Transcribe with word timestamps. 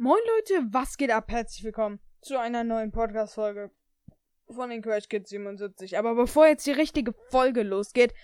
Moin 0.00 0.20
Leute, 0.36 0.64
was 0.72 0.96
geht 0.96 1.10
ab? 1.10 1.24
Herzlich 1.28 1.64
willkommen 1.64 1.98
zu 2.20 2.38
einer 2.38 2.62
neuen 2.62 2.92
Podcast-Folge 2.92 3.72
von 4.48 4.70
den 4.70 4.80
Crash 4.80 5.08
Kids 5.08 5.30
77. 5.30 5.98
Aber 5.98 6.14
bevor 6.14 6.46
jetzt 6.46 6.64
die 6.68 6.70
richtige 6.70 7.12
Folge 7.30 7.64
losgeht, 7.64 8.14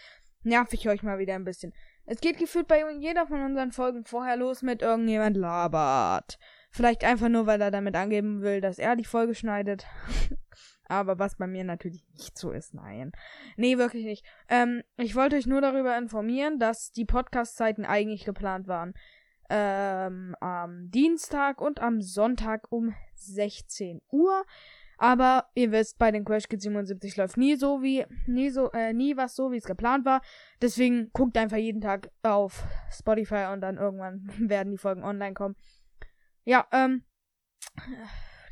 nerv 0.44 0.72
ich 0.72 0.88
euch 0.88 1.02
mal 1.02 1.18
wieder 1.18 1.34
ein 1.34 1.44
bisschen. 1.44 1.74
Es 2.06 2.20
geht 2.20 2.38
gefühlt 2.38 2.68
bei 2.68 2.84
jeder 3.00 3.26
von 3.26 3.42
unseren 3.42 3.72
Folgen 3.72 4.04
vorher 4.04 4.36
los 4.36 4.62
mit 4.62 4.82
irgendjemand 4.82 5.36
labert. 5.36 6.38
Vielleicht 6.70 7.02
einfach 7.02 7.28
nur, 7.28 7.46
weil 7.46 7.60
er 7.60 7.72
damit 7.72 7.96
angeben 7.96 8.42
will, 8.42 8.60
dass 8.60 8.78
er 8.78 8.94
die 8.94 9.04
Folge 9.04 9.34
schneidet. 9.34 9.84
Aber 10.86 11.18
was 11.18 11.34
bei 11.34 11.48
mir 11.48 11.64
natürlich 11.64 12.04
nicht 12.12 12.38
so 12.38 12.52
ist, 12.52 12.74
nein. 12.74 13.10
Nee, 13.56 13.78
wirklich 13.78 14.04
nicht. 14.04 14.24
Ähm, 14.48 14.84
ich 14.96 15.16
wollte 15.16 15.34
euch 15.34 15.46
nur 15.46 15.60
darüber 15.60 15.98
informieren, 15.98 16.60
dass 16.60 16.92
die 16.92 17.04
Podcast-Zeiten 17.04 17.84
eigentlich 17.84 18.24
geplant 18.24 18.68
waren. 18.68 18.94
Ähm, 19.50 20.34
am 20.40 20.90
Dienstag 20.90 21.60
und 21.60 21.80
am 21.80 22.00
Sonntag 22.00 22.70
um 22.70 22.94
16 23.14 24.00
Uhr. 24.10 24.44
Aber 24.98 25.50
ihr 25.54 25.72
wisst, 25.72 25.98
bei 25.98 26.10
den 26.10 26.24
Crash 26.24 26.48
Kids 26.48 26.62
77 26.62 27.16
läuft 27.16 27.36
nie 27.36 27.56
so 27.56 27.82
wie, 27.82 28.06
nie 28.26 28.50
so, 28.50 28.70
äh, 28.72 28.92
nie 28.92 29.16
was 29.16 29.34
so, 29.34 29.50
wie 29.50 29.56
es 29.56 29.64
geplant 29.64 30.04
war. 30.04 30.22
Deswegen 30.62 31.10
guckt 31.12 31.36
einfach 31.36 31.56
jeden 31.56 31.80
Tag 31.80 32.10
auf 32.22 32.64
Spotify 32.90 33.48
und 33.52 33.60
dann 33.60 33.76
irgendwann 33.76 34.28
werden 34.38 34.70
die 34.70 34.78
Folgen 34.78 35.04
online 35.04 35.34
kommen. 35.34 35.56
Ja, 36.44 36.66
ähm, 36.70 37.04
ja, 37.86 37.88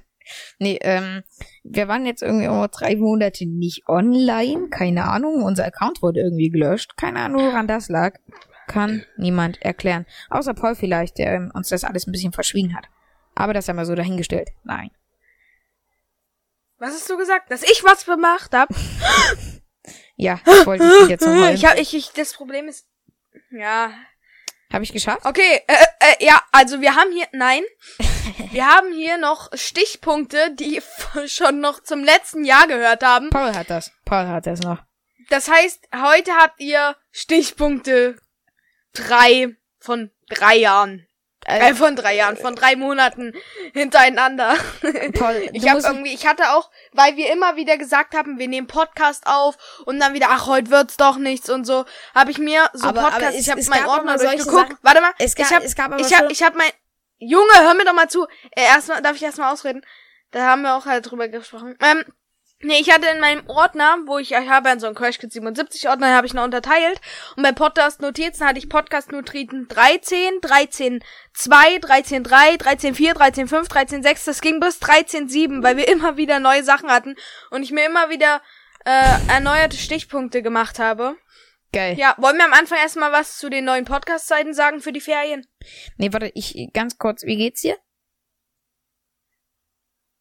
Nee, 0.59 0.79
ähm, 0.83 1.23
wir 1.65 1.89
waren 1.89 2.07
jetzt 2.07 2.23
irgendwie 2.23 2.49
auch 2.49 2.67
drei 2.67 2.97
Monate 2.97 3.47
nicht 3.47 3.89
online. 3.89 4.69
Keine 4.71 5.05
Ahnung. 5.05 5.43
Unser 5.43 5.67
Account 5.67 6.03
wurde 6.03 6.21
irgendwie 6.21 6.51
gelöscht. 6.51 6.97
Keine 6.97 7.21
Ahnung, 7.21 7.47
woran 7.47 7.69
das 7.69 7.89
lag. 7.89 8.19
Kann 8.67 9.05
niemand 9.17 9.62
erklären. 9.62 10.06
Außer 10.31 10.55
Paul 10.55 10.75
vielleicht, 10.75 11.19
der 11.19 11.34
ähm, 11.34 11.53
uns 11.55 11.69
das 11.69 11.84
alles 11.84 12.06
ein 12.06 12.12
bisschen 12.12 12.33
verschwiegen 12.33 12.75
hat. 12.75 12.87
Aber 13.34 13.55
das 13.55 13.69
haben 13.69 13.77
wir 13.77 13.87
so 13.87 13.94
dahingestellt. 13.94 14.50
Nein. 14.65 14.91
Was 16.78 16.94
hast 16.94 17.09
du 17.09 17.17
gesagt? 17.17 17.50
Dass 17.50 17.62
ich 17.62 17.83
was 17.84 18.05
gemacht 18.05 18.53
hab? 18.53 18.69
Ja, 20.19 20.41
ich 20.47 20.67
wollte 20.67 21.06
dich 21.06 21.19
zum 21.19 21.38
Heulen. 21.38 21.55
ich 21.55 21.67
hab 21.67 21.78
ich, 21.78 21.94
ich 21.94 22.11
das 22.12 22.33
Problem 22.33 22.69
ist 22.69 22.88
ja, 23.51 23.93
Hab 24.73 24.83
ich 24.83 24.93
geschafft? 24.93 25.25
Okay, 25.25 25.61
äh, 25.67 25.75
äh, 26.01 26.25
ja, 26.25 26.43
also 26.53 26.81
wir 26.81 26.95
haben 26.95 27.12
hier, 27.12 27.27
nein, 27.33 27.62
wir 28.51 28.67
haben 28.67 28.93
hier 28.93 29.19
noch 29.19 29.51
Stichpunkte, 29.55 30.55
die 30.55 30.83
schon 31.27 31.61
noch 31.61 31.83
zum 31.83 32.03
letzten 32.03 32.45
Jahr 32.45 32.67
gehört 32.67 33.03
haben. 33.03 33.31
Paul 33.31 33.55
hat 33.55 33.71
das. 33.71 33.93
Paul 34.05 34.27
hat 34.27 34.47
das 34.47 34.61
noch. 34.61 34.83
Das 35.29 35.49
heißt, 35.49 35.89
heute 35.95 36.33
habt 36.33 36.61
ihr 36.61 36.97
Stichpunkte 37.11 38.17
drei 38.93 39.56
von 39.79 40.11
drei 40.29 40.56
Jahren. 40.56 41.06
Äh, 41.49 41.75
von 41.75 41.95
drei 41.97 42.17
Jahren, 42.17 42.37
von 42.37 42.55
drei 42.57 42.75
Monaten 42.77 43.33
hintereinander. 43.73 44.57
Paul, 45.19 45.49
Ich 45.53 45.69
habe 45.69 45.81
irgendwie, 45.81 46.12
ich 46.12 46.27
hatte 46.27 46.51
auch, 46.53 46.71
weil 46.93 47.17
wir 47.17 47.33
immer 47.33 47.57
wieder 47.57 47.77
gesagt 47.79 48.15
haben, 48.15 48.39
wir 48.39 48.49
nehmen 48.49 48.67
Podcast 48.67 49.27
auf 49.27 49.56
und 49.85 50.01
dann 50.01 50.12
wieder, 50.15 50.27
ach, 50.31 50.47
heute 50.47 50.71
wird's 50.71 50.97
doch 50.97 51.17
nichts 51.19 51.49
und 51.49 51.65
so, 51.65 51.85
habe 52.15 52.31
ich 52.31 52.39
mir 52.39 52.69
so 52.73 52.89
Aber- 52.89 53.03
Podcast, 53.03 53.25
aber 53.25 53.35
ich 53.37 53.51
habe 53.51 53.62
meinen 53.69 53.87
Ordner 53.87 54.19
durchgeguckt. 54.19 54.71
Sachen- 54.71 54.79
Warte 54.83 55.01
mal, 55.01 55.12
Es 55.19 55.35
gab- 55.37 55.47
ich 55.47 55.53
habe, 55.79 56.01
ich 56.01 56.15
habe, 56.19 56.33
ich 56.33 56.43
habe 56.43 56.59
mein, 56.59 56.71
Junge, 57.19 57.53
hör 57.61 57.75
mir 57.75 57.85
doch 57.85 57.95
mal 57.95 58.09
zu. 58.11 58.27
Äh, 58.51 58.62
erstmal, 58.65 59.01
darf 59.01 59.17
ich 59.17 59.23
erstmal 59.23 59.53
ausreden? 59.53 59.83
Da 60.33 60.47
haben 60.47 60.62
wir 60.62 60.75
auch 60.75 60.85
halt 60.85 61.09
drüber 61.11 61.29
gesprochen. 61.29 61.79
Ähm, 61.83 62.05
nee, 62.66 62.78
ich 62.81 62.91
hatte 62.93 63.06
in 63.06 63.21
meinem 63.21 63.47
Ordner, 63.47 63.99
wo 64.06 64.19
ich, 64.19 64.32
ich 64.32 64.49
habe 64.49 64.69
ja 64.69 64.78
so 64.78 64.87
einen 64.87 64.94
Crash 64.94 65.19
Kids 65.19 65.34
77 65.34 65.88
Ordner, 65.88 66.15
habe 66.15 66.27
ich 66.27 66.34
noch 66.34 66.44
unterteilt. 66.44 67.00
Und 67.37 67.43
bei 67.43 67.53
Podcast 67.53 68.00
Notizen 68.00 68.47
hatte 68.47 68.59
ich 68.59 68.69
Podcast 68.69 69.12
Notizen 69.12 69.69
13, 69.69 70.41
13, 70.41 71.03
2, 71.34 71.78
13, 71.78 72.25
3, 72.25 72.56
13, 72.56 72.94
4, 72.94 73.15
13, 73.15 73.49
5, 73.49 73.69
13, 73.69 74.03
6. 74.03 74.25
Das 74.25 74.41
ging 74.41 74.60
bis 74.60 74.78
13, 74.81 75.28
7, 75.28 75.62
weil 75.62 75.76
wir 75.76 75.88
immer 75.88 76.16
wieder 76.16 76.41
neue 76.41 76.65
Sachen 76.65 76.91
hatten 76.91 77.16
und 77.50 77.62
ich 77.62 77.72
mir 77.72 77.87
immer 77.87 78.10
wieder 78.10 78.43
äh, 78.84 79.32
erneuerte 79.32 79.76
Stichpunkte 79.76 80.43
gemacht 80.43 80.78
habe. 80.78 81.16
Geil. 81.72 81.97
Ja, 81.99 82.15
wollen 82.19 82.37
wir 82.37 82.44
am 82.44 82.53
Anfang 82.53 82.78
erstmal 82.78 83.12
was 83.12 83.38
zu 83.38 83.50
den 83.50 83.65
neuen 83.65 83.84
Podcast-Zeiten 83.84 84.55
sagen 84.55 84.81
für 84.81 84.93
die 84.93 85.00
Ferien? 85.00 85.47
Nee, 85.97 86.12
warte, 86.12 86.31
ich 86.34 86.71
ganz 86.72 86.97
kurz, 86.99 87.25
wie 87.25 87.37
geht's 87.37 87.62
dir? 87.62 87.76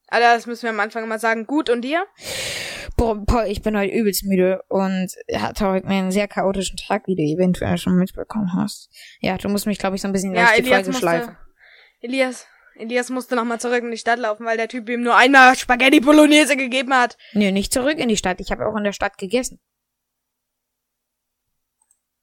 Alter, 0.07 0.35
das 0.35 0.45
müssen 0.45 0.63
wir 0.63 0.69
am 0.69 0.79
Anfang 0.79 1.03
immer 1.03 1.19
sagen. 1.19 1.47
Gut, 1.47 1.69
und 1.69 1.81
dir? 1.81 2.05
Boah, 2.95 3.25
Paul, 3.25 3.45
ich 3.47 3.61
bin 3.61 3.77
heute 3.77 3.93
übelst 3.93 4.23
müde 4.23 4.63
und 4.69 5.09
hatte 5.33 5.67
heute 5.67 5.87
einen 5.87 6.11
sehr 6.11 6.27
chaotischen 6.27 6.77
Tag, 6.77 7.07
wie 7.07 7.15
du 7.15 7.23
eventuell 7.23 7.77
schon 7.77 7.97
mitbekommen 7.97 8.53
hast. 8.53 8.89
Ja, 9.19 9.37
du 9.37 9.49
musst 9.49 9.65
mich, 9.65 9.79
glaube 9.79 9.95
ich, 9.95 10.01
so 10.01 10.07
ein 10.07 10.13
bisschen 10.13 10.33
Ja, 10.33 10.45
durch 10.45 10.55
die 10.55 10.61
Elias 10.61 10.83
Folge 10.83 10.99
schleifen. 10.99 11.37
Elias, 11.99 12.47
Elias 12.75 13.09
musste 13.09 13.35
nochmal 13.35 13.59
zurück 13.59 13.83
in 13.83 13.91
die 13.91 13.97
Stadt 13.97 14.19
laufen, 14.19 14.45
weil 14.45 14.57
der 14.57 14.67
Typ 14.67 14.87
ihm 14.89 15.01
nur 15.01 15.15
einmal 15.15 15.55
Spaghetti 15.55 15.99
Bolognese 15.99 16.55
gegeben 16.55 16.93
hat. 16.93 17.17
Nee, 17.33 17.51
nicht 17.51 17.73
zurück 17.73 17.97
in 17.97 18.09
die 18.09 18.17
Stadt. 18.17 18.39
Ich 18.39 18.51
habe 18.51 18.67
auch 18.67 18.75
in 18.77 18.83
der 18.83 18.93
Stadt 18.93 19.17
gegessen. 19.17 19.59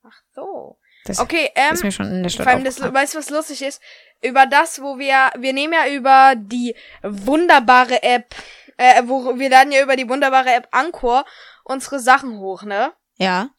Ach 0.02 0.22
so. 0.34 0.78
Das 1.04 1.18
Okay, 1.18 1.50
ähm, 1.54 1.74
ist 1.74 1.82
mir 1.82 1.92
schon 1.92 2.06
in 2.06 2.22
der 2.22 2.30
Stadt 2.30 2.44
vor 2.44 2.52
allem 2.52 2.64
das, 2.64 2.80
weißt 2.80 3.14
du, 3.14 3.18
was 3.18 3.30
lustig 3.30 3.62
ist? 3.62 3.82
Über 4.20 4.46
das, 4.46 4.80
wo 4.80 4.98
wir, 4.98 5.30
wir 5.36 5.52
nehmen 5.52 5.72
ja 5.72 5.92
über 5.92 6.34
die 6.36 6.76
wunderbare 7.02 8.02
App, 8.02 8.34
äh, 8.76 9.02
wo, 9.06 9.38
wir 9.38 9.50
laden 9.50 9.72
ja 9.72 9.82
über 9.82 9.96
die 9.96 10.08
wunderbare 10.08 10.50
App 10.54 10.68
Anchor 10.70 11.24
unsere 11.64 11.98
Sachen 11.98 12.38
hoch, 12.38 12.62
ne? 12.62 12.92
Ja. 13.16 13.50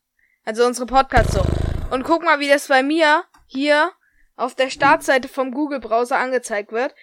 Also 0.46 0.66
unsere 0.66 0.86
Podcasts 0.86 1.34
so. 1.34 1.44
Und 1.92 2.04
guck 2.04 2.24
mal, 2.24 2.40
wie 2.40 2.48
das 2.48 2.68
bei 2.68 2.82
mir 2.82 3.24
hier 3.46 3.92
auf 4.36 4.56
der 4.56 4.70
Startseite 4.70 5.28
vom 5.28 5.52
Google-Browser 5.52 6.18
angezeigt 6.18 6.72
wird. 6.72 6.96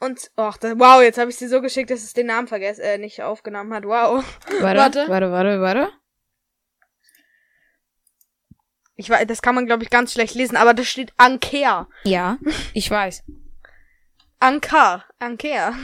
Und, 0.00 0.30
ach, 0.36 0.56
das, 0.56 0.78
wow, 0.78 1.02
jetzt 1.02 1.18
habe 1.18 1.30
ich 1.30 1.36
sie 1.36 1.46
so 1.46 1.60
geschickt, 1.60 1.90
dass 1.90 2.02
es 2.02 2.14
den 2.14 2.26
Namen 2.26 2.48
vergessen, 2.48 2.80
äh, 2.80 2.98
nicht 2.98 3.22
aufgenommen 3.22 3.72
hat. 3.74 3.84
Wow. 3.84 4.24
Warte, 4.60 4.78
Warte. 4.78 5.04
warte, 5.08 5.30
warte, 5.30 5.60
warte. 5.60 5.92
Ich 9.00 9.08
weiß, 9.08 9.26
das 9.26 9.40
kann 9.40 9.54
man, 9.54 9.64
glaube 9.64 9.82
ich, 9.82 9.88
ganz 9.88 10.12
schlecht 10.12 10.34
lesen, 10.34 10.56
aber 10.56 10.74
das 10.74 10.86
steht 10.86 11.14
Anker. 11.16 11.88
Ja, 12.04 12.36
ich 12.74 12.90
weiß. 12.90 13.22
Anker. 14.40 15.06
Anker. 15.18 15.74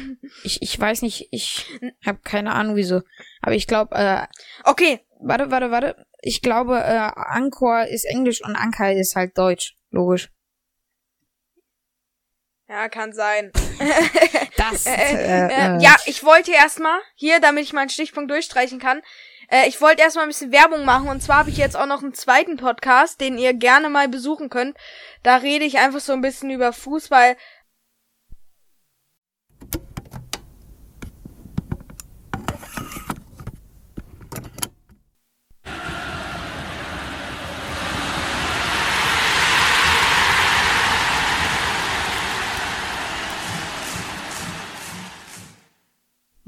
Ich, 0.45 0.61
ich 0.61 0.79
weiß 0.79 1.01
nicht, 1.01 1.29
ich 1.31 1.67
habe 2.05 2.19
keine 2.25 2.53
Ahnung 2.53 2.77
wieso. 2.77 3.01
Aber 3.41 3.55
ich 3.55 3.67
glaube, 3.67 3.97
äh, 3.97 4.27
Okay, 4.65 5.01
warte, 5.19 5.51
warte, 5.51 5.71
warte. 5.71 6.07
Ich 6.21 6.43
glaube, 6.43 6.79
äh, 6.79 7.11
Anchor 7.15 7.87
ist 7.87 8.05
Englisch 8.05 8.45
und 8.45 8.55
Anker 8.55 8.93
ist 8.93 9.17
halt 9.17 9.39
Deutsch. 9.39 9.77
Logisch. 9.91 10.29
ja, 12.69 12.91
kann 12.91 13.15
sein. 13.15 13.51
Das, 14.59 14.85
äh, 14.87 14.91
äh, 14.91 15.47
äh, 15.47 15.83
ja, 15.83 15.97
ich 16.05 16.23
wollte 16.23 16.53
erstmal, 16.53 16.99
hier, 17.15 17.41
damit 17.41 17.65
ich 17.65 17.73
meinen 17.73 17.89
Stichpunkt 17.89 18.31
durchstreichen 18.31 18.79
kann, 18.79 19.01
äh, 19.49 19.69
ich 19.69 19.81
wollte 19.81 20.03
erstmal 20.03 20.25
ein 20.25 20.29
bisschen 20.29 20.53
Werbung 20.53 20.85
machen 20.85 21.09
und 21.09 21.23
zwar 21.23 21.39
habe 21.39 21.51
ich 21.51 21.57
jetzt 21.57 21.77
auch 21.77 21.87
noch 21.87 22.03
einen 22.03 22.15
zweiten 22.15 22.57
Podcast, 22.57 23.21
den 23.21 23.39
ihr 23.39 23.55
gerne 23.55 23.89
mal 23.89 24.09
besuchen 24.09 24.51
könnt. 24.51 24.77
Da 25.23 25.37
rede 25.37 25.65
ich 25.65 25.79
einfach 25.79 26.01
so 26.01 26.13
ein 26.13 26.21
bisschen 26.21 26.51
über 26.51 26.73
Fußball. 26.73 27.37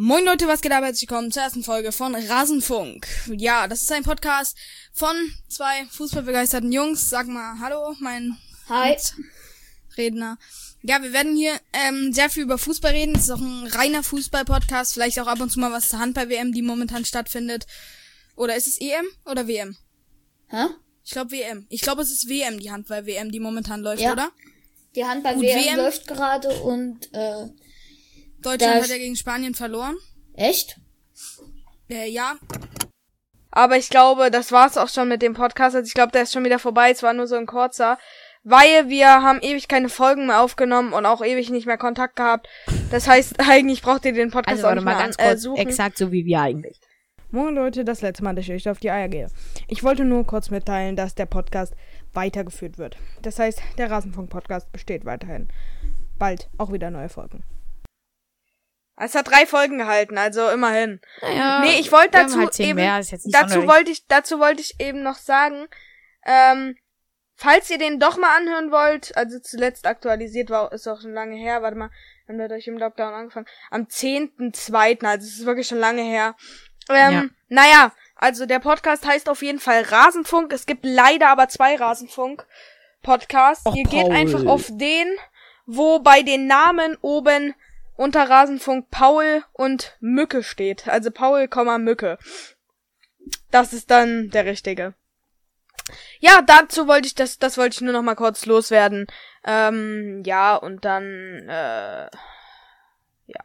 Moin 0.01 0.25
Leute, 0.25 0.47
was 0.47 0.61
geht 0.61 0.71
ab? 0.71 0.85
Herzlich 0.85 1.11
willkommen 1.11 1.33
zur 1.33 1.43
ersten 1.43 1.65
Folge 1.65 1.91
von 1.91 2.15
Rasenfunk. 2.15 3.05
Ja, 3.37 3.67
das 3.67 3.83
ist 3.83 3.91
ein 3.91 4.05
Podcast 4.05 4.57
von 4.93 5.17
zwei 5.49 5.87
fußballbegeisterten 5.91 6.71
Jungs. 6.71 7.11
Sag 7.11 7.27
mal 7.27 7.59
Hallo, 7.59 7.97
mein 7.99 8.37
Hi. 8.69 8.97
Redner. 9.97 10.39
Ja, 10.83 11.03
wir 11.03 11.13
werden 11.13 11.35
hier 11.37 11.53
ähm, 11.73 12.13
sehr 12.13 12.31
viel 12.31 12.45
über 12.45 12.59
Fußball 12.59 12.93
reden. 12.93 13.17
Es 13.17 13.23
ist 13.23 13.31
auch 13.31 13.41
ein 13.41 13.67
reiner 13.67 14.05
Fußball-Podcast. 14.05 14.95
Vielleicht 14.95 15.19
auch 15.19 15.27
ab 15.27 15.41
und 15.41 15.51
zu 15.51 15.59
mal 15.59 15.73
was 15.73 15.89
zur 15.89 15.99
Handball-WM, 15.99 16.53
die 16.53 16.63
momentan 16.63 17.05
stattfindet. 17.05 17.67
Oder 18.37 18.55
ist 18.55 18.69
es 18.69 18.81
EM 18.81 19.05
oder 19.25 19.49
WM? 19.49 19.77
Hä? 20.47 20.67
Ich 21.05 21.11
glaube 21.11 21.33
WM. 21.33 21.67
Ich 21.71 21.81
glaube, 21.81 22.03
es 22.03 22.13
ist 22.13 22.29
WM, 22.29 22.61
die 22.61 22.71
Handball-WM, 22.71 23.33
die 23.33 23.41
momentan 23.41 23.81
läuft, 23.81 24.03
Ja. 24.03 24.13
oder? 24.13 24.31
Die 24.95 25.05
Handball-WM 25.05 25.65
WM. 25.65 25.77
läuft 25.77 26.07
gerade 26.07 26.51
und, 26.61 27.13
äh, 27.13 27.47
Deutschland 28.43 28.77
Da 28.77 28.83
hat 28.83 28.89
ja 28.89 28.99
gegen 28.99 29.17
Spanien 29.17 29.55
verloren. 29.55 29.97
echt? 30.35 30.79
Äh, 31.91 32.09
ja. 32.11 32.37
Aber 33.51 33.77
ich 33.77 33.89
glaube, 33.89 34.31
das 34.31 34.53
war's 34.53 34.77
auch 34.77 34.89
schon 34.89 35.09
mit 35.09 35.23
dem 35.23 35.35
Podcast. 35.35 35.75
Also 35.75 35.87
ich 35.87 35.95
glaube, 35.95 36.13
der 36.13 36.23
ist 36.23 36.33
schon 36.33 36.45
wieder 36.45 36.59
vorbei. 36.59 36.91
Es 36.91 37.03
war 37.03 37.13
nur 37.15 37.27
so 37.27 37.37
ein 37.37 37.47
kurzer. 37.47 37.99
Weil 38.45 38.89
wir 38.89 39.09
haben 39.09 39.41
ewig 39.41 39.69
keine 39.69 39.89
Folgen 39.89 40.27
mehr 40.27 40.41
aufgenommen 40.41 40.93
und 40.93 41.07
auch 41.07 41.25
ewig 41.25 41.51
nicht 41.51 41.67
mehr 41.67 41.77
Kontakt 41.79 42.17
gehabt. 42.17 42.47
Das 42.91 43.09
heißt, 43.09 43.41
eigentlich 43.49 43.83
braucht 43.83 44.05
ihr 44.05 44.13
den 44.13 44.31
Podcast 44.31 44.59
Also 44.59 44.69
auch 44.69 44.75
nicht 44.75 44.85
mal 44.85 44.95
mehr 44.95 45.03
ganz 45.05 45.17
an, 45.19 45.25
äh, 45.25 45.29
kurz, 45.31 45.43
suchen. 45.43 45.59
exakt 45.59 45.99
so 45.99 46.13
wie 46.13 46.25
wir 46.25 46.41
eigentlich. 46.41 46.79
Moin 47.31 47.55
Leute, 47.55 47.85
das 47.85 48.01
letzte 48.01 48.25
Mal, 48.25 48.35
dass 48.35 48.45
ich 48.45 48.53
euch 48.53 48.69
auf 48.69 48.79
die 48.79 48.91
Eier 48.91 49.09
gehe. 49.09 49.27
Ich 49.67 49.83
wollte 49.83 50.05
nur 50.05 50.25
kurz 50.25 50.51
mitteilen, 50.51 50.97
dass 50.97 51.15
der 51.15 51.27
Podcast 51.27 51.75
weitergeführt 52.15 52.79
wird. 52.79 52.97
Das 53.23 53.39
heißt, 53.39 53.61
der 53.77 53.91
Rasenfunk-Podcast 53.91 54.73
besteht 54.73 55.05
weiterhin. 55.05 55.49
Bald 56.19 56.49
auch 56.57 56.73
wieder 56.73 56.91
neue 56.91 57.09
Folgen. 57.11 57.43
Es 59.01 59.15
hat 59.15 59.29
drei 59.29 59.47
Folgen 59.47 59.79
gehalten, 59.79 60.19
also 60.19 60.49
immerhin. 60.51 61.01
Naja, 61.23 61.61
Nee, 61.61 61.79
ich 61.79 61.93
wollte 61.93 62.11
dazu 62.13 62.39
halt 62.39 62.59
eben, 62.61 62.79
dazu 62.79 63.67
wollte 63.67 63.91
ich, 63.91 64.07
dazu 64.07 64.39
wollte 64.41 64.61
ich 64.61 64.81
eben 64.81 65.03
noch 65.03 65.17
sagen, 65.17 65.69
ähm, 66.27 66.77
falls 67.37 67.71
ihr 67.71 67.79
den 67.79 68.01
doch 68.01 68.17
mal 68.19 68.37
anhören 68.37 68.71
wollt, 68.73 69.17
also 69.17 69.39
zuletzt 69.39 69.87
aktualisiert 69.87 70.51
war, 70.51 70.73
ist 70.73 70.89
auch 70.89 71.01
schon 71.01 71.15
lange 71.15 71.37
her, 71.37 71.63
warte 71.63 71.77
mal, 71.77 71.91
wann 72.27 72.39
wird 72.39 72.53
euch 72.53 72.67
im 72.67 72.79
Lockdown 72.79 73.15
angefangen? 73.15 73.47
Am 73.71 73.83
10.2., 73.85 75.05
also 75.07 75.27
es 75.27 75.39
ist 75.39 75.47
wirklich 75.47 75.69
schon 75.69 75.79
lange 75.79 76.03
her. 76.03 76.35
Ähm, 76.91 77.13
Ja. 77.13 77.25
naja, 77.49 77.93
also 78.17 78.47
der 78.47 78.59
Podcast 78.59 79.07
heißt 79.07 79.29
auf 79.29 79.43
jeden 79.43 79.61
Fall 79.61 79.83
Rasenfunk, 79.83 80.53
es 80.53 80.67
gibt 80.67 80.85
leider 80.85 81.29
aber 81.29 81.49
zwei 81.49 81.77
Rasenfunk-Podcasts. 81.77 83.65
Ihr 83.75 83.85
geht 83.85 84.09
Paul. 84.09 84.13
einfach 84.17 84.45
auf 84.47 84.67
den, 84.71 85.07
wo 85.67 86.01
bei 86.01 86.23
den 86.23 86.47
Namen 86.49 86.97
oben 87.01 87.55
unter 87.99 88.31
Rasenfunk 88.31 88.91
Paul 88.91 89.43
und 89.53 89.97
Mücke 90.01 90.45
steht. 90.45 90.89
Also 90.89 91.11
Paul, 91.11 91.49
Mücke. 91.79 92.17
Das 93.51 93.73
ist 93.73 93.91
dann 93.91 94.31
der 94.31 94.47
richtige. 94.47 94.95
Ja, 96.21 96.41
dazu 96.43 96.87
wollte 96.87 97.09
ich 97.09 97.15
das, 97.17 97.39
das 97.39 97.59
wollte 97.59 97.75
ich 97.75 97.81
nur 97.81 97.93
noch 97.93 98.03
mal 98.03 98.15
kurz 98.15 98.47
loswerden. 98.47 99.07
Ähm, 99.45 100.23
ja, 100.25 100.55
und 100.55 100.85
dann, 100.85 101.05
äh, 101.49 102.09
ja. 103.27 103.41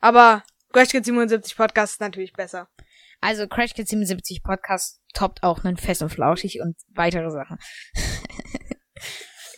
Aber 0.00 0.44
Crash 0.72 0.88
Kids 0.88 1.06
77 1.06 1.56
Podcast 1.56 1.94
ist 1.94 2.00
natürlich 2.00 2.32
besser. 2.32 2.68
Also 3.20 3.46
Crash 3.48 3.74
Kids 3.74 3.90
77 3.90 4.42
Podcast 4.42 5.02
toppt 5.12 5.42
auch 5.42 5.62
einen 5.62 5.76
Fest 5.76 6.00
und 6.00 6.08
Flauschig 6.08 6.60
und 6.62 6.76
weitere 6.94 7.30
Sachen. 7.30 7.58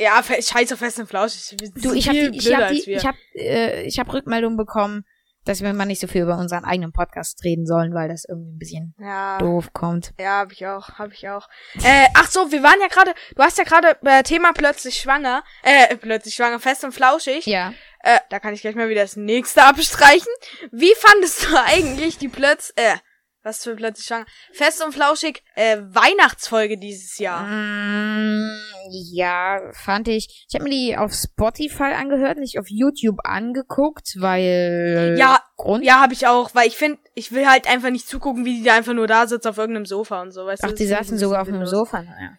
Ja, 0.02 0.22
scheiß 0.22 0.72
auf 0.72 0.78
Fest 0.78 0.99
und 0.99 1.06
Flauschig. 1.06 1.56
Du, 1.76 1.93
ich 1.93 2.08
habe 2.08 2.19
ich 2.19 2.54
hab 2.54 2.69
die, 2.70 2.93
ich 2.93 3.06
hab, 3.06 3.14
äh, 3.34 3.82
ich 3.82 3.99
hab 3.99 4.12
Rückmeldungen 4.12 4.56
bekommen, 4.56 5.04
dass 5.44 5.62
wir 5.62 5.72
mal 5.72 5.87
nicht 5.87 6.00
so 6.00 6.06
viel 6.06 6.22
über 6.22 6.38
unseren 6.38 6.64
eigenen 6.64 6.93
Podcast 6.93 7.43
reden 7.44 7.66
sollen, 7.66 7.94
weil 7.94 8.08
das 8.08 8.25
irgendwie 8.28 8.52
ein 8.52 8.58
bisschen 8.58 8.94
ja. 8.99 9.38
doof 9.38 9.72
kommt. 9.72 10.12
Ja, 10.19 10.40
hab 10.40 10.52
ich 10.52 10.66
auch, 10.66 10.88
hab 10.99 11.12
ich 11.12 11.28
auch. 11.28 11.49
Äh, 11.82 12.06
ach 12.14 12.31
so, 12.31 12.52
wir 12.52 12.62
waren 12.62 12.81
ja 12.81 12.88
gerade, 12.88 13.14
du 13.34 13.43
hast 13.43 13.58
ja 13.58 13.64
gerade 13.64 13.96
äh, 14.04 14.22
Thema 14.22 14.52
plötzlich 14.52 14.96
schwanger, 14.96 15.43
äh, 15.62 15.96
plötzlich 15.96 16.34
schwanger, 16.34 16.60
fest 16.60 16.84
und 16.84 16.93
flauschig. 16.93 17.46
Ja. 17.46 17.72
Äh, 18.00 18.19
da 18.31 18.40
kann 18.40 18.55
ich 18.55 18.60
gleich 18.60 18.75
mal 18.75 18.88
wieder 18.88 19.02
das 19.02 19.16
nächste 19.16 19.64
abstreichen. 19.64 20.32
Wie 20.70 20.93
fandest 20.96 21.44
du 21.44 21.56
eigentlich 21.64 22.19
die 22.19 22.28
plötz, 22.28 22.72
äh, 22.76 22.96
was 23.43 23.65
für 23.65 23.75
plötzlich 23.75 24.06
schwanger, 24.06 24.27
fest 24.53 24.83
und 24.85 24.93
flauschig, 24.93 25.43
äh, 25.55 25.79
Weihnachtsfolge 25.79 26.79
dieses 26.79 27.19
Jahr? 27.19 27.43
Mm, 27.44 28.50
ja, 28.91 29.61
fand 29.73 30.09
ich. 30.09 30.47
Ich 30.49 30.55
habe 30.55 30.65
mir 30.65 30.71
die 30.71 30.97
auf 30.97 31.12
Spotify 31.12 31.94
angehört, 31.94 32.39
nicht 32.39 32.59
auf 32.59 32.67
YouTube 32.69 33.19
angeguckt, 33.25 34.17
weil 34.19 35.17
Ja, 35.19 35.41
Grund. 35.56 35.85
Ja, 35.85 36.00
hab 36.00 36.12
ich 36.12 36.27
auch, 36.27 36.55
weil 36.55 36.69
ich 36.69 36.77
finde, 36.77 36.99
ich 37.15 37.33
will 37.33 37.47
halt 37.47 37.69
einfach 37.69 37.91
nicht 37.91 38.09
zugucken, 38.09 38.44
wie 38.44 38.59
die 38.59 38.65
da 38.65 38.75
einfach 38.75 38.94
nur 38.94 39.06
da 39.06 39.27
sitzt 39.27 39.47
auf 39.47 39.59
irgendeinem 39.59 39.87
Sofa 39.87 40.23
und 40.23 40.33
so, 40.33 40.47
weißt 40.47 40.62
du? 40.62 40.67
Ach, 40.67 40.71
das 40.71 40.79
die 40.79 40.87
saßen 40.87 41.19
sogar 41.19 41.43
auf 41.43 41.49
einem. 41.49 41.67
Sofa. 41.67 42.03
Naja. 42.03 42.37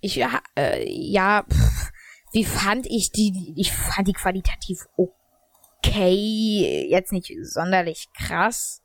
Ich 0.00 0.16
ja, 0.16 0.40
äh, 0.56 0.84
ja, 0.86 1.44
pff, 1.50 1.90
wie 2.32 2.44
fand 2.44 2.86
ich 2.86 3.12
die? 3.12 3.54
Ich 3.56 3.72
fand 3.72 4.08
die 4.08 4.12
qualitativ 4.12 4.86
okay, 4.96 6.86
jetzt 6.88 7.12
nicht 7.12 7.32
sonderlich 7.42 8.08
krass, 8.14 8.82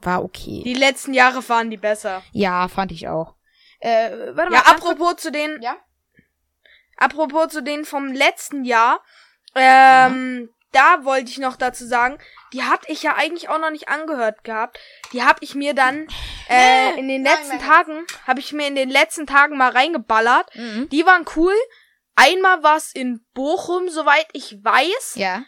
war 0.00 0.22
okay. 0.24 0.62
Die 0.64 0.74
letzten 0.74 1.14
Jahre 1.14 1.46
waren 1.48 1.70
die 1.70 1.76
besser. 1.76 2.22
ja, 2.32 2.68
fand 2.68 2.92
ich 2.92 3.08
auch. 3.08 3.34
Äh, 3.80 4.10
warte 4.34 4.50
mal, 4.50 4.56
Ja, 4.58 4.62
ganz 4.62 4.80
kurz- 4.80 4.92
apropos 4.92 5.16
zu 5.16 5.30
den, 5.32 5.60
Ja? 5.62 5.76
apropos 6.96 7.48
zu 7.48 7.62
denen 7.62 7.84
vom 7.84 8.12
letzten 8.12 8.64
Jahr, 8.64 9.02
ähm, 9.54 10.48
da 10.72 11.04
wollte 11.04 11.30
ich 11.30 11.38
noch 11.38 11.56
dazu 11.56 11.86
sagen, 11.86 12.18
die 12.52 12.62
hatte 12.62 12.90
ich 12.92 13.02
ja 13.02 13.14
eigentlich 13.16 13.48
auch 13.48 13.58
noch 13.58 13.70
nicht 13.70 13.88
angehört 13.88 14.44
gehabt. 14.44 14.78
Die 15.12 15.22
habe 15.22 15.38
ich 15.42 15.54
mir 15.54 15.74
dann 15.74 16.06
äh, 16.48 16.98
in 16.98 17.08
den 17.08 17.22
letzten 17.22 17.56
nein. 17.56 17.66
Tagen, 17.66 18.06
habe 18.26 18.40
ich 18.40 18.52
mir 18.52 18.66
in 18.66 18.74
den 18.74 18.90
letzten 18.90 19.26
Tagen 19.26 19.56
mal 19.56 19.70
reingeballert. 19.70 20.54
Mhm. 20.54 20.88
Die 20.90 21.06
waren 21.06 21.24
cool. 21.36 21.54
Einmal 22.14 22.62
war's 22.62 22.92
in 22.92 23.24
Bochum, 23.34 23.88
soweit 23.90 24.26
ich 24.32 24.62
weiß. 24.62 25.14
Ja. 25.16 25.42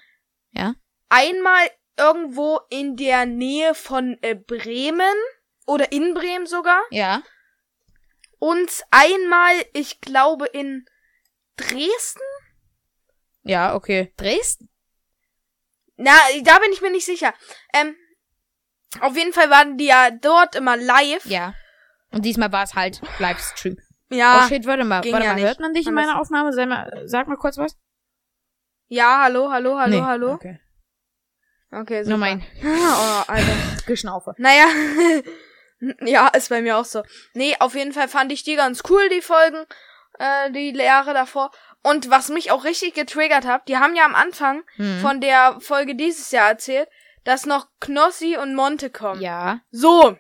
Einmal 1.11 1.71
irgendwo 1.99 2.61
in 2.71 2.97
der 2.97 3.27
Nähe 3.27 3.75
von 3.75 4.17
äh, 4.23 4.35
Bremen 4.35 5.15
oder 5.67 5.93
in 5.93 6.15
Bremen 6.15 6.47
sogar. 6.47 6.81
Ja. 6.91 7.23
Und 8.39 8.85
einmal, 8.91 9.55
ich 9.73 10.01
glaube, 10.01 10.47
in 10.47 10.87
Dresden. 11.57 12.23
Ja, 13.43 13.75
okay. 13.75 14.13
Dresden? 14.17 14.69
Na, 15.97 16.13
da 16.45 16.59
bin 16.61 16.73
ich 16.73 16.81
mir 16.81 16.91
nicht 16.93 17.07
sicher. 17.07 17.35
Ähm, 17.75 17.97
auf 19.01 19.17
jeden 19.17 19.33
Fall 19.33 19.51
waren 19.51 19.77
die 19.77 19.87
ja 19.87 20.11
dort 20.11 20.55
immer 20.55 20.77
live. 20.77 21.27
Ja. 21.27 21.55
Und 22.13 22.25
diesmal 22.25 22.53
war 22.53 22.63
es 22.63 22.75
halt 22.75 23.01
Livestream. 23.19 23.77
Ja, 24.11 24.43
oh 24.45 24.49
shit, 24.49 24.65
warte 24.67 24.85
mal, 24.85 25.03
ging 25.03 25.13
warte 25.13 25.27
ja 25.27 25.33
mal, 25.33 25.37
nicht. 25.37 25.45
hört 25.45 25.61
man 25.61 25.75
dich 25.75 25.87
in 25.87 25.93
meiner 25.93 26.19
Aufnahme? 26.19 26.53
Sag 26.53 26.69
mal, 26.69 27.03
sag 27.05 27.29
mal 27.29 27.37
kurz 27.37 27.59
was. 27.59 27.77
ja, 28.87 29.21
hallo, 29.25 29.51
hallo, 29.51 29.79
hallo, 29.79 29.97
Nee, 29.97 30.03
hallo. 30.03 30.33
Okay. 30.33 30.61
Okay, 31.71 32.03
super. 32.03 32.11
Nur 32.11 32.19
mein 32.19 32.43
oh, 32.65 33.23
Alter. 33.27 33.53
Geschnaufe. 33.87 34.35
Naja, 34.39 34.67
ja, 36.01 36.29
ist 36.29 36.49
bei 36.49 36.63
mir 36.63 36.77
auch 36.79 36.85
so. 36.85 37.03
Nee, 37.35 37.57
auf 37.61 37.75
jeden 37.75 37.93
Fall 37.93 38.09
fand 38.09 38.33
ich 38.33 38.43
die 38.43 38.57
ganz 38.57 38.83
cool, 38.89 39.09
die 39.11 39.21
Folgen, 39.23 39.65
äh, 40.19 40.51
die 40.51 40.71
Jahre 40.77 41.15
davor. 41.15 41.51
Und 41.83 42.11
was 42.11 42.29
mich 42.29 42.51
auch 42.51 42.65
richtig 42.65 42.95
getriggert 42.95 43.47
hat, 43.47 43.69
die 43.69 43.77
haben 43.77 43.95
ja 43.95 44.05
am 44.05 44.15
Anfang 44.15 44.63
Hm. 44.77 45.01
von 45.01 45.21
der 45.21 45.59
Folge 45.61 45.95
dieses 45.95 46.31
Jahr 46.31 46.49
erzählt, 46.49 46.89
dass 47.25 47.47
noch 47.47 47.67
Knossi 47.81 48.37
und 48.37 48.55
Monte 48.55 48.91
kommen. 48.91 49.21
Ja. 49.21 49.61
So, 49.71 50.17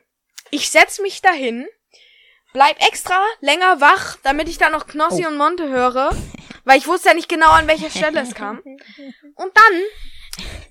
ich 0.50 0.70
setz 0.70 1.00
mich 1.00 1.20
dahin, 1.22 1.66
bleib 2.52 2.76
extra 2.86 3.18
länger 3.40 3.80
wach, 3.80 4.16
damit 4.22 4.48
ich 4.48 4.58
da 4.58 4.70
noch 4.70 4.86
Knossi 4.86 5.24
Oh. 5.24 5.28
und 5.28 5.36
Monte 5.36 5.68
höre, 5.68 6.10
weil 6.64 6.78
ich 6.78 6.86
wusste 6.86 7.08
ja 7.08 7.14
nicht 7.14 7.28
genau, 7.28 7.50
an 7.50 7.66
welcher 7.66 7.90
Stelle 7.90 8.20
es 8.20 8.34
kam. 8.34 8.58
Und 9.34 9.56
dann 9.56 9.82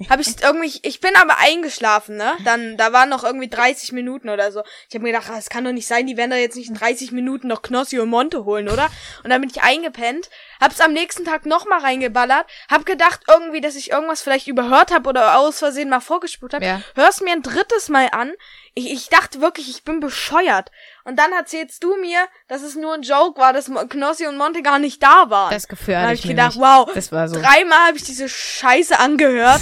habe 0.10 0.22
ich 0.22 0.42
irgendwie, 0.42 0.80
ich 0.84 1.00
bin 1.00 1.16
aber 1.16 1.38
eingeschlafen, 1.40 2.18
ne? 2.18 2.34
Dann, 2.44 2.78
da 2.78 2.94
waren 2.94 3.10
noch 3.10 3.24
irgendwie 3.24 3.48
30 3.48 3.92
Minuten 3.92 4.30
oder 4.30 4.52
so. 4.52 4.64
Ich 4.90 4.96
habe 4.96 5.04
mir 5.04 5.12
gedacht, 5.12 5.30
ah, 5.30 5.38
es 5.38 5.50
kann 5.50 5.64
doch 5.64 5.72
nicht 5.72 5.88
sein, 5.88 6.08
die 6.08 6.18
werden 6.18 6.32
da 6.32 6.38
jetzt 6.38 6.56
nicht 6.56 6.70
in 6.70 6.76
30 6.76 7.12
Minuten 7.12 7.48
noch 7.48 7.62
Knossi 7.62 8.00
und 8.00 8.10
Monte 8.10 8.46
holen, 8.46 8.70
oder? 8.70 8.90
Und 9.24 9.30
dann 9.30 9.42
bin 9.42 9.50
ich 9.50 9.62
eingepennt, 9.62 10.30
hab's 10.62 10.82
am 10.82 10.94
nächsten 10.94 11.26
Tag 11.26 11.46
nochmal 11.46 11.80
reingeballert, 11.80 12.46
hab 12.70 12.86
gedacht 12.86 13.22
irgendwie, 13.28 13.62
dass 13.62 13.76
ich 13.76 13.92
irgendwas 13.92 14.22
vielleicht 14.22 14.48
überhört 14.48 14.92
habe 14.92 15.10
oder 15.10 15.38
aus 15.40 15.60
Versehen 15.60 15.90
mal 15.90 16.00
vorgespult 16.00 16.54
habe. 16.54 16.66
Ja. 16.66 16.82
Hör's 16.96 17.22
mir 17.22 17.32
ein 17.32 17.42
drittes 17.42 17.90
Mal 17.90 18.10
an. 18.12 18.34
Ich, 18.78 18.92
ich 18.92 19.10
dachte 19.10 19.42
wirklich, 19.42 19.70
ich 19.72 19.84
bin 19.84 20.00
bescheuert. 20.00 20.70
Und 21.04 21.18
dann 21.18 21.32
erzählst 21.32 21.84
du 21.84 21.98
mir, 21.98 22.28
dass 22.48 22.62
es 22.62 22.76
nur 22.76 22.94
ein 22.94 23.02
Joke 23.02 23.42
war, 23.42 23.52
dass 23.52 23.72
Knossi 23.90 24.28
und 24.28 24.38
Monte 24.38 24.62
gar 24.62 24.78
nicht 24.78 25.02
da 25.02 25.32
waren. 25.32 25.50
Das 25.50 25.68
Gefühl 25.68 25.96
dann 25.96 26.04
hatte 26.04 26.10
hab 26.10 26.14
ich 26.14 26.26
ich 26.26 26.30
gedacht, 26.30 26.56
nicht. 26.56 26.62
wow, 26.62 26.88
Das 26.94 27.12
war 27.12 27.28
so. 27.28 27.42
Dreimal 27.42 27.88
habe 27.88 27.98
ich 27.98 28.04
diese 28.04 28.30
Scheiße 28.30 29.00
angehört. 29.00 29.62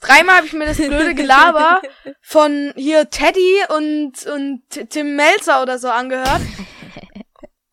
Dreimal 0.00 0.36
habe 0.36 0.46
ich 0.46 0.54
mir 0.54 0.64
das 0.64 0.78
blöde 0.78 1.14
Gelaber 1.14 1.82
von 2.22 2.72
hier 2.76 3.10
Teddy 3.10 3.58
und, 3.76 4.24
und 4.26 4.62
Tim 4.90 5.14
Melzer 5.16 5.60
oder 5.62 5.78
so 5.78 5.88
angehört. 5.90 6.40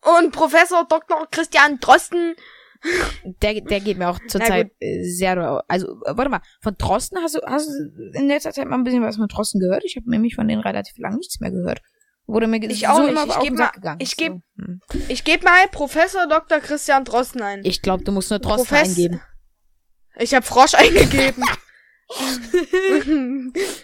Und 0.02 0.32
Professor 0.32 0.84
Dr. 0.84 1.26
Christian 1.30 1.80
Drosten 1.80 2.34
Der, 3.42 3.60
der 3.60 3.80
geht 3.80 3.98
mir 3.98 4.08
auch 4.08 4.18
zurzeit 4.28 4.72
sehr, 5.02 5.62
also, 5.68 5.86
äh, 6.04 6.16
warte 6.16 6.28
mal, 6.30 6.40
von 6.60 6.74
Drosten 6.76 7.18
hast 7.22 7.34
du, 7.36 7.40
hast 7.46 7.68
du 7.68 8.18
in 8.18 8.26
letzter 8.28 8.52
Zeit 8.52 8.66
mal 8.66 8.76
ein 8.76 8.84
bisschen 8.84 9.02
was 9.02 9.16
von 9.16 9.28
Drosten 9.28 9.60
gehört? 9.60 9.84
Ich 9.84 9.96
habe 9.96 10.10
nämlich 10.10 10.34
von 10.34 10.48
denen 10.48 10.60
relativ 10.62 10.98
lang 10.98 11.16
nichts 11.16 11.38
mehr 11.40 11.50
gehört. 11.52 11.80
Wurde 12.26 12.46
mir 12.46 12.62
Ich 12.70 12.88
auch 12.88 13.00
nicht. 13.00 13.10
immer 13.10 13.26
Ich 13.26 13.34
geb 13.40 13.42
den 13.44 13.54
mal- 13.56 13.96
ich 13.98 14.16
geb- 14.16 14.32
so. 14.56 14.64
hm. 14.64 14.80
Ich 15.08 15.24
gebe 15.24 15.44
mal 15.44 15.66
Professor 15.70 16.26
Dr. 16.28 16.58
Christian 16.60 17.04
Drosten 17.04 17.42
ein. 17.42 17.60
Ich 17.64 17.82
glaube, 17.82 18.04
du 18.04 18.12
musst 18.12 18.30
nur 18.30 18.38
Drosten 18.38 18.66
Profess- 18.66 18.88
eingeben. 18.90 19.20
Ich 20.18 20.34
habe 20.34 20.44
Frosch 20.44 20.74
eingegeben. 20.74 21.42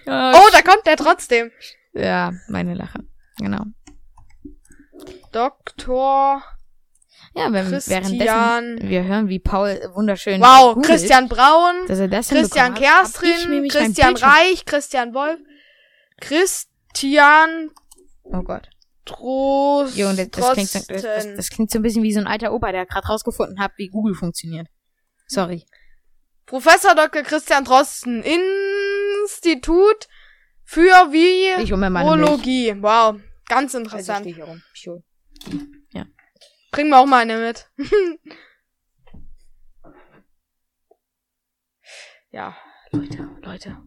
Ja, 0.07 0.33
oh, 0.35 0.49
da 0.53 0.63
kommt 0.63 0.87
der 0.87 0.97
trotzdem. 0.97 1.51
ja, 1.95 2.33
meine 2.49 2.75
Lache. 2.75 3.01
Genau. 3.39 3.65
Dr. 5.33 6.43
Ja, 7.35 7.53
wenn, 7.53 7.71
währenddessen 7.71 8.89
wir 8.89 9.05
hören, 9.05 9.29
wie 9.29 9.39
Paul 9.39 9.81
wunderschön 9.95 10.41
Wow, 10.41 10.75
googelt, 10.75 10.87
Christian 10.87 11.29
Braun, 11.29 11.87
Christian 11.87 12.75
Kerstrin, 12.75 13.69
Christian 13.69 14.17
Reich, 14.17 14.65
Christian 14.65 15.15
Wolf, 15.15 15.39
Christian 16.21 17.71
Oh 18.25 18.43
Gott. 18.43 18.69
Trost. 19.05 19.97
Jo, 19.97 20.13
das, 20.13 20.29
das, 20.31 20.53
klingt, 20.53 20.69
so- 20.69 20.81
das, 20.89 21.03
das, 21.03 21.35
das 21.37 21.51
klingt 21.51 21.71
so 21.71 21.79
ein 21.79 21.83
bisschen 21.83 22.03
wie 22.03 22.13
so 22.13 22.21
ein 22.21 22.27
alter 22.27 22.53
Opa, 22.53 22.73
der 22.73 22.85
gerade 22.87 23.07
rausgefunden 23.07 23.59
hat, 23.59 23.73
wie 23.77 23.89
Google 23.89 24.15
funktioniert. 24.15 24.67
Sorry. 25.27 25.65
Professor 26.45 26.95
Dr. 26.95 27.23
Christian 27.23 27.65
Drosten, 27.65 28.23
Institut 28.23 30.09
für. 30.65 31.11
Virologie. 31.13 32.75
Wow, 32.83 33.21
ganz 33.49 33.75
Also 33.75 33.79
interessant. 33.79 34.21
stehe 34.21 34.31
ich 34.31 34.37
hier 34.37 34.45
rum. 34.45 34.63
Sure. 34.75 35.03
Bring 36.79 36.91
mir 36.91 36.99
auch 36.99 37.07
mal 37.07 37.23
eine 37.23 37.39
mit. 37.39 37.69
ja, 42.31 42.57
Leute, 42.93 43.29
Leute. 43.43 43.79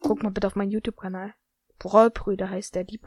Guck 0.00 0.22
mal 0.22 0.28
bitte 0.28 0.46
auf 0.48 0.54
meinen 0.54 0.70
YouTube-Kanal. 0.70 1.32
Brollbrüder 1.78 2.50
heißt 2.50 2.74
der, 2.74 2.84
die. 2.84 2.98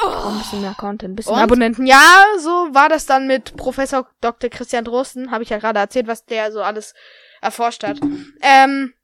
Brauchen 0.00 0.32
ein 0.32 0.38
bisschen 0.38 0.62
mehr 0.62 0.74
Content, 0.78 1.12
ein 1.12 1.16
bisschen 1.16 1.34
mehr 1.34 1.44
Abonnenten. 1.44 1.86
Ja, 1.86 2.24
so 2.38 2.72
war 2.72 2.88
das 2.88 3.04
dann 3.04 3.26
mit 3.26 3.54
Professor 3.58 4.08
Dr. 4.22 4.48
Christian 4.48 4.86
Drosten. 4.86 5.30
Habe 5.30 5.42
ich 5.42 5.50
ja 5.50 5.58
gerade 5.58 5.78
erzählt, 5.78 6.06
was 6.06 6.24
der 6.24 6.52
so 6.52 6.62
alles 6.62 6.94
erforscht 7.42 7.84
hat. 7.84 8.00
Ähm, 8.40 8.94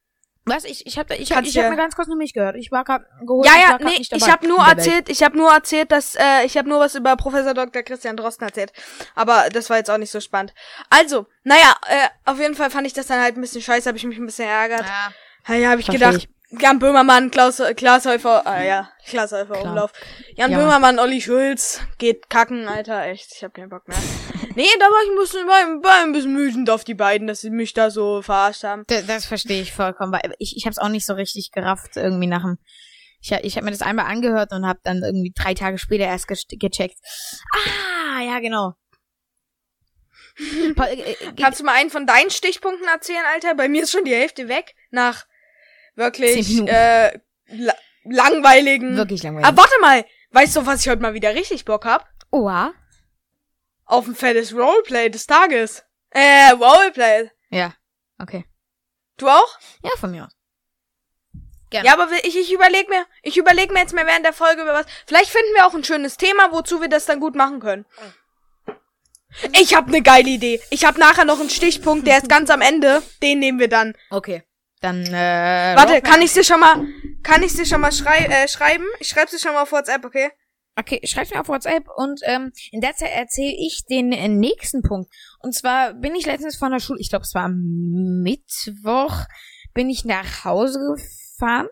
Was? 0.49 0.65
Ich, 0.65 0.87
ich 0.87 0.97
habe 0.97 1.15
ich 1.17 1.31
hab, 1.33 1.38
Kannst 1.38 1.50
ich 1.50 1.57
hab 1.59 1.65
ja- 1.65 1.71
mir 1.71 1.76
ganz 1.76 1.97
kurz 1.97 2.07
eine 2.09 2.17
Milch 2.17 2.33
gehört. 2.33 2.55
Ich 2.57 2.71
war 2.71 2.85
gerade 2.85 3.05
geholt. 3.26 3.45
ja, 3.47 3.53
ich 3.57 3.61
ja, 3.62 3.79
nee, 3.79 3.99
nicht 3.99 4.12
ich 4.12 4.31
habe 4.31 4.47
nur 4.47 4.65
erzählt, 4.65 5.09
ich 5.09 5.23
habe 5.25 5.37
nur 5.37 5.53
erzählt, 5.53 5.91
dass 5.91 6.15
äh, 6.15 6.45
ich 6.45 6.57
habe 6.57 6.69
nur 6.69 6.79
was 6.81 6.95
über 6.95 7.17
Professor 7.17 7.53
Dr. 7.53 7.83
Christian 7.83 8.17
Drosten 8.17 8.47
erzählt, 8.47 8.73
aber 9.17 9.49
das 9.53 9.69
war 9.71 9.76
jetzt 9.79 9.91
auch 9.91 9.99
nicht 9.99 10.11
so 10.12 10.21
spannend. 10.21 10.55
Also, 10.88 11.26
naja, 11.43 11.75
äh, 11.88 12.09
auf 12.25 12.38
jeden 12.38 12.55
Fall 12.55 12.71
fand 12.71 12.87
ich 12.87 12.93
das 12.93 13.09
dann 13.09 13.21
halt 13.21 13.37
ein 13.37 13.41
bisschen 13.41 13.61
scheiße, 13.61 13.88
habe 13.88 13.99
ich 13.99 14.05
mich 14.05 14.19
ein 14.19 14.26
bisschen 14.26 14.49
ärgert. 14.49 14.85
Ja, 14.87 15.12
Naja, 15.49 15.71
habe 15.71 15.81
ich 15.81 15.87
Versteh 15.87 16.05
gedacht, 16.05 16.29
Jan 16.50 16.79
Böhmermann, 16.79 17.31
Klaus, 17.33 17.61
Klaas 17.76 18.07
Häufer, 18.07 18.47
ah 18.47 18.62
ja, 18.62 18.91
Klaas 19.07 19.33
Häufer. 19.33 19.61
Umlauf. 19.62 19.93
Jan 20.37 20.53
Ja. 20.53 20.59
Böhmermann, 20.59 20.99
Olli 21.00 21.21
Schulz, 21.21 21.81
geht 21.99 22.31
kacken, 22.31 22.69
Alter, 22.69 23.03
echt, 23.07 23.33
ich 23.35 23.43
hab 23.43 23.53
keinen 23.53 23.69
Bock 23.69 23.87
mehr. 23.88 23.99
nee, 24.55 24.69
da 24.79 24.87
war 24.87 25.03
ich 25.05 25.11
ein 25.11 25.19
bisschen, 25.19 25.47
war, 25.83 26.03
ein 26.05 26.12
bisschen 26.12 26.37
wütend 26.37 26.71
auf 26.71 26.85
die 26.85 26.95
beiden, 26.95 27.26
dass 27.26 27.41
sie 27.41 27.50
mich 27.50 27.75
da 27.75 27.91
so 27.91 28.23
verarscht 28.23 28.62
haben. 28.62 28.85
das, 28.87 29.07
das 29.07 29.26
verstehe 29.26 29.61
ich 29.61 29.73
vollkommen. 29.73 30.12
Weil 30.12 30.35
ich 30.38 30.57
ich 30.57 30.65
habe 30.67 30.71
es 30.71 30.79
auch 30.79 30.88
nicht 30.88 31.05
so 31.05 31.15
richtig 31.15 31.50
gerafft 31.50 31.97
irgendwie 31.97 32.29
nach 32.29 32.43
dem. 32.43 32.59
Ich, 33.21 33.33
hab- 33.33 33.43
ich 33.45 33.57
habe 33.57 33.65
mir 33.65 33.73
das 33.73 33.83
einmal 33.83 34.07
angehört 34.07 34.53
und 34.53 34.67
habe 34.67 34.79
dann 34.85 35.03
irgendwie 35.03 35.33
drei 35.35 35.55
Tage 35.55 35.79
später 35.79 36.05
erst 36.05 36.29
ge 36.29 36.37
gecheckt. 36.59 36.97
Ah, 37.53 38.23
ja 38.23 38.38
genau. 38.38 38.75
Äh, 40.38 41.00
äh, 41.00 41.17
Kannst 41.41 41.61
du 41.61 41.65
mal 41.65 41.73
einen 41.75 41.88
von 41.88 42.07
deinen 42.07 42.29
Stichpunkten 42.31 42.87
erzählen, 42.88 43.25
Alter? 43.33 43.55
Bei 43.55 43.69
mir 43.69 43.83
ist 43.85 43.91
schon 43.91 44.05
die 44.05 44.15
Hälfte 44.15 44.49
weg, 44.49 44.75
nach 44.91 45.25
wirklich, 45.97 46.61
äh, 46.69 47.19
la 47.49 47.75
langweiligen... 48.05 48.97
wirklich 48.97 49.23
langweilig. 49.23 49.49
Ah, 49.49 49.57
warte 49.57 49.75
mal, 49.81 50.05
weißt 50.31 50.57
du, 50.57 50.67
was 50.67 50.81
ich 50.83 50.88
heute 50.88 51.03
mal 51.03 51.15
wieder 51.15 51.35
richtig 51.35 51.65
Bock 51.65 51.85
hab? 51.85 52.09
Oha. 52.31 52.73
Auf 53.85 54.07
ein 54.07 54.15
fettes 54.15 54.55
Roleplay 54.55 55.11
des 55.11 55.26
Tages. 55.26 55.85
Äh, 56.11 56.50
Roleplay. 56.53 57.31
Ja. 57.50 57.75
Okay. 58.19 58.45
Du 59.17 59.29
auch? 59.29 59.59
Ja, 59.83 59.91
von 59.99 60.11
mir 60.12 60.26
aus. 60.26 60.37
Gerne. 61.71 61.87
Ja, 61.87 61.95
aber 61.95 62.09
ich, 62.23 62.37
ich 62.37 62.53
überleg 62.53 62.88
mir, 62.88 63.07
ich 63.23 63.37
überleg 63.37 63.73
mir 63.73 63.81
jetzt 63.81 63.95
mal 63.95 64.07
während 64.07 64.25
der 64.25 64.33
Folge 64.33 64.62
über 64.62 64.73
was. 64.73 64.87
Vielleicht 65.07 65.31
finden 65.31 65.53
wir 65.55 65.67
auch 65.67 65.75
ein 65.75 65.85
schönes 65.85 66.17
Thema, 66.17 66.53
wozu 66.53 66.81
wir 66.81 66.88
das 66.88 67.07
dann 67.07 67.19
gut 67.19 67.35
machen 67.35 67.61
können. 67.61 67.87
Ich 69.53 69.75
hab 69.75 69.88
ne 69.88 70.00
geile 70.00 70.31
Idee. 70.31 70.61
Ich 70.71 70.85
hab 70.85 70.97
nachher 70.97 71.25
noch 71.25 71.41
einen 71.41 71.50
Stichpunkt, 71.50 72.07
der 72.07 72.19
ist 72.19 72.29
ganz 72.29 72.50
am 72.50 72.61
Ende. 72.61 73.03
Den 73.23 73.41
nehmen 73.41 73.59
wir 73.59 73.69
dann. 73.69 73.95
Okay. 74.11 74.45
Dann, 74.87 75.05
äh. 75.05 75.75
Warte, 75.75 76.00
kann 76.00 76.23
ich 76.23 76.33
dir 76.33 76.45
schon 76.45 76.61
mal, 76.61 76.87
kann 77.25 77.43
ich 77.43 77.52
dir 77.52 77.66
schon 77.66 77.81
mal 77.81 77.90
schrei 77.90 78.19
äh, 78.19 78.47
schreiben? 78.47 78.85
Ich 79.00 79.09
schreib's 79.09 79.33
dir 79.33 79.40
schon 79.40 79.52
mal 79.52 79.62
auf 79.62 79.73
WhatsApp, 79.73 80.05
okay? 80.05 80.31
Okay, 80.76 81.00
schreib 81.02 81.28
mir 81.35 81.40
auf 81.40 81.49
WhatsApp 81.49 81.88
und 81.97 82.21
ähm, 82.23 82.52
in 82.71 82.81
der 82.81 82.95
Zeit 82.95 83.11
erzähle 83.12 83.57
ich 83.59 83.85
den 83.90 84.12
äh, 84.12 84.28
nächsten 84.28 84.83
Punkt. 84.83 85.12
Und 85.40 85.57
zwar 85.57 85.93
bin 85.95 86.14
ich 86.14 86.25
letztens 86.25 86.55
von 86.55 86.71
der 86.71 86.78
Schule, 86.78 87.00
ich 87.00 87.11
glaube 87.11 87.25
es 87.25 87.35
war 87.35 87.49
Mittwoch, 87.49 89.25
bin 89.75 89.90
ich 89.90 90.05
nach 90.05 90.45
Hause 90.45 90.78
gefahren 90.95 91.66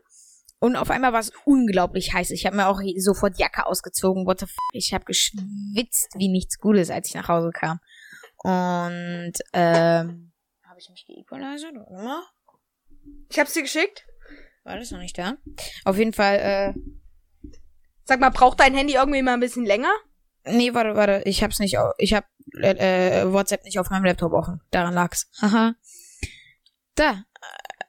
und 0.59 0.75
auf 0.75 0.91
einmal 0.91 1.13
war 1.13 1.21
es 1.21 1.31
unglaublich 1.45 2.15
heiß. 2.15 2.33
Ich 2.33 2.47
habe 2.47 2.57
mir 2.57 2.67
auch 2.67 2.81
sofort 2.97 3.39
Jacke 3.39 3.67
ausgezogen. 3.67 4.27
What 4.27 4.41
the 4.41 4.47
f 4.47 4.57
ich 4.73 4.93
habe 4.93 5.05
geschwitzt 5.05 6.15
wie 6.17 6.29
nichts 6.29 6.59
Gutes, 6.59 6.91
als 6.91 7.11
ich 7.11 7.15
nach 7.15 7.29
Hause 7.29 7.51
kam. 7.53 7.79
Und 8.39 9.35
ähm, 9.53 10.33
habe 10.67 10.81
ich 10.81 10.91
mich 10.91 11.07
geequalized 11.07 11.71
oder 11.71 11.87
immer? 11.89 12.25
Ich 13.31 13.39
hab's 13.39 13.53
dir 13.53 13.63
geschickt. 13.63 14.07
War 14.65 14.79
das 14.79 14.91
noch 14.91 14.99
nicht 14.99 15.19
da? 15.19 15.37
Auf 15.85 15.99
jeden 15.99 16.13
Fall, 16.13 16.39
äh, 16.39 16.81
Sag 18.05 18.21
mal, 18.21 18.31
braucht 18.31 18.61
dein 18.61 18.75
Handy 18.75 18.95
irgendwie 18.95 19.23
mal 19.23 19.35
ein 19.35 19.41
bisschen 19.41 19.65
länger? 19.65 19.93
Nee, 20.45 20.75
warte, 20.75 20.95
warte. 20.95 21.23
Ich 21.25 21.43
hab's 21.43 21.59
nicht. 21.59 21.77
Ich 21.97 22.13
hab 22.13 22.27
äh, 22.61 23.23
äh, 23.23 23.33
WhatsApp 23.33 23.65
nicht 23.65 23.79
auf 23.79 23.89
meinem 23.89 24.05
Laptop 24.05 24.33
offen. 24.33 24.61
Daran 24.71 24.93
lag's. 24.93 25.31
Haha. 25.41 25.75
Da. 26.95 27.25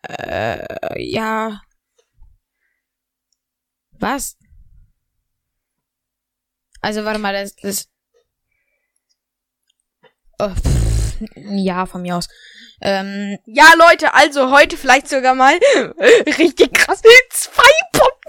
Äh, 0.08 0.66
ja. 0.98 1.62
Was? 3.92 4.38
Also 6.80 7.04
warte 7.04 7.20
mal, 7.20 7.34
das, 7.34 7.56
das. 7.56 7.90
Oh, 10.40 10.50
pff, 10.50 11.18
ja, 11.36 11.86
von 11.86 12.02
mir 12.02 12.16
aus. 12.16 12.30
Ähm, 12.86 13.40
Ja, 13.46 13.66
Leute, 13.78 14.14
also 14.14 14.52
heute 14.52 14.78
vielleicht 14.78 15.10
sogar 15.10 15.34
mal 15.36 15.54
richtig 16.38 16.74
krass. 16.74 17.02
Zwei 17.32 17.64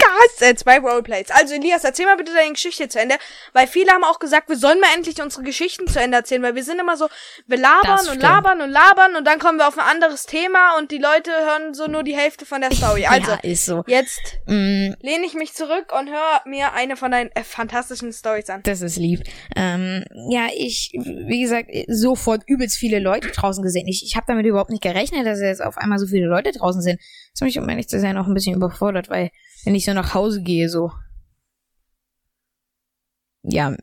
Podcasts, 0.07 0.43
äh, 0.43 0.55
zwei 0.55 0.79
Roleplays. 0.79 1.31
Also 1.31 1.55
Elias, 1.55 1.85
erzähl 1.85 2.07
mal 2.07 2.17
bitte 2.17 2.33
deine 2.33 2.53
Geschichte 2.53 2.89
zu 2.89 3.01
Ende, 3.01 3.17
weil 3.53 3.67
viele 3.67 3.93
haben 3.93 4.05
auch 4.05 4.19
gesagt, 4.19 4.49
wir 4.49 4.57
sollen 4.57 4.81
mal 4.81 4.89
endlich 4.95 5.21
unsere 5.21 5.43
Geschichten 5.43 5.87
zu 5.87 6.01
Ende 6.01 6.17
erzählen, 6.17 6.43
weil 6.43 6.55
wir 6.55 6.65
sind 6.65 6.79
immer 6.79 6.97
so, 6.97 7.09
wir 7.47 7.59
labern 7.59 8.09
und 8.09 8.21
labern 8.21 8.61
und 8.61 8.71
labern 8.71 9.17
und 9.17 9.25
dann 9.25 9.39
kommen 9.39 9.59
wir 9.59 9.69
auf 9.69 9.79
ein 9.79 9.87
anderes 9.87 10.27
Thema 10.27 10.79
und 10.79 10.91
die 10.91 10.99
Leute 10.99 11.31
hören 11.31 11.75
so 11.75 11.87
nur 11.87 12.03
die 12.03 12.17
Hälfte 12.17 12.47
von 12.47 12.61
der 12.61 12.73
Story. 12.73 13.07
Also, 13.07 13.33
ja, 13.33 13.39
ist 13.43 13.67
so. 13.67 13.85
jetzt 13.87 14.37
Mm, 14.47 14.95
lehne 15.03 15.27
ich 15.27 15.35
mich 15.35 15.55
zurück 15.55 15.93
und 15.99 16.09
höre 16.09 16.41
mir 16.45 16.73
eine 16.73 16.97
von 16.97 17.11
deinen 17.11 17.31
äh, 17.35 17.43
fantastischen 17.43 18.13
Stories 18.13 18.49
an. 18.49 18.63
Das 18.63 18.81
ist 18.81 18.97
lieb. 18.97 19.23
Ähm, 19.57 20.05
ja, 20.31 20.47
ich, 20.57 20.93
wie 20.95 21.41
gesagt, 21.41 21.71
sofort 21.89 22.43
übelst 22.47 22.77
viele 22.77 23.01
Leute 23.01 23.29
draußen 23.29 23.63
gesehen. 23.63 23.89
Ich, 23.89 24.05
ich 24.05 24.15
habe 24.15 24.27
damit 24.29 24.47
überhaupt 24.47 24.71
nicht 24.71 24.83
gerechnet, 24.83 25.27
dass 25.27 25.41
jetzt 25.41 25.63
auf 25.63 25.79
einmal 25.79 25.99
so 25.99 26.07
viele 26.07 26.27
Leute 26.27 26.53
draußen 26.53 26.81
sind. 26.81 27.01
Das 27.33 27.41
hat 27.41 27.47
mich, 27.47 27.59
um 27.59 27.69
ehrlich 27.69 27.89
zu 27.89 27.99
sein, 27.99 28.17
auch 28.17 28.27
ein 28.27 28.35
bisschen 28.35 28.55
überfordert, 28.55 29.11
weil 29.11 29.31
wenn 29.67 29.75
ich 29.75 29.85
so 29.85 29.93
nach 29.93 30.15
Hause 30.15 30.43
gehe, 30.43 30.69
so. 30.69 30.93
Ja, 33.43 33.77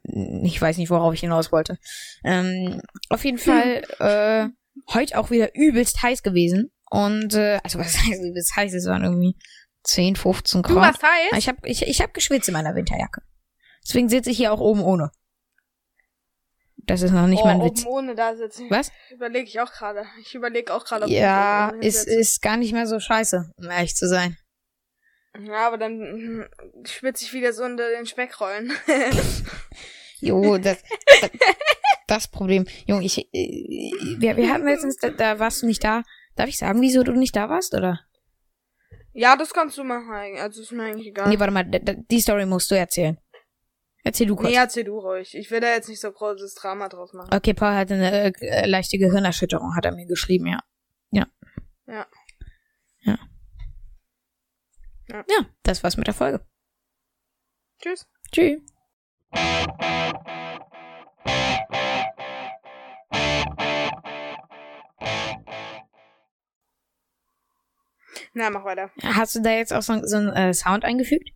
ich 0.44 0.62
weiß 0.62 0.78
nicht, 0.78 0.90
worauf 0.90 1.14
ich 1.14 1.20
hinaus 1.20 1.52
wollte. 1.52 1.78
Ähm, 2.24 2.82
auf 3.10 3.24
jeden 3.26 3.38
Fall 3.38 3.84
äh, 4.00 4.48
heute 4.94 5.20
auch 5.20 5.30
wieder 5.30 5.54
übelst 5.56 6.02
heiß 6.02 6.24
gewesen. 6.24 6.72
Und, 6.90 7.34
äh, 7.34 7.60
also 7.64 7.80
was 7.80 7.98
heißt 8.06 8.24
übelst 8.24 8.56
heiß? 8.56 8.74
Es 8.74 8.88
waren 8.88 9.04
irgendwie 9.04 9.36
10, 9.84 10.16
15 10.16 10.62
Grad. 10.62 10.72
Du 10.72 10.80
warst 10.80 11.04
heiß? 11.04 11.38
Ich 11.38 11.48
habe 11.50 11.60
ich, 11.68 11.82
ich 11.82 12.02
hab 12.02 12.14
geschwitzt 12.14 12.48
in 12.48 12.54
meiner 12.54 12.76
Winterjacke. 12.76 13.22
Deswegen 13.86 14.08
sitze 14.08 14.30
ich 14.30 14.38
hier 14.38 14.54
auch 14.54 14.62
oben 14.62 14.82
ohne. 14.82 15.12
Das 16.78 17.02
ist 17.02 17.12
noch 17.12 17.28
nicht 17.28 17.42
oh, 17.44 17.46
mein 17.46 17.62
oben 17.62 17.70
Witz. 17.70 17.86
ohne 17.86 18.16
da 18.16 18.36
sitzen. 18.36 18.70
Was? 18.70 18.92
Überlege 19.12 19.48
ich 19.48 19.60
auch 19.60 19.72
gerade. 19.72 20.06
Ich 20.22 20.34
überlege 20.34 20.74
auch 20.74 20.86
gerade. 20.86 21.10
Ja, 21.10 21.72
oben 21.74 21.82
ist, 21.82 22.08
ist 22.08 22.42
gar 22.42 22.56
nicht 22.56 22.72
mehr 22.72 22.88
so 22.88 23.00
scheiße, 23.00 23.52
um 23.58 23.70
ehrlich 23.70 23.96
zu 23.96 24.08
sein. 24.08 24.38
Ja, 25.40 25.68
aber 25.68 25.78
dann 25.78 25.98
mm, 25.98 26.46
schwitze 26.86 27.26
ich 27.26 27.34
wieder 27.34 27.54
so 27.54 27.64
unter 27.64 27.90
den 27.90 28.06
Speckrollen. 28.06 28.72
Jo, 30.20 30.58
das, 30.58 30.82
das, 31.20 31.32
das 32.08 32.28
Problem. 32.30 32.66
Junge, 32.86 33.04
ich, 33.04 33.18
äh, 33.34 33.92
wir, 34.20 34.38
wir 34.38 34.54
hatten 34.54 34.64
letztens, 34.64 34.96
da, 34.96 35.10
da 35.10 35.38
warst 35.38 35.62
du 35.62 35.66
nicht 35.66 35.84
da. 35.84 36.04
Darf 36.38 36.48
ich 36.48 36.58
sagen, 36.58 36.80
wieso 36.80 37.04
du 37.04 37.12
nicht 37.12 37.36
da 37.36 37.50
warst, 37.50 37.74
oder? 37.74 38.00
ja, 39.14 39.36
das 39.36 39.54
kannst 39.54 39.78
du 39.78 39.84
machen. 39.84 40.38
Also 40.40 40.62
ist 40.62 40.72
mir 40.72 40.84
eigentlich 40.84 41.08
egal. 41.08 41.30
Nee, 41.30 41.40
warte 41.40 41.54
mal, 41.54 41.64
die 41.64 42.20
Story 42.20 42.46
musst 42.46 42.70
du 42.72 42.76
erzählen. 42.76 43.18
Erzähl 44.04 44.28
du 44.28 44.36
kurz. 44.36 44.50
Nee, 44.50 44.56
erzähl 44.56 44.84
du 44.84 45.00
ruhig. 45.00 45.34
Ich 45.36 45.50
will 45.50 45.62
da 45.62 45.68
jetzt 45.70 45.88
nicht 45.88 46.02
so 46.02 46.12
großes 46.12 46.56
Drama 46.56 46.90
draus 46.90 47.14
machen. 47.14 47.34
Okay, 47.34 47.54
Paul 47.54 47.74
hatte 47.74 47.94
eine 47.94 48.34
äh, 48.42 48.68
leichte 48.68 48.98
Gehirnerschütterung, 48.98 49.76
hat 49.76 49.86
er 49.86 49.94
mir 49.94 50.06
geschrieben. 50.06 50.48
Ja. 50.48 50.60
Ja. 51.12 51.28
Ja. 51.88 52.06
Ja. 55.14 55.24
Ja, 55.30 55.46
das 55.62 55.84
war's 55.84 55.96
mit 55.96 56.08
der 56.08 56.16
Folge. 56.16 56.44
Tschüss. 57.80 58.08
Tschüss. 58.32 58.62
Na, 68.34 68.50
mach 68.50 68.66
weiter. 68.66 68.90
Hast 69.04 69.36
du 69.36 69.42
da 69.42 69.52
jetzt 69.52 69.72
auch 69.72 69.84
so, 69.84 70.04
so 70.04 70.18
einen 70.18 70.30
äh, 70.30 70.54
Sound 70.56 70.84
eingefügt? 70.84 71.30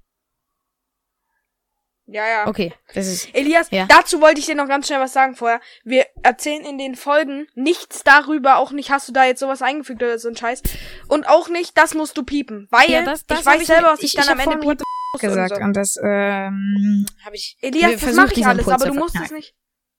Ja, 2.09 2.25
ja. 2.25 2.47
Okay, 2.47 2.73
das 2.93 3.05
ist. 3.07 3.35
Elias, 3.35 3.67
Ja. 3.69 3.85
dazu 3.89 4.21
wollte 4.21 4.39
ich 4.39 4.45
dir 4.45 4.55
noch 4.55 4.67
ganz 4.69 4.87
schnell 4.87 5.01
was 5.01 5.11
sagen 5.11 5.35
vorher. 5.35 5.59
Wir 5.83 6.05
erzählen 6.23 6.63
in 6.63 6.77
den 6.77 6.95
Folgen 6.95 7.47
nichts 7.53 8.03
darüber, 8.05 8.57
auch 8.57 8.71
nicht, 8.71 8.91
hast 8.91 9.09
du 9.09 9.11
da 9.13 9.25
jetzt 9.25 9.41
sowas 9.41 9.61
eingefügt 9.61 10.01
oder 10.01 10.17
so 10.17 10.29
ein 10.29 10.37
Scheiß. 10.37 10.61
Und 11.09 11.27
auch 11.27 11.49
nicht, 11.49 11.77
das 11.77 11.93
musst 11.95 12.17
du 12.17 12.23
piepen. 12.23 12.67
Weil 12.71 12.89
Ja, 12.89 13.01
das- 13.03 13.25
das 13.25 13.41
ich 13.41 13.45
weiß 13.45 13.61
ich 13.61 13.67
selber, 13.67 13.89
was 13.89 13.99
ich, 13.99 14.17
ich- 14.17 14.25
dann 14.25 14.29
am 14.29 14.39
Ende 14.39 14.57
piepen 14.57 14.77
muss 15.13 15.21
gesagt 15.21 15.51
und 15.51 15.57
so. 15.57 15.63
und 15.65 15.73
das 15.75 15.97
ähm, 16.01 17.05
habe 17.25 17.35
ich. 17.35 17.57
Elias, 17.61 17.99
das 17.99 18.13
mache 18.15 18.33
ich 18.33 18.45
alles, 18.47 18.67
aber 18.67 18.85
du 18.85 18.93
musst 18.93 19.15
es 19.21 19.31
nicht. 19.31 19.53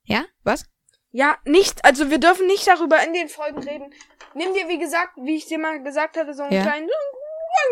Ja, 0.05 0.25
was? 0.45 0.65
Ja, 1.11 1.37
nicht, 1.45 1.85
also 1.85 2.11
wir 2.11 2.19
dürfen 2.19 2.47
nicht 2.47 2.67
darüber 2.67 3.03
in 3.05 3.13
den 3.13 3.29
Folgen 3.29 3.59
reden. 3.63 3.93
Nimm 4.35 4.53
dir, 4.55 4.69
wie 4.69 4.79
gesagt, 4.79 5.13
wie 5.17 5.37
ich 5.37 5.47
dir 5.47 5.59
mal 5.59 5.83
gesagt 5.83 6.17
hatte, 6.17 6.33
so 6.35 6.43
einen 6.43 6.53
Ja. 6.53 6.63
kleinen, 6.63 6.89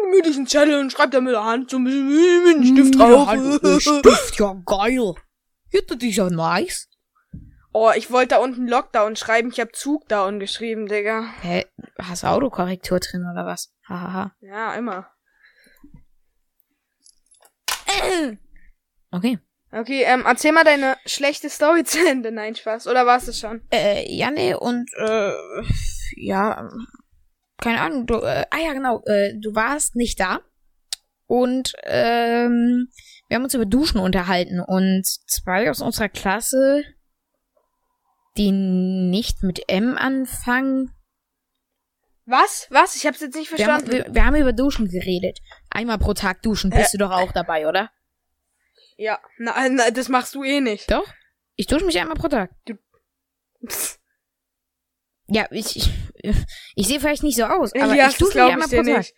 einen 0.03 0.11
gemütlichen 0.11 0.47
Zettel 0.47 0.81
und 0.81 0.93
schreib 0.93 1.11
da 1.11 1.21
mit 1.21 1.33
der 1.33 1.45
Hand 1.45 1.71
so 1.71 1.79
ein 1.79 1.85
bisschen 1.85 2.45
mit 2.45 2.57
einem 2.57 2.65
Stift 2.65 2.99
drauf. 2.99 3.81
Stift, 3.81 4.39
ja 4.39 4.57
geil. 4.65 5.15
Ja, 5.73 5.81
das 5.87 5.99
ist 6.03 6.17
ja 6.17 6.31
nice. 6.31 6.89
Oh, 7.73 7.91
ich 7.95 8.11
wollte 8.11 8.37
da 8.37 8.39
unten 8.39 8.67
Lockdown 8.67 9.17
schreiben, 9.17 9.51
ich 9.53 9.61
hab 9.61 9.77
Zugdown 9.77 10.41
geschrieben, 10.41 10.87
Digga. 10.87 11.27
Hä, 11.43 11.67
hast 12.01 12.23
du 12.23 12.29
Autokorrektur 12.29 13.01
drin 13.01 13.29
oder 13.31 13.45
was? 13.45 13.71
Hahaha. 13.87 14.33
Ja, 14.41 14.75
immer. 14.75 15.11
Okay. 19.11 19.39
Okay, 19.73 20.05
ähm, 20.05 20.23
erzähl 20.25 20.53
mal 20.53 20.65
deine 20.65 20.97
schlechte 21.05 21.51
Story 21.51 21.85
zu 21.85 21.99
Ende. 22.07 22.33
Nein, 22.33 22.55
Spaß. 22.55 22.87
Oder 22.87 23.05
war's 23.05 23.27
das 23.27 23.39
schon? 23.39 23.61
Äh, 23.71 24.11
ja, 24.11 24.31
nee, 24.31 24.55
und, 24.55 24.89
äh, 24.97 25.33
ja, 26.17 26.61
ähm, 26.61 26.87
keine 27.59 27.81
Ahnung, 27.81 28.07
du, 28.07 28.15
äh, 28.17 28.45
ah 28.51 28.59
ja, 28.59 28.73
genau, 28.73 29.03
äh, 29.07 29.35
du 29.39 29.55
warst 29.55 29.97
nicht 29.97 30.21
da. 30.21 30.41
Und, 31.27 31.73
ähm, 31.83 32.89
wir 33.29 33.35
haben 33.35 33.45
uns 33.45 33.55
über 33.55 33.67
Duschen 33.67 33.99
unterhalten 33.99 34.61
und 34.61 35.05
zwei 35.27 35.69
aus 35.71 35.81
unserer 35.81 36.09
Klasse, 36.09 36.85
die 38.37 38.53
nicht 38.53 39.43
mit 39.43 39.69
M 39.69 39.97
anfangen, 39.99 40.93
Was? 42.27 42.67
Was? 42.71 42.97
Ich 42.97 43.07
hab's 43.07 43.21
jetzt 43.21 43.37
nicht 43.37 43.57
wir 43.57 43.67
haben, 43.67 43.85
verstanden. 43.85 44.07
wir, 44.09 44.15
wir 44.15 44.25
haben 44.25 44.37
über 44.37 44.53
Duschen 44.53 44.89
geredet. 44.89 45.39
Einmal 45.71 45.99
pro 45.99 46.13
Tag 46.13 46.43
duschen, 46.43 46.71
bist 46.71 46.93
du 46.95 46.99
doch 46.99 47.11
auch 47.13 47.33
dabei, 47.33 47.69
oder? 47.69 47.91
ja, 48.97 49.19
na, 49.39 49.69
na, 49.69 49.91
das 49.91 50.09
machst 50.09 50.35
du 50.35 50.43
eh 50.43 50.61
nicht. 50.61 50.91
Doch? 50.91 51.07
Ich 51.55 51.67
dusche 51.67 51.85
mich 51.85 51.99
einmal 51.99 52.17
pro 52.17 52.29
Tag. 52.29 52.51
Psst. 53.67 54.01
Ja, 55.29 55.47
ich, 55.51 55.77
ich, 55.77 55.91
ich 56.75 56.87
sehe 56.87 57.01
vielleicht 57.01 57.23
nicht 57.23 57.37
so 57.37 57.45
aus, 57.45 57.75
aber 57.75 57.93
Elias, 57.93 58.15
ich 58.15 58.21
mich 58.21 58.31
glaube 58.31 58.61
ich 58.61 58.67
dir 58.67 58.83
nicht. 58.83 59.15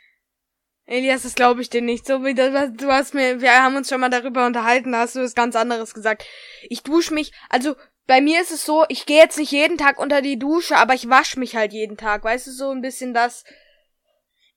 Elias, 0.86 1.22
das 1.22 1.34
glaube 1.34 1.60
ich 1.60 1.68
dir 1.68 1.82
nicht. 1.82 2.06
So 2.06 2.24
wie 2.24 2.34
das, 2.34 2.72
du 2.72 2.90
hast 2.90 3.12
mir, 3.12 3.42
wir 3.42 3.62
haben 3.62 3.76
uns 3.76 3.90
schon 3.90 4.00
mal 4.00 4.08
darüber 4.08 4.46
unterhalten, 4.46 4.92
da 4.92 5.00
hast 5.00 5.16
du 5.16 5.20
was 5.20 5.34
ganz 5.34 5.54
anderes 5.54 5.92
gesagt. 5.92 6.24
Ich 6.70 6.82
dusche 6.82 7.12
mich, 7.12 7.32
also 7.50 7.76
bei 8.06 8.22
mir 8.22 8.40
ist 8.40 8.50
es 8.50 8.64
so, 8.64 8.86
ich 8.88 9.04
gehe 9.04 9.18
jetzt 9.18 9.36
nicht 9.36 9.52
jeden 9.52 9.76
Tag 9.76 10.00
unter 10.00 10.22
die 10.22 10.38
Dusche, 10.38 10.76
aber 10.76 10.94
ich 10.94 11.10
wasche 11.10 11.38
mich 11.38 11.54
halt 11.54 11.74
jeden 11.74 11.98
Tag. 11.98 12.24
Weißt 12.24 12.46
du, 12.46 12.52
so 12.52 12.70
ein 12.70 12.80
bisschen 12.80 13.12
das, 13.12 13.44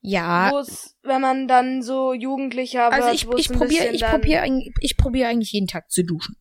Ja, 0.00 0.50
wo 0.50 0.58
es, 0.58 0.96
wenn 1.02 1.20
man 1.20 1.48
dann 1.48 1.82
so 1.82 2.14
Jugendlicher 2.14 2.90
also 2.90 3.08
wird, 3.08 3.14
ich, 3.14 3.24
es 3.24 3.38
ich 3.38 3.50
ein 3.50 3.58
probiere 3.58 3.88
ich 3.88 4.04
eigentlich, 4.06 4.74
ich 4.80 4.96
probiere 4.96 5.28
eigentlich 5.28 5.52
jeden 5.52 5.66
Tag 5.66 5.90
zu 5.90 6.02
duschen. 6.02 6.36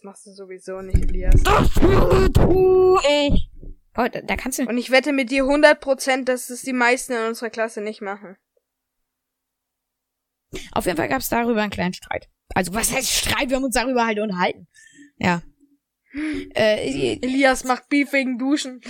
Das 0.00 0.04
machst 0.06 0.26
du 0.26 0.32
sowieso 0.32 0.80
nicht, 0.80 0.96
Elias. 0.96 1.42
Das 1.42 1.74
tu 1.74 2.98
ich. 3.06 3.50
Boah, 3.92 4.08
da, 4.08 4.22
da 4.22 4.34
kannst 4.34 4.58
du. 4.58 4.62
Und 4.66 4.78
ich 4.78 4.90
wette 4.90 5.12
mit 5.12 5.30
dir 5.30 5.44
100%, 5.44 6.24
dass 6.24 6.48
es 6.48 6.62
die 6.62 6.72
meisten 6.72 7.12
in 7.12 7.26
unserer 7.26 7.50
Klasse 7.50 7.82
nicht 7.82 8.00
machen. 8.00 8.38
Auf 10.72 10.86
jeden 10.86 10.96
Fall 10.96 11.08
gab 11.08 11.20
es 11.20 11.28
darüber 11.28 11.60
einen 11.60 11.70
kleinen 11.70 11.92
Streit. 11.92 12.30
Also 12.54 12.72
was 12.72 12.90
heißt 12.90 13.10
Streit? 13.10 13.50
Wir 13.50 13.56
haben 13.56 13.64
uns 13.64 13.74
darüber 13.74 14.06
halt 14.06 14.18
unterhalten. 14.20 14.68
Ja. 15.18 15.42
Äh, 16.14 17.18
Elias 17.20 17.64
macht 17.64 17.90
Beef 17.90 18.14
wegen 18.14 18.38
Duschen. 18.38 18.80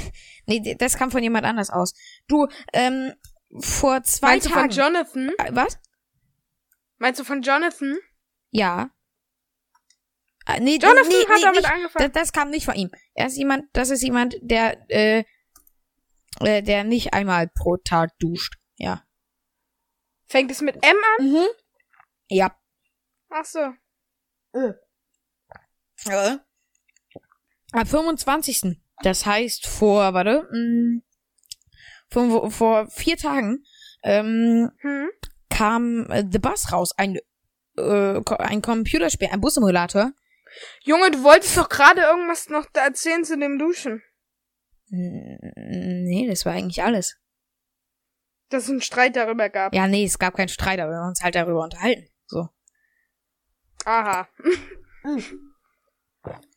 nee, 0.46 0.76
das 0.76 0.96
kam 0.96 1.10
von 1.10 1.24
jemand 1.24 1.46
anders 1.46 1.70
aus. 1.70 1.94
Du, 2.28 2.46
ähm, 2.72 3.12
vor 3.58 4.04
zwei 4.04 4.28
Meinst 4.28 4.46
du 4.46 4.50
von 4.50 4.70
Tagen. 4.70 4.72
Jonathan? 4.72 5.32
Äh, 5.36 5.50
was? 5.50 5.80
Meinst 6.98 7.18
du 7.18 7.24
von 7.24 7.42
Jonathan? 7.42 7.98
Ja. 8.52 8.92
Äh, 10.46 10.60
nee, 10.60 10.76
Jonathan 10.76 11.08
nee, 11.08 11.14
hat 11.28 11.36
nee, 11.36 11.42
damit 11.42 11.56
nicht, 11.56 11.70
angefangen. 11.70 12.12
Das, 12.12 12.22
das 12.22 12.32
kam 12.32 12.50
nicht 12.50 12.64
von 12.64 12.74
ihm. 12.74 12.90
Er 13.14 13.26
ist 13.26 13.36
jemand, 13.36 13.64
das 13.72 13.90
ist 13.90 14.02
jemand, 14.02 14.36
der, 14.40 14.90
äh, 14.90 15.24
äh, 16.40 16.62
der 16.62 16.84
nicht 16.84 17.12
einmal 17.14 17.48
pro 17.48 17.76
Tag 17.76 18.18
duscht. 18.18 18.54
Ja. 18.76 19.04
Fängt 20.26 20.50
es 20.50 20.60
mit 20.60 20.76
M 20.76 20.96
an? 21.18 21.26
Mhm. 21.26 21.46
Ja. 22.28 22.56
Ach 23.30 23.44
so. 23.44 23.72
Äh. 24.52 24.72
Am 27.72 27.86
25. 27.86 28.78
Das 29.02 29.26
heißt 29.26 29.66
vor, 29.66 30.14
warte, 30.14 30.48
mh, 30.52 31.02
vor, 32.10 32.50
vor 32.50 32.86
vier 32.88 33.16
Tagen 33.16 33.64
ähm, 34.02 34.70
Hm? 34.80 35.10
kam 35.50 36.06
äh, 36.10 36.24
The 36.30 36.38
Bus 36.38 36.72
raus, 36.72 36.92
ein, 36.96 37.18
äh, 37.76 38.20
ein 38.38 38.62
Computerspiel, 38.62 39.28
ein 39.30 39.40
Bussimulator. 39.40 40.12
Junge, 40.82 41.10
du 41.10 41.22
wolltest 41.22 41.56
doch 41.56 41.68
gerade 41.68 42.02
irgendwas 42.02 42.48
noch 42.48 42.66
da 42.72 42.84
erzählen 42.84 43.24
zu 43.24 43.38
dem 43.38 43.58
Duschen. 43.58 44.02
Nee, 44.88 46.26
das 46.28 46.44
war 46.44 46.52
eigentlich 46.54 46.82
alles. 46.82 47.16
Dass 48.48 48.64
es 48.64 48.70
einen 48.70 48.82
Streit 48.82 49.14
darüber 49.14 49.48
gab. 49.48 49.74
Ja, 49.74 49.86
nee, 49.86 50.04
es 50.04 50.18
gab 50.18 50.34
keinen 50.34 50.48
Streit, 50.48 50.80
aber 50.80 50.90
wir 50.90 50.98
haben 50.98 51.08
uns 51.10 51.22
halt 51.22 51.36
darüber 51.36 51.62
unterhalten. 51.62 52.08
So. 52.26 52.48
Aha. 53.84 54.28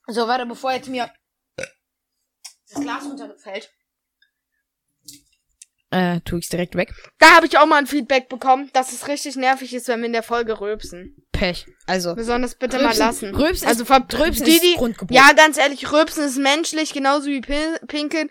So, 0.08 0.28
warte, 0.28 0.46
bevor 0.46 0.74
jetzt 0.74 0.90
mir 0.90 1.12
das 1.58 2.82
Glas 2.82 3.06
runterfällt. 3.06 3.72
Äh, 5.92 6.22
tu 6.22 6.38
ich's 6.38 6.50
direkt 6.50 6.76
weg. 6.76 6.92
Da 7.20 7.36
habe 7.36 7.46
ich 7.46 7.60
auch 7.60 7.68
mal 7.68 7.78
ein 7.78 7.86
Feedback 7.88 8.28
bekommen, 8.28 8.72
dass 8.74 8.92
es 8.92 9.08
richtig 9.08 9.36
nervig 9.36 9.76
ist, 9.76 9.88
wenn 9.88 10.00
wir 10.00 10.08
in 10.08 10.14
der 10.14 10.24
Folge 10.24 10.60
rülpsen. 10.60 11.23
Pech. 11.34 11.66
Also. 11.86 12.16
Besonders 12.16 12.56
bitte 12.56 12.78
mal 12.78 12.86
Rülpsen- 12.94 13.00
lassen. 13.00 13.36
Rülpsen 13.36 13.68
also 13.68 13.82
ist- 13.82 13.88
ver 13.88 14.06
Rülpsen 14.18 14.46
die, 14.46 14.52
ist 14.54 14.64
die, 14.64 14.76
Grundgebot. 14.76 15.14
Ja, 15.16 15.34
ganz 15.36 15.58
ehrlich, 15.58 15.92
Rülpsen 15.92 16.24
ist 16.24 16.38
menschlich, 16.38 16.94
genauso 16.94 17.28
wie 17.28 17.42
Pin 17.42 17.76
Pinkeln. 17.88 18.30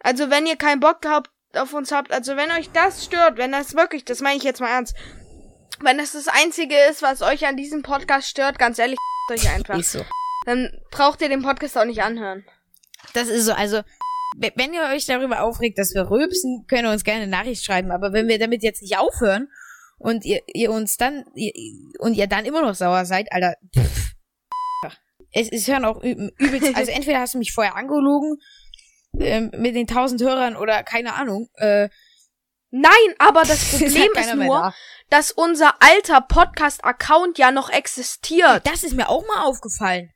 Also 0.00 0.28
wenn 0.30 0.46
ihr 0.46 0.56
keinen 0.56 0.80
Bock 0.80 0.98
habt, 1.06 1.30
auf 1.54 1.72
uns 1.72 1.90
habt, 1.92 2.12
also 2.12 2.36
wenn 2.36 2.50
euch 2.52 2.70
das 2.72 3.04
stört, 3.04 3.38
wenn 3.38 3.52
das 3.52 3.74
wirklich, 3.74 4.04
das 4.04 4.20
meine 4.20 4.36
ich 4.36 4.42
jetzt 4.42 4.60
mal 4.60 4.68
ernst, 4.68 4.94
wenn 5.82 5.96
das 5.98 6.12
das 6.12 6.28
Einzige 6.28 6.74
ist, 6.90 7.00
was 7.02 7.22
euch 7.22 7.46
an 7.46 7.56
diesem 7.56 7.82
Podcast 7.82 8.28
stört, 8.28 8.58
ganz 8.58 8.78
ehrlich, 8.78 8.98
euch 9.32 9.48
einfach. 9.50 9.78
Ist 9.78 9.92
so. 9.92 10.04
Dann 10.46 10.70
braucht 10.90 11.22
ihr 11.22 11.28
den 11.28 11.42
Podcast 11.42 11.78
auch 11.78 11.84
nicht 11.84 12.02
anhören. 12.02 12.44
Das 13.14 13.28
ist 13.28 13.46
so, 13.46 13.52
also, 13.52 13.80
wenn 14.56 14.72
ihr 14.74 14.82
euch 14.94 15.06
darüber 15.06 15.42
aufregt, 15.42 15.78
dass 15.78 15.94
wir 15.94 16.10
rülpsen, 16.10 16.66
könnt 16.68 16.82
ihr 16.84 16.90
uns 16.90 17.04
gerne 17.04 17.22
eine 17.22 17.30
Nachricht 17.30 17.64
schreiben, 17.64 17.90
aber 17.90 18.12
wenn 18.12 18.28
wir 18.28 18.38
damit 18.38 18.62
jetzt 18.62 18.82
nicht 18.82 18.98
aufhören 18.98 19.48
und 20.00 20.24
ihr, 20.24 20.42
ihr 20.46 20.72
uns 20.72 20.96
dann, 20.96 21.24
ihr, 21.34 21.52
und 22.00 22.14
ihr 22.14 22.26
dann 22.26 22.44
immer 22.44 22.62
noch 22.62 22.74
sauer 22.74 23.04
seid, 23.04 23.30
Alter, 23.32 23.54
pff, 23.76 24.10
es, 25.32 25.48
es 25.50 25.68
hören 25.68 25.84
auch 25.84 26.02
übelst, 26.02 26.74
also 26.74 26.90
entweder 26.90 27.20
hast 27.20 27.34
du 27.34 27.38
mich 27.38 27.52
vorher 27.52 27.76
angelogen, 27.76 28.38
ähm, 29.18 29.52
mit 29.56 29.76
den 29.76 29.86
tausend 29.86 30.20
Hörern 30.22 30.56
oder 30.56 30.82
keine 30.82 31.14
Ahnung, 31.14 31.48
äh, 31.56 31.88
Nein, 32.70 33.14
aber 33.18 33.42
das 33.42 33.70
Problem 33.78 34.12
ist 34.16 34.34
nur, 34.34 34.60
da. 34.60 34.74
dass 35.10 35.32
unser 35.32 35.74
alter 35.82 36.20
Podcast-Account 36.20 37.36
ja 37.36 37.50
noch 37.50 37.68
existiert. 37.68 38.64
Das 38.64 38.84
ist 38.84 38.94
mir 38.94 39.08
auch 39.08 39.26
mal 39.26 39.42
aufgefallen. 39.42 40.12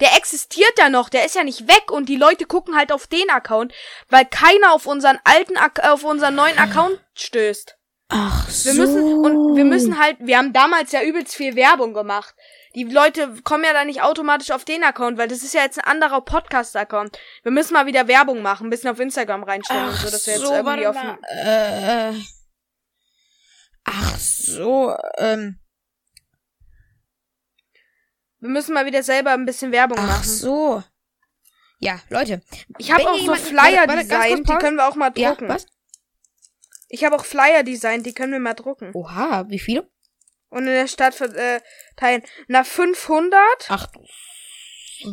Der 0.00 0.16
existiert 0.16 0.78
ja 0.78 0.90
noch, 0.90 1.08
der 1.08 1.24
ist 1.24 1.34
ja 1.34 1.42
nicht 1.42 1.66
weg 1.66 1.90
und 1.90 2.08
die 2.08 2.16
Leute 2.16 2.46
gucken 2.46 2.76
halt 2.76 2.92
auf 2.92 3.08
den 3.08 3.28
Account, 3.30 3.74
weil 4.08 4.24
keiner 4.26 4.72
auf 4.72 4.86
unseren 4.86 5.18
alten, 5.24 5.56
auf 5.58 6.04
unseren 6.04 6.36
neuen 6.36 6.56
Account 6.56 7.04
stößt. 7.14 7.77
Ach 8.10 8.48
Wir 8.64 8.72
müssen, 8.74 9.14
und 9.24 9.56
wir 9.56 9.64
müssen 9.64 9.98
halt, 9.98 10.16
wir 10.20 10.38
haben 10.38 10.52
damals 10.54 10.92
ja 10.92 11.02
übelst 11.02 11.34
viel 11.34 11.54
Werbung 11.56 11.92
gemacht. 11.92 12.34
Die 12.74 12.84
Leute 12.84 13.34
kommen 13.44 13.64
ja 13.64 13.72
dann 13.74 13.86
nicht 13.86 14.02
automatisch 14.02 14.50
auf 14.50 14.64
den 14.64 14.82
Account, 14.82 15.18
weil 15.18 15.28
das 15.28 15.42
ist 15.42 15.52
ja 15.52 15.62
jetzt 15.62 15.78
ein 15.78 15.84
anderer 15.84 16.22
Podcast-Account. 16.22 17.18
Wir 17.42 17.52
müssen 17.52 17.74
mal 17.74 17.86
wieder 17.86 18.08
Werbung 18.08 18.40
machen, 18.40 18.66
ein 18.66 18.70
bisschen 18.70 18.90
auf 18.90 18.98
Instagram 19.00 19.42
reinstellen 19.42 19.88
und 19.88 19.96
so, 19.96 20.10
dass 20.10 20.26
wir 20.26 20.34
jetzt 20.34 20.42
irgendwie 20.44 20.64
warte 20.64 20.88
auf 20.90 20.96
äh, 21.30 22.12
ach 23.84 24.18
so, 24.18 24.96
ähm, 25.18 25.58
Wir 28.40 28.48
müssen 28.48 28.72
mal 28.72 28.86
wieder 28.86 29.02
selber 29.02 29.32
ein 29.32 29.44
bisschen 29.44 29.72
Werbung 29.72 29.98
Ach 30.00 30.06
machen. 30.06 30.24
so. 30.24 30.82
Ja, 31.80 32.00
Leute. 32.08 32.40
Ich 32.78 32.90
habe 32.92 33.08
auch 33.08 33.14
so 33.16 33.20
jemand- 33.22 33.40
Flyer 33.40 33.60
warte, 33.60 33.88
warte, 33.88 33.88
ganz 33.88 34.08
designt, 34.08 34.46
kurz 34.46 34.58
die 34.58 34.64
können 34.64 34.76
wir 34.76 34.88
auch 34.88 34.94
mal 34.94 35.12
Ja, 35.16 35.30
drucken. 35.30 35.48
was? 35.48 35.66
Ich 36.88 37.04
habe 37.04 37.16
auch 37.16 37.24
Flyer 37.24 37.62
designt, 37.62 38.06
die 38.06 38.14
können 38.14 38.32
wir 38.32 38.38
mal 38.40 38.54
drucken. 38.54 38.90
Oha, 38.94 39.44
wie 39.48 39.58
viele? 39.58 39.90
Und 40.48 40.60
in 40.66 40.72
der 40.72 40.88
Stadt 40.88 41.14
verteilen. 41.14 42.22
Na, 42.46 42.64
500? 42.64 43.38
Ach, 43.68 43.86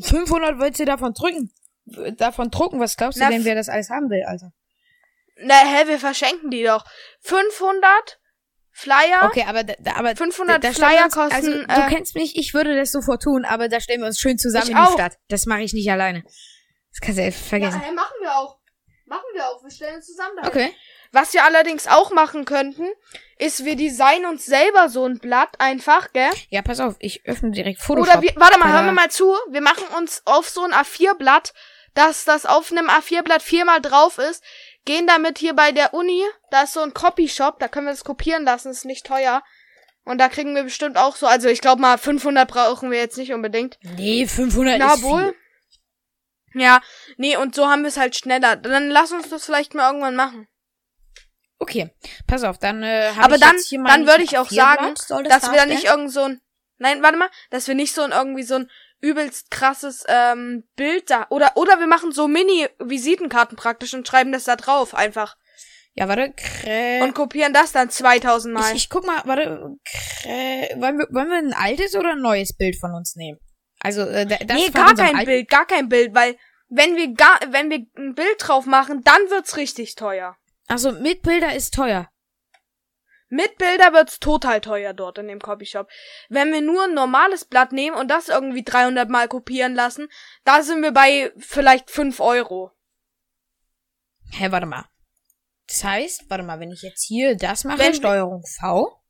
500 0.02 0.60
wolltest 0.60 0.80
du 0.80 0.86
davon 0.86 1.14
drücken? 1.14 1.52
Davon 2.18 2.50
drucken? 2.50 2.80
Was 2.80 2.98
glaubst 2.98 3.20
du 3.20 3.24
Na, 3.24 3.30
denn, 3.30 3.46
wer 3.46 3.56
das 3.56 3.70
alles 3.70 3.90
haben 3.90 4.10
will, 4.10 4.24
Alter? 4.26 4.52
Na, 5.38 5.56
hä, 5.56 5.88
wir 5.88 6.00
verschenken 6.00 6.50
die 6.50 6.64
doch. 6.64 6.86
500 7.22 8.20
Flyer? 8.72 9.24
Okay, 9.26 9.44
aber, 9.48 9.64
da, 9.64 9.74
da- 9.80 9.96
aber 9.96 10.16
500 10.16 10.64
da 10.64 10.70
wir 10.70 10.74
Flyer 10.74 11.04
uns, 11.06 11.14
kosten, 11.14 11.34
Also, 11.36 11.52
äh, 11.52 11.66
du 11.68 11.94
kennst 11.96 12.16
mich, 12.16 12.38
ich 12.38 12.54
würde 12.54 12.76
das 12.76 12.92
sofort 12.92 13.22
tun, 13.22 13.46
aber 13.46 13.68
da 13.70 13.80
stellen 13.80 14.00
wir 14.02 14.08
uns 14.08 14.20
schön 14.20 14.38
zusammen 14.38 14.68
in 14.70 14.76
die 14.76 14.82
auch. 14.82 14.94
Stadt. 14.94 15.18
Das 15.28 15.46
mache 15.46 15.62
ich 15.62 15.74
nicht 15.74 15.90
alleine. 15.92 16.24
Das 16.24 17.02
kannst 17.02 17.20
du 17.20 17.24
ja 17.24 17.32
vergessen. 17.32 17.82
hä, 17.82 17.92
machen 17.92 18.16
wir 18.22 18.34
auch. 18.36 18.58
Machen 19.06 19.26
wir 19.34 19.48
auch. 19.48 19.62
Wir 19.62 19.70
stellen 19.70 19.96
uns 19.98 20.08
zusammen 20.08 20.38
dahin. 20.38 20.50
okay. 20.50 20.76
Was 21.16 21.34
wir 21.34 21.46
allerdings 21.46 21.88
auch 21.88 22.12
machen 22.12 22.44
könnten, 22.44 22.90
ist, 23.38 23.64
wir 23.64 23.78
designen 23.78 24.26
uns 24.26 24.46
selber 24.46 24.90
so 24.90 25.06
ein 25.06 25.20
Blatt 25.20 25.58
einfach, 25.60 26.12
gell? 26.12 26.30
Ja, 26.50 26.62
pass 26.62 26.82
auf, 26.82 26.96
ich 27.00 27.26
öffne 27.26 27.52
direkt 27.52 27.80
Photoshop. 27.80 28.16
Oder 28.16 28.22
wir, 28.22 28.34
warte 28.36 28.60
mal, 28.60 28.70
hören 28.70 28.88
wir 28.88 28.92
mal 28.92 29.10
zu. 29.10 29.34
Wir 29.50 29.62
machen 29.62 29.86
uns 29.98 30.24
auf 30.26 30.50
so 30.50 30.66
ein 30.66 30.74
A4-Blatt, 30.74 31.54
dass 31.94 32.26
das 32.26 32.46
auf 32.46 32.70
einem 32.70 32.90
A4-Blatt 32.90 33.42
viermal 33.42 33.80
drauf 33.80 34.18
ist, 34.18 34.44
gehen 34.84 35.08
damit 35.08 35.38
hier 35.38 35.54
bei 35.54 35.72
der 35.72 35.94
Uni, 35.94 36.22
da 36.52 36.64
ist 36.64 36.74
so 36.74 36.82
ein 36.82 36.94
Copyshop, 36.94 37.60
da 37.60 37.70
können 37.70 37.86
wir 37.86 37.94
das 37.94 38.04
kopieren 38.04 38.44
lassen, 38.44 38.72
ist 38.72 38.84
nicht 38.84 39.06
teuer. 39.06 39.42
Und 40.04 40.18
da 40.18 40.28
kriegen 40.28 40.54
wir 40.54 40.64
bestimmt 40.64 40.98
auch 40.98 41.16
so, 41.16 41.28
also 41.28 41.48
ich 41.48 41.62
glaube 41.62 41.82
mal 41.82 41.98
500 41.98 42.46
brauchen 42.46 42.92
wir 42.92 43.00
jetzt 43.00 43.18
nicht 43.18 43.32
unbedingt. 43.32 43.80
Nee, 43.82 44.28
500 44.28 44.80
Na 44.80 44.96
ist 44.96 45.04
wohl. 45.04 45.34
viel. 46.52 46.62
Ja, 46.62 46.82
nee, 47.16 47.38
und 47.38 47.56
so 47.56 47.70
haben 47.70 47.84
wir 47.84 47.88
es 47.88 47.98
halt 47.98 48.18
schneller. 48.18 48.58
Dann 48.58 48.90
lass 48.90 49.14
uns 49.14 49.30
das 49.30 49.46
vielleicht 49.46 49.76
mal 49.76 49.88
irgendwann 49.88 50.18
machen. 50.18 50.50
Okay, 51.58 51.90
pass 52.28 52.44
auf, 52.44 52.58
dann 52.58 52.84
äh, 52.84 53.12
Aber 53.20 53.36
ich 53.36 53.42
dann, 53.42 53.56
jetzt 53.56 53.68
hier 53.70 53.84
dann 53.84 54.06
würde 54.08 54.24
ich 54.24 54.38
auch 54.38 54.50
sagen, 54.50 54.84
A4-Blatt, 54.84 54.98
soll 54.98 55.24
das 55.24 55.42
dass 55.42 55.52
wir 55.52 55.60
da 55.60 55.66
nicht 55.66 55.86
irgend 55.86 56.12
so 56.12 56.24
ein, 56.24 56.42
nein, 56.78 57.02
warte 57.02 57.18
mal, 57.18 57.30
dass 57.50 57.68
wir 57.68 57.76
nicht 57.76 57.94
so 57.94 58.02
ein 58.02 58.12
irgendwie 58.12 58.44
so 58.44 58.56
ein 58.56 58.70
übelst 59.02 59.52
krasses 59.52 60.04
ähm, 60.08 60.64
Bild 60.76 61.10
da 61.10 61.28
oder 61.30 61.52
oder 61.56 61.80
wir 61.80 61.88
machen 61.88 62.12
so 62.12 62.28
Mini 62.28 62.68
Visitenkarten 62.80 63.56
praktisch 63.58 63.94
und 63.94 64.08
schreiben 64.08 64.32
das 64.32 64.46
da 64.46 64.56
drauf 64.56 64.94
einfach 64.96 65.36
Ja, 65.94 66.08
warte, 66.08 66.34
krä 66.36 67.02
und 67.04 67.14
kopieren 67.14 67.54
das 67.54 67.72
dann 67.72 67.90
2000 67.90 68.54
Mal. 68.54 68.70
ich, 68.72 68.76
ich 68.86 68.90
guck 68.90 69.06
mal, 69.06 69.22
warte, 69.26 69.76
krä 69.86 70.76
wollen 70.80 70.98
wir, 70.98 71.08
wollen 71.12 71.30
wir 71.30 71.38
ein 71.38 71.54
altes 71.54 71.96
oder 71.96 72.12
ein 72.14 72.22
neues 72.22 72.54
Bild 72.56 72.78
von 72.80 72.94
uns 72.94 73.16
nehmen? 73.16 73.40
Also, 73.80 74.02
äh, 74.02 74.26
da- 74.26 74.38
das 74.46 74.58
nee, 74.58 74.70
gar 74.70 74.94
kein 74.96 75.24
Bild, 75.26 75.50
gar 75.50 75.66
kein 75.68 75.88
Bild, 75.90 76.16
weil 76.16 76.38
wenn 76.70 76.96
wir 76.96 77.14
gar 77.14 77.40
wenn 77.50 77.70
wir 77.70 77.86
ein 77.98 78.16
Bild 78.16 78.36
drauf 78.40 78.66
machen, 78.66 79.04
dann 79.04 79.30
wird's 79.30 79.56
richtig 79.58 79.96
teuer. 79.96 80.36
Also, 80.68 80.92
mit 80.92 81.22
Bilder 81.22 81.54
ist 81.56 81.74
teuer. 81.74 82.10
Mit 83.30 83.58
Bilder 83.58 83.92
wird's 83.94 84.20
total 84.20 84.62
teuer 84.62 84.94
dort 84.94 85.18
in 85.18 85.28
dem 85.28 85.40
Copyshop. 85.40 85.90
Wenn 86.30 86.54
wir 86.54 86.62
nur 86.62 86.84
ein 86.84 86.94
normales 86.94 87.44
Blatt 87.46 87.72
nehmen 87.72 87.98
und 87.98 88.08
das 88.10 88.30
irgendwie 88.30 88.64
300 88.64 89.10
Mal 89.10 89.28
kopieren 89.28 89.74
lassen, 89.74 90.10
da 90.44 90.62
sind 90.62 90.82
wir 90.84 90.92
bei 90.92 91.32
vielleicht 91.38 91.90
5 91.90 92.20
Euro. 92.20 92.72
Hä, 94.32 94.52
warte 94.52 94.68
mal. 94.68 94.86
Das 95.68 95.84
heißt, 95.84 96.30
warte 96.30 96.44
mal, 96.44 96.60
wenn 96.60 96.72
ich 96.72 96.84
jetzt 96.84 97.04
hier 97.04 97.36
das 97.36 97.64
mache, 97.64 97.80
Wenn- 97.80 97.96
Steuerung 97.96 98.44
V. 98.60 99.02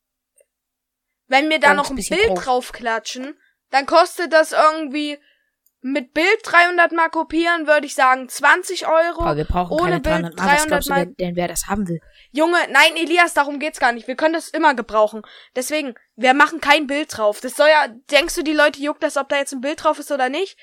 Wenn 1.28 1.50
wir 1.50 1.60
da 1.60 1.74
noch 1.74 1.90
ein 1.90 1.96
Bild 1.96 2.28
groß. 2.28 2.44
draufklatschen, 2.44 3.38
dann 3.72 3.86
kostet 3.86 4.32
das 4.32 4.52
irgendwie 4.52 5.20
mit 5.88 6.16
Bild 6.16 6.40
300 6.42 6.94
Mal 6.94 7.10
kopieren, 7.10 7.68
würde 7.68 7.86
ich 7.86 7.94
sagen 7.94 8.28
20 8.28 8.88
Euro. 8.88 9.22
Aber 9.22 9.38
wir 9.38 9.46
brauchen 9.46 9.72
ohne 9.80 10.02
keine 10.02 10.32
Bild 10.32 10.40
300 10.40 10.40
Mal. 10.40 10.46
Was 10.48 10.48
300 10.48 10.68
glaubst 10.68 10.88
du 10.88 10.94
Mal. 10.94 11.06
denn, 11.06 11.16
denn, 11.18 11.36
wer 11.36 11.48
das 11.48 11.68
haben 11.68 11.88
will? 11.88 12.00
Junge, 12.32 12.58
nein, 12.72 12.96
Elias, 12.96 13.36
darum 13.36 13.60
geht's 13.60 13.80
gar 13.80 13.92
nicht. 13.92 14.08
Wir 14.08 14.16
können 14.16 14.34
das 14.34 14.50
immer 14.50 14.74
gebrauchen. 14.74 15.22
Deswegen, 15.56 15.94
wir 16.16 16.34
machen 16.34 16.60
kein 16.60 16.88
Bild 16.88 17.16
drauf. 17.16 17.40
Das 17.40 17.56
soll 17.56 17.68
ja, 17.70 17.88
denkst 18.10 18.34
du, 18.34 18.42
die 18.44 18.54
Leute 18.54 18.80
juckt 18.82 19.04
das, 19.04 19.16
ob 19.16 19.30
da 19.30 19.38
jetzt 19.38 19.54
ein 19.54 19.62
Bild 19.62 19.84
drauf 19.84 20.00
ist 20.00 20.12
oder 20.12 20.28
nicht? 20.28 20.58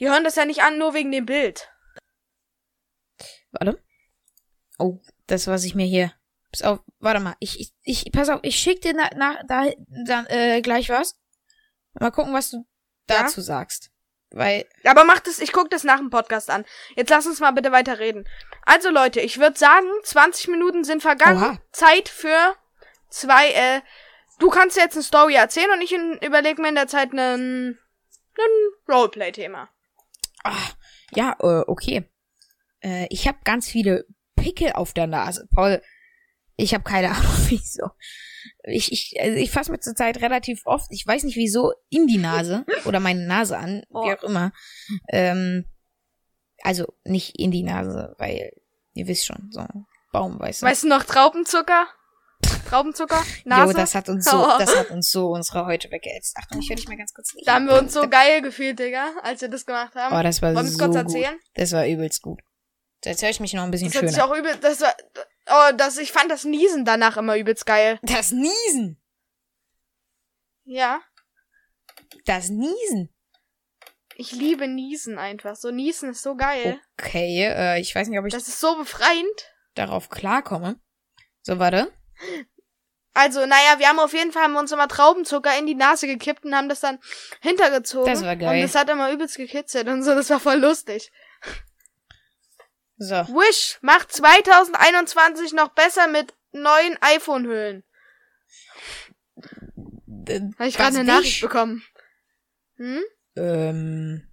Die 0.00 0.08
hören 0.10 0.24
das 0.24 0.34
ja 0.34 0.44
nicht 0.44 0.62
an, 0.62 0.76
nur 0.76 0.92
wegen 0.92 1.12
dem 1.12 1.24
Bild. 1.26 1.70
Warte. 3.52 3.80
Oh, 4.80 4.98
das, 5.28 5.46
was 5.46 5.62
ich 5.62 5.76
mir 5.76 5.86
hier. 5.86 6.12
Pass 6.50 6.62
auf, 6.62 6.80
warte 6.98 7.20
mal. 7.20 7.36
Ich, 7.38 7.60
ich, 7.60 8.06
ich 8.06 8.10
pass 8.10 8.28
auf, 8.28 8.40
ich 8.42 8.56
schick 8.56 8.80
dir 8.82 8.92
nach, 8.94 9.12
nach 9.14 9.36
da, 9.46 9.70
dann, 10.04 10.26
äh, 10.26 10.60
gleich 10.62 10.88
was. 10.88 11.16
Mal 11.92 12.10
gucken, 12.10 12.34
was 12.34 12.50
du 12.50 12.66
Ja? 13.08 13.22
dazu 13.22 13.40
sagst. 13.40 13.92
Weil, 14.36 14.66
Aber 14.84 15.04
mach 15.04 15.20
das, 15.20 15.38
ich 15.38 15.52
guck 15.52 15.70
das 15.70 15.84
nach 15.84 15.98
dem 15.98 16.10
Podcast 16.10 16.50
an. 16.50 16.64
Jetzt 16.96 17.10
lass 17.10 17.24
uns 17.26 17.38
mal 17.38 17.52
bitte 17.52 17.70
weiter 17.70 18.00
reden. 18.00 18.28
Also 18.62 18.90
Leute, 18.90 19.20
ich 19.20 19.38
würde 19.38 19.56
sagen, 19.56 19.86
20 20.02 20.48
Minuten 20.48 20.82
sind 20.82 21.02
vergangen. 21.02 21.40
Oha. 21.40 21.58
Zeit 21.70 22.08
für 22.08 22.56
zwei, 23.10 23.50
äh, 23.52 23.80
du 24.40 24.50
kannst 24.50 24.76
jetzt 24.76 24.94
eine 24.96 25.04
Story 25.04 25.34
erzählen 25.34 25.70
und 25.72 25.82
ich 25.82 25.92
in- 25.92 26.18
überleg 26.20 26.58
mir 26.58 26.68
in 26.68 26.74
der 26.74 26.88
Zeit 26.88 27.12
einen, 27.12 27.78
einen 28.36 28.70
Roleplay-Thema. 28.88 29.68
ah, 30.42 30.52
ja, 31.12 31.36
äh, 31.40 31.62
okay. 31.68 32.10
Äh, 32.82 33.06
ich 33.10 33.28
habe 33.28 33.38
ganz 33.44 33.68
viele 33.68 34.04
Pickel 34.34 34.72
auf 34.72 34.92
der 34.94 35.06
Nase. 35.06 35.46
Paul, 35.54 35.80
ich 36.56 36.74
habe 36.74 36.82
keine 36.82 37.10
Ahnung, 37.14 37.36
wieso. 37.48 37.90
Ich, 38.64 38.92
ich, 38.92 39.14
also 39.20 39.36
ich 39.36 39.50
fasse 39.50 39.70
mir 39.70 39.80
zurzeit 39.80 40.20
relativ 40.20 40.62
oft, 40.64 40.86
ich 40.90 41.06
weiß 41.06 41.22
nicht 41.24 41.36
wieso, 41.36 41.72
in 41.90 42.06
die 42.06 42.18
Nase 42.18 42.64
oder 42.84 43.00
meine 43.00 43.26
Nase 43.26 43.56
an, 43.58 43.82
wie 43.88 43.94
Oh. 43.96 44.12
auch 44.12 44.22
immer. 44.22 44.52
Ähm, 45.08 45.64
also 46.62 46.86
nicht 47.04 47.38
in 47.38 47.50
die 47.50 47.62
Nase, 47.62 48.14
weil 48.18 48.50
ihr 48.94 49.06
wisst 49.06 49.26
schon, 49.26 49.48
so 49.50 49.64
Baum, 50.12 50.38
weißt 50.38 50.62
du. 50.62 50.66
Weißt 50.66 50.84
du 50.84 50.88
noch 50.88 51.02
Traubenzucker? 51.04 51.86
Traubenzucker? 52.68 53.22
Nase? 53.44 53.72
Jo, 53.72 53.76
das 53.78 53.94
hat 53.94 54.08
uns 54.08 54.24
so, 54.24 54.36
Oh. 54.44 54.58
das 54.58 54.76
hat 54.76 54.90
uns 54.90 55.10
so 55.10 55.28
unsere 55.28 55.66
Heute 55.66 55.90
weggeätzt. 55.90 56.36
Achtung, 56.38 56.60
ich 56.60 56.68
höre 56.68 56.76
dich 56.76 56.88
mal 56.88 56.96
ganz 56.96 57.12
kurz 57.12 57.34
nicht. 57.34 57.46
Da 57.46 57.54
haben 57.54 57.66
wir 57.66 57.78
uns 57.78 57.92
so 57.92 58.08
geil 58.08 58.42
gefühlt, 58.42 58.78
Digga, 58.78 59.12
als 59.22 59.40
wir 59.40 59.48
das 59.48 59.66
gemacht 59.66 59.94
haben. 59.94 60.16
Oh, 60.16 60.22
das 60.22 60.40
war 60.42 60.54
Wollen 60.54 60.66
so 60.68 60.78
kurz 60.78 60.88
gut. 60.90 60.96
erzählen? 60.96 61.38
Das 61.54 61.72
war 61.72 61.86
übelst 61.86 62.22
gut. 62.22 62.40
Jetzt 63.04 63.22
höre 63.22 63.30
ich 63.30 63.40
mich 63.40 63.52
noch 63.54 63.64
ein 63.64 63.70
bisschen 63.70 63.90
Das 63.92 64.00
schöner. 64.12 64.24
auch 64.24 64.34
übel, 64.34 64.56
das 64.62 64.80
war, 64.80 64.94
oh, 65.48 65.70
das, 65.76 65.98
ich 65.98 66.12
fand 66.12 66.30
das 66.30 66.44
Niesen 66.44 66.84
danach 66.84 67.16
immer 67.16 67.36
übelst 67.36 67.66
geil. 67.66 67.98
Das 68.02 68.30
Niesen. 68.32 69.00
Ja. 70.64 71.00
Das 72.24 72.48
Niesen. 72.48 73.10
Ich 74.16 74.32
liebe 74.32 74.68
Niesen 74.68 75.18
einfach. 75.18 75.56
So 75.56 75.70
Niesen 75.70 76.10
ist 76.10 76.22
so 76.22 76.36
geil. 76.36 76.80
Okay, 77.00 77.44
äh, 77.44 77.80
ich 77.80 77.94
weiß 77.94 78.08
nicht, 78.08 78.18
ob 78.18 78.26
ich 78.26 78.32
Das 78.32 78.48
ist 78.48 78.60
so 78.60 78.76
befreiend. 78.76 79.54
darauf 79.74 80.08
klarkomme. 80.08 80.80
So, 81.42 81.58
warte. 81.58 81.92
Also, 83.12 83.40
naja, 83.40 83.78
wir 83.78 83.88
haben 83.88 83.98
auf 83.98 84.12
jeden 84.12 84.32
Fall 84.32 84.44
haben 84.44 84.56
uns 84.56 84.72
immer 84.72 84.88
Traubenzucker 84.88 85.56
in 85.58 85.66
die 85.66 85.74
Nase 85.74 86.06
gekippt 86.06 86.44
und 86.44 86.54
haben 86.54 86.68
das 86.68 86.80
dann 86.80 86.98
hintergezogen. 87.40 88.12
Das 88.12 88.24
war 88.24 88.36
geil. 88.36 88.54
Und 88.56 88.62
das 88.62 88.74
hat 88.74 88.88
immer 88.88 89.10
übelst 89.12 89.36
gekitzelt 89.36 89.88
und 89.88 90.02
so. 90.02 90.14
Das 90.14 90.30
war 90.30 90.40
voll 90.40 90.58
lustig. 90.58 91.12
So. 92.96 93.14
Wish 93.14 93.78
macht 93.82 94.12
2021 94.12 95.52
noch 95.52 95.70
besser 95.70 96.06
mit 96.06 96.32
neuen 96.52 96.96
iPhone-Hüllen. 97.00 97.82
Äh, 100.28 100.40
Habe 100.58 100.68
ich 100.68 100.76
gerade 100.76 100.96
eine 100.98 101.04
Nachricht 101.04 101.40
bekommen. 101.40 101.84
Hm? 102.76 103.02
Ähm. 103.36 104.28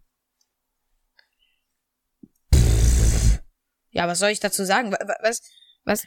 Pff. 2.54 3.40
Ja, 3.90 4.08
was 4.08 4.20
soll 4.20 4.30
ich 4.30 4.40
dazu 4.40 4.64
sagen? 4.64 4.92
Wa- 4.92 5.00
wa- 5.08 5.18
Was, 5.22 5.42
was, 5.84 6.06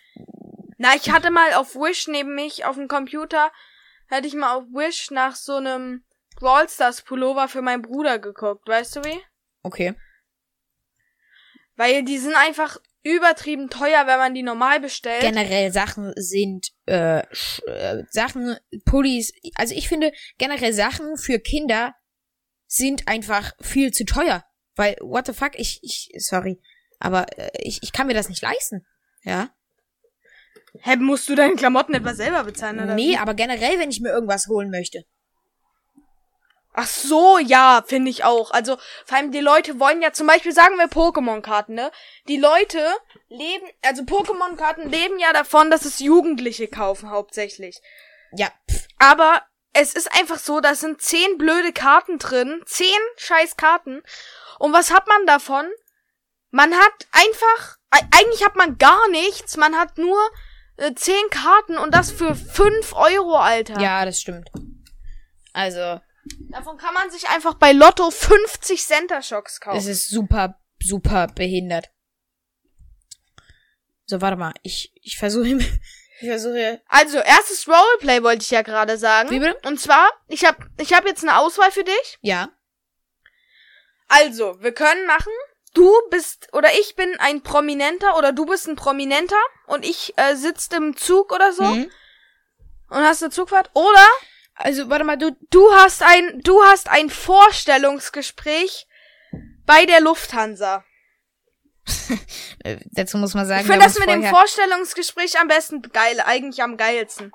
Na, 0.78 0.94
ich 0.94 1.10
hatte 1.10 1.30
mal 1.30 1.54
auf 1.54 1.74
Wish 1.74 2.06
neben 2.08 2.34
mich 2.34 2.64
auf 2.64 2.76
dem 2.76 2.88
Computer, 2.88 3.50
hatte 4.10 4.26
ich 4.26 4.34
mal 4.34 4.54
auf 4.54 4.64
Wish 4.72 5.10
nach 5.10 5.34
so 5.36 5.56
einem 5.56 6.04
Brawl 6.36 6.68
Stars 6.68 7.02
Pullover 7.02 7.48
für 7.48 7.62
meinen 7.62 7.82
Bruder 7.82 8.18
geguckt. 8.18 8.66
Weißt 8.68 8.96
du 8.96 9.04
wie? 9.04 9.20
okay. 9.62 9.94
Weil 11.76 12.04
die 12.04 12.18
sind 12.18 12.34
einfach 12.34 12.78
übertrieben 13.02 13.68
teuer, 13.68 14.06
wenn 14.06 14.18
man 14.18 14.34
die 14.34 14.42
normal 14.42 14.80
bestellt. 14.80 15.20
Generell 15.20 15.70
Sachen 15.72 16.12
sind, 16.16 16.68
äh, 16.86 17.20
äh, 17.66 18.02
Sachen, 18.10 18.56
Pullis, 18.84 19.32
also 19.56 19.74
ich 19.74 19.88
finde 19.88 20.12
generell 20.38 20.72
Sachen 20.72 21.16
für 21.18 21.38
Kinder 21.38 21.94
sind 22.66 23.06
einfach 23.06 23.52
viel 23.60 23.92
zu 23.92 24.04
teuer. 24.04 24.44
Weil, 24.76 24.96
what 25.00 25.26
the 25.26 25.32
fuck, 25.32 25.52
ich, 25.56 25.80
ich, 25.82 26.10
sorry, 26.16 26.60
aber 26.98 27.26
äh, 27.38 27.50
ich, 27.60 27.82
ich 27.82 27.92
kann 27.92 28.06
mir 28.06 28.14
das 28.14 28.28
nicht 28.28 28.42
leisten. 28.42 28.86
Ja? 29.22 29.50
Hä, 30.80 30.96
musst 30.96 31.28
du 31.28 31.34
deine 31.34 31.54
Klamotten 31.54 31.94
etwa 31.94 32.14
selber 32.14 32.42
bezahlen, 32.44 32.80
oder? 32.80 32.94
Nee, 32.94 33.16
aber 33.16 33.34
generell, 33.34 33.78
wenn 33.78 33.90
ich 33.90 34.00
mir 34.00 34.10
irgendwas 34.10 34.48
holen 34.48 34.70
möchte. 34.70 35.04
Ach 36.76 36.88
so, 36.88 37.38
ja, 37.38 37.84
finde 37.86 38.10
ich 38.10 38.24
auch. 38.24 38.50
Also, 38.50 38.76
vor 39.06 39.16
allem 39.16 39.30
die 39.30 39.40
Leute 39.40 39.78
wollen 39.78 40.02
ja 40.02 40.12
zum 40.12 40.26
Beispiel, 40.26 40.52
sagen 40.52 40.76
wir 40.76 40.88
Pokémon-Karten, 40.88 41.74
ne? 41.74 41.92
Die 42.26 42.36
Leute 42.36 42.84
leben, 43.28 43.66
also 43.82 44.02
Pokémon-Karten 44.02 44.88
leben 44.88 45.20
ja 45.20 45.32
davon, 45.32 45.70
dass 45.70 45.84
es 45.84 46.00
Jugendliche 46.00 46.66
kaufen, 46.66 47.10
hauptsächlich. 47.10 47.80
Ja, 48.36 48.48
Aber 48.98 49.42
es 49.72 49.94
ist 49.94 50.12
einfach 50.18 50.38
so, 50.38 50.60
da 50.60 50.74
sind 50.74 51.00
zehn 51.00 51.38
blöde 51.38 51.72
Karten 51.72 52.18
drin. 52.18 52.62
Zehn 52.66 52.98
scheiß 53.16 53.56
Karten. 53.56 54.02
Und 54.58 54.72
was 54.72 54.92
hat 54.92 55.06
man 55.06 55.26
davon? 55.26 55.68
Man 56.50 56.74
hat 56.74 57.06
einfach, 57.12 57.76
eigentlich 57.90 58.44
hat 58.44 58.56
man 58.56 58.78
gar 58.78 59.08
nichts. 59.10 59.56
Man 59.56 59.76
hat 59.76 59.98
nur 59.98 60.18
äh, 60.76 60.94
zehn 60.94 61.28
Karten 61.30 61.76
und 61.76 61.94
das 61.94 62.10
für 62.10 62.34
fünf 62.34 62.94
Euro, 62.94 63.36
Alter. 63.36 63.80
Ja, 63.80 64.04
das 64.04 64.20
stimmt. 64.20 64.50
Also, 65.52 66.00
Davon 66.50 66.76
kann 66.78 66.94
man 66.94 67.10
sich 67.10 67.28
einfach 67.28 67.54
bei 67.54 67.72
Lotto 67.72 68.10
50 68.10 68.82
Center 68.84 69.22
Shocks 69.22 69.60
kaufen. 69.60 69.78
es 69.78 69.86
ist 69.86 70.08
super, 70.10 70.58
super 70.82 71.26
behindert. 71.28 71.90
So, 74.06 74.20
warte 74.20 74.36
mal. 74.36 74.52
Ich, 74.62 74.92
ich 75.02 75.16
versuche, 75.16 75.46
ich 76.20 76.28
versuche, 76.28 76.80
Also, 76.88 77.18
erstes 77.18 77.66
Roleplay 77.68 78.22
wollte 78.22 78.42
ich 78.42 78.50
ja 78.50 78.62
gerade 78.62 78.98
sagen. 78.98 79.30
Wie 79.30 79.38
bitte? 79.40 79.58
Und 79.66 79.80
zwar, 79.80 80.08
ich 80.28 80.44
habe 80.44 80.66
ich 80.78 80.92
hab 80.92 81.04
jetzt 81.06 81.22
eine 81.22 81.38
Auswahl 81.38 81.70
für 81.70 81.84
dich. 81.84 82.18
ja. 82.20 82.50
Also, 84.06 84.60
wir 84.62 84.72
können 84.72 85.06
machen, 85.06 85.32
du 85.72 85.90
bist 86.10 86.48
oder 86.52 86.68
ich 86.78 86.94
bin 86.94 87.16
ein 87.20 87.42
Prominenter 87.42 88.16
oder 88.18 88.32
du 88.32 88.44
bist 88.44 88.68
ein 88.68 88.76
Prominenter 88.76 89.40
und 89.66 89.84
ich 89.84 90.12
äh, 90.18 90.36
sitzt 90.36 90.74
im 90.74 90.94
Zug 90.94 91.32
oder 91.32 91.52
so 91.54 91.64
Mhm. 91.64 91.90
und 92.90 93.02
hast 93.02 93.22
eine 93.22 93.32
Zugfahrt. 93.32 93.70
Oder 93.72 94.06
Also, 94.54 94.88
warte 94.88 95.04
mal, 95.04 95.16
du, 95.16 95.36
du 95.50 95.72
hast 95.72 96.02
ein, 96.02 96.40
du 96.42 96.62
hast 96.62 96.88
ein 96.88 97.10
Vorstellungsgespräch 97.10 98.86
bei 99.66 99.86
der 99.86 100.00
Lufthansa. 100.00 100.84
dazu 102.92 103.18
muss 103.18 103.34
man 103.34 103.46
sagen, 103.46 103.60
Ich 103.62 103.66
finde 103.66 103.84
das 103.84 103.98
mit 103.98 104.08
dem 104.08 104.24
Vorstellungsgespräch 104.24 105.38
am 105.38 105.48
besten 105.48 105.82
geil, 105.82 106.20
eigentlich 106.20 106.62
am 106.62 106.76
geilsten. 106.76 107.32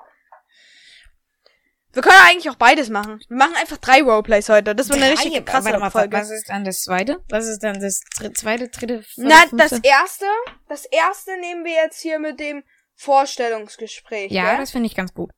Wir 1.92 2.02
können 2.02 2.16
eigentlich 2.28 2.48
auch 2.48 2.56
beides 2.56 2.88
machen. 2.88 3.20
Wir 3.28 3.36
machen 3.36 3.56
einfach 3.56 3.76
drei 3.76 4.00
Roleplays 4.02 4.48
heute. 4.48 4.76
Das 4.76 4.88
wird 4.88 5.02
eine 5.02 5.12
richtig 5.12 5.44
krasse 5.44 5.66
Warte 5.66 5.80
mal, 5.80 5.90
Folge. 5.90 6.16
was 6.16 6.30
ist 6.30 6.48
dann 6.48 6.64
das 6.64 6.82
zweite? 6.82 7.22
Was 7.28 7.46
ist 7.46 7.64
dann 7.64 7.80
das 7.80 8.00
dr 8.16 8.32
zweite, 8.34 8.68
dritte, 8.68 9.02
vierte, 9.02 9.28
Na, 9.28 9.44
das 9.56 9.70
fünfte? 9.70 9.88
erste, 9.88 10.26
das 10.68 10.84
erste 10.84 11.36
nehmen 11.38 11.64
wir 11.64 11.72
jetzt 11.72 12.00
hier 12.00 12.20
mit 12.20 12.38
dem 12.38 12.62
Vorstellungsgespräch. 12.94 14.30
Ja, 14.30 14.50
gell? 14.50 14.58
das 14.58 14.70
finde 14.70 14.86
ich 14.86 14.94
ganz 14.94 15.12
gut. 15.12 15.32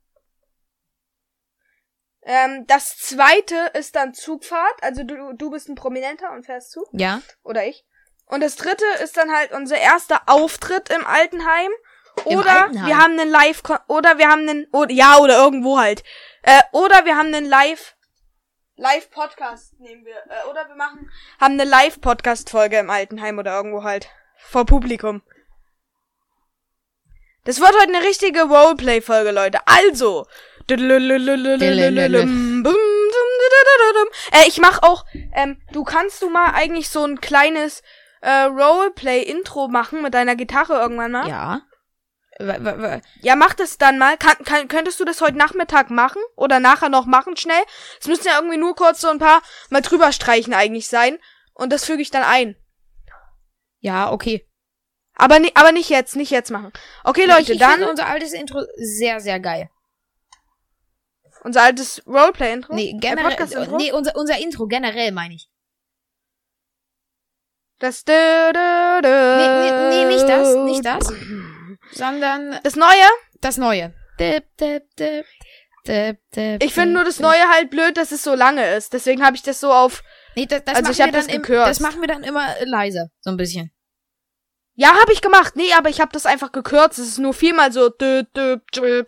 Ähm, 2.25 2.67
das 2.67 2.97
zweite 2.99 3.71
ist 3.75 3.97
dann 3.97 4.15
Zugfahrt. 4.15 4.83
Also 4.83 5.03
du, 5.05 5.33
du 5.35 5.51
bist 5.51 5.69
ein 5.69 5.75
Prominenter 5.75 6.33
und 6.33 6.47
fährst 6.47 6.71
Zug. 6.71 6.89
Ja. 6.93 7.21
Oder 7.43 7.67
ich. 7.67 7.85
Und 8.27 8.41
das 8.41 8.57
dritte 8.57 8.85
ist 9.03 9.17
dann 9.17 9.33
halt 9.33 9.53
unser 9.53 9.77
erster 9.77 10.23
Auftritt 10.27 10.91
im 10.91 11.05
Altenheim. 11.05 11.71
Im 12.27 12.39
Oder 12.39 12.63
Altenheim? 12.65 12.87
wir 12.87 12.99
haben 12.99 13.19
einen 13.19 13.31
Live, 13.31 13.63
oder 13.89 14.19
wir 14.19 14.29
haben 14.29 14.49
einen, 14.49 14.67
oder, 14.73 14.93
ja, 14.93 15.19
oder 15.19 15.39
irgendwo 15.39 15.79
halt. 15.79 16.05
Äh, 16.43 16.61
oder 16.73 17.05
wir 17.05 17.17
haben 17.17 17.35
einen 17.35 17.47
Live, 17.47 17.95
Live-Podcast 18.77 19.79
nehmen 19.81 20.05
wir. 20.05 20.17
Äh, 20.17 20.49
oder 20.51 20.67
wir 20.69 20.75
machen, 20.75 21.11
haben 21.41 21.55
eine 21.55 21.65
Live-Podcast-Folge 21.65 22.79
im 22.79 22.91
Altenheim 22.91 23.39
oder 23.39 23.55
irgendwo 23.55 23.83
halt. 23.83 24.09
Vor 24.37 24.67
Publikum. 24.67 25.23
Das 27.45 27.61
wird 27.61 27.73
heute 27.73 27.95
eine 27.95 28.07
richtige 28.07 28.43
Roleplay-Folge, 28.43 29.31
Leute. 29.31 29.61
Also. 29.67 30.27
Äh, 34.33 34.49
ich 34.49 34.59
mach 34.59 34.83
auch, 34.83 35.05
ähm, 35.35 35.61
du 35.73 35.85
kannst 35.85 36.23
du 36.23 36.31
mal 36.31 36.53
eigentlich 36.53 36.89
so 36.89 37.05
ein 37.05 37.21
kleines 37.21 37.83
äh, 38.21 38.45
Roleplay-Intro 38.45 39.69
machen 39.69 40.03
mit 40.03 40.15
deiner 40.15 40.37
Gitarre 40.37 40.75
irgendwann 40.75 41.13
mal? 41.13 41.29
Ja. 41.29 41.63
Ja, 43.21 43.37
mach 43.37 43.55
das 43.55 43.79
dann 43.79 43.99
mal. 43.99 44.17
Kann, 44.17 44.37
kann, 44.45 44.67
könntest 44.67 44.99
du 44.99 45.05
das 45.05 45.21
heute 45.21 45.37
Nachmittag 45.37 45.91
machen? 45.91 46.21
Oder 46.35 46.61
nachher 46.61 46.89
noch 46.89 47.07
machen, 47.07 47.37
schnell? 47.37 47.63
Es 48.01 48.09
müssen 48.09 48.27
ja 48.27 48.37
irgendwie 48.37 48.57
nur 48.57 48.75
kurz 48.75 49.01
so 49.01 49.09
ein 49.09 49.19
paar 49.19 49.43
mal 49.71 49.83
drüber 49.83 50.13
streichen 50.13 50.55
eigentlich 50.55 50.89
sein. 50.89 51.19
Und 51.55 51.73
das 51.73 51.85
füge 51.85 52.03
ich 52.03 52.11
dann 52.11 52.25
ein. 52.25 52.57
ja, 53.81 54.11
okay. 54.11 54.49
Aber, 55.15 55.39
ni 55.39 55.53
aber 55.55 55.73
nicht 55.73 55.91
jetzt, 55.91 56.17
nicht 56.17 56.31
jetzt 56.31 56.51
machen. 56.51 56.73
Okay, 57.05 57.27
Leute, 57.27 57.43
ich, 57.43 57.51
ich 57.51 57.59
dann 57.59 57.85
unser 57.85 58.07
altes 58.07 58.33
Intro 58.33 58.63
sehr, 58.77 59.21
sehr 59.21 59.39
geil. 59.41 59.69
Unser 61.45 61.63
altes 61.63 62.03
Roleplay-Intro. 62.07 62.75
Nee, 62.75 62.95
generell, 63.01 63.31
Podcast-Intro. 63.31 63.77
nee, 63.77 63.93
unser, 63.93 64.17
unser 64.17 64.39
Intro 64.39 64.67
generell 64.67 65.13
meine 65.13 65.35
ich. 65.35 65.49
Das. 67.79 68.05
Dö, 68.05 68.13
dö, 68.53 69.01
dö. 69.03 69.37
Nee, 69.37 69.49
nee, 69.49 70.05
nee, 70.05 70.15
nicht 70.15 70.29
das, 70.29 70.55
nicht 70.55 70.85
das. 70.85 71.13
Sondern 71.93 72.59
Das 72.63 72.77
Neue? 72.77 73.09
das 73.41 73.57
Neue. 73.57 73.93
Dip, 74.21 74.45
dip, 74.57 74.85
dip, 74.97 75.27
dip, 75.87 76.19
dip, 76.35 76.63
Ich 76.63 76.75
finde 76.75 76.95
nur 76.95 77.05
das 77.05 77.17
dip. 77.17 77.25
Neue 77.27 77.49
halt 77.49 77.71
blöd, 77.71 77.97
dass 77.97 78.13
es 78.13 78.23
so 78.23 78.35
lange 78.35 78.75
ist. 78.77 78.93
Deswegen 78.93 79.25
habe 79.25 79.35
ich 79.37 79.43
das 79.43 79.59
so 79.59 79.73
auf. 79.73 80.05
Nee, 80.37 80.47
das, 80.47 80.63
das 80.65 80.77
Also 80.77 80.83
machen 80.85 80.93
ich 80.93 81.01
hab 81.01 81.07
wir 81.09 81.13
dann 81.13 81.27
das 81.27 81.35
im, 81.35 81.43
gekürzt. 81.43 81.69
Das 81.69 81.81
machen 81.81 82.01
wir 82.01 82.09
dann 82.09 82.23
immer 82.23 82.55
leiser, 82.65 83.09
so 83.21 83.31
ein 83.31 83.37
bisschen. 83.37 83.73
Ja, 84.75 84.95
habe 84.99 85.13
ich 85.13 85.21
gemacht. 85.21 85.57
Nee, 85.57 85.73
aber 85.77 85.91
ich 85.91 86.01
habe 86.01 86.13
das 86.13 86.25
einfach 86.25 86.53
gekürzt. 86.53 86.99
Es 86.99 87.09
ist 87.09 87.19
nur 87.19 87.35
viermal 87.35 87.73
so. 87.73 87.89
Dö, 87.89 88.23
dö, 88.35 88.59
dö, 88.75 89.05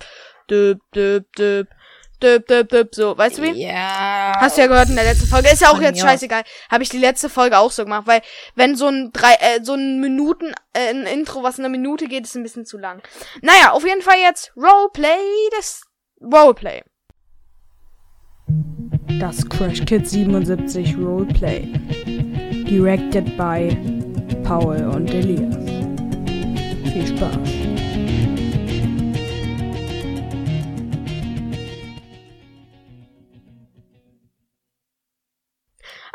dö, 0.51 0.75
dö, 0.95 1.21
dö, 1.39 1.65
dö, 2.25 2.39
dö, 2.41 2.65
dö, 2.65 2.85
so. 2.91 3.17
Weißt 3.17 3.39
du 3.39 3.43
wie? 3.43 3.63
Ja. 3.63 4.33
Hast 4.41 4.57
du 4.57 4.63
ja 4.63 4.67
gehört 4.67 4.89
in 4.89 4.95
der 4.95 5.05
letzten 5.05 5.27
Folge. 5.27 5.49
Ist 5.49 5.61
ja 5.61 5.71
auch 5.71 5.81
jetzt 5.81 6.01
scheißegal. 6.01 6.43
Habe 6.71 6.83
ich 6.83 6.89
die 6.89 6.99
letzte 6.99 7.29
Folge 7.29 7.59
auch 7.59 7.71
so 7.71 7.85
gemacht, 7.85 8.07
weil 8.07 8.23
wenn 8.55 8.77
so 8.77 8.89
ein 8.89 9.11
drei, 9.13 9.35
äh, 9.35 9.63
so 9.63 9.75
ein 9.75 10.01
Minuten, 10.01 10.53
äh, 10.73 10.91
ein 10.91 11.05
Intro, 11.07 11.43
was 11.43 11.59
eine 11.59 11.69
Minute 11.69 12.07
geht, 12.07 12.25
ist 12.25 12.35
ein 12.35 12.43
bisschen 12.43 12.65
zu 12.65 12.79
lang. 12.79 13.03
Naja, 13.43 13.73
auf 13.73 13.85
jeden 13.85 14.03
Fall 14.03 14.19
jetzt 14.23 14.53
Roleplay, 14.57 15.51
das 15.57 15.83
Roleplay. 16.21 16.83
Das 19.21 19.49
Crash 19.49 19.85
Kid 19.85 20.09
77 20.09 20.97
Roleplay. 20.97 21.69
Directed 22.67 23.37
by 23.37 23.77
Paul 24.45 24.77
und 24.89 25.13
Elias. 25.13 25.57
Viel 26.93 27.07
Spaß. 27.07 27.64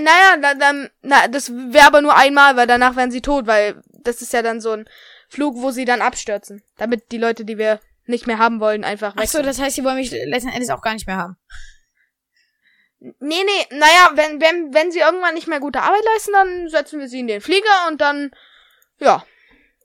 Naja, 0.00 0.36
da, 0.40 0.54
dann, 0.54 0.88
na, 1.02 1.28
das 1.28 1.52
wäre 1.52 1.86
aber 1.86 2.02
nur 2.02 2.16
einmal, 2.16 2.56
weil 2.56 2.66
danach 2.66 2.96
wären 2.96 3.10
sie 3.10 3.20
tot, 3.20 3.46
weil 3.46 3.80
das 4.02 4.22
ist 4.22 4.32
ja 4.32 4.42
dann 4.42 4.60
so 4.60 4.72
ein 4.72 4.88
Flug, 5.28 5.54
wo 5.56 5.70
sie 5.70 5.84
dann 5.84 6.02
abstürzen. 6.02 6.62
Damit 6.78 7.12
die 7.12 7.18
Leute, 7.18 7.44
die 7.44 7.58
wir 7.58 7.78
nicht 8.06 8.26
mehr 8.26 8.38
haben 8.38 8.60
wollen, 8.60 8.84
einfach 8.84 9.12
Ach 9.16 9.20
so, 9.20 9.38
wechseln. 9.38 9.46
das 9.46 9.60
heißt, 9.60 9.76
sie 9.76 9.84
wollen 9.84 9.96
mich 9.96 10.10
letzten 10.10 10.50
Endes 10.50 10.70
auch 10.70 10.82
gar 10.82 10.94
nicht 10.94 11.06
mehr 11.06 11.16
haben. 11.16 11.36
nee, 12.98 13.14
nee, 13.20 13.66
naja, 13.70 14.10
wenn, 14.14 14.40
wenn, 14.40 14.74
wenn 14.74 14.92
sie 14.92 15.00
irgendwann 15.00 15.34
nicht 15.34 15.48
mehr 15.48 15.60
gute 15.60 15.82
Arbeit 15.82 16.04
leisten, 16.14 16.32
dann 16.32 16.68
setzen 16.68 17.00
wir 17.00 17.08
sie 17.08 17.20
in 17.20 17.26
den 17.26 17.40
Flieger 17.40 17.88
und 17.88 18.00
dann, 18.00 18.30
ja. 18.98 19.24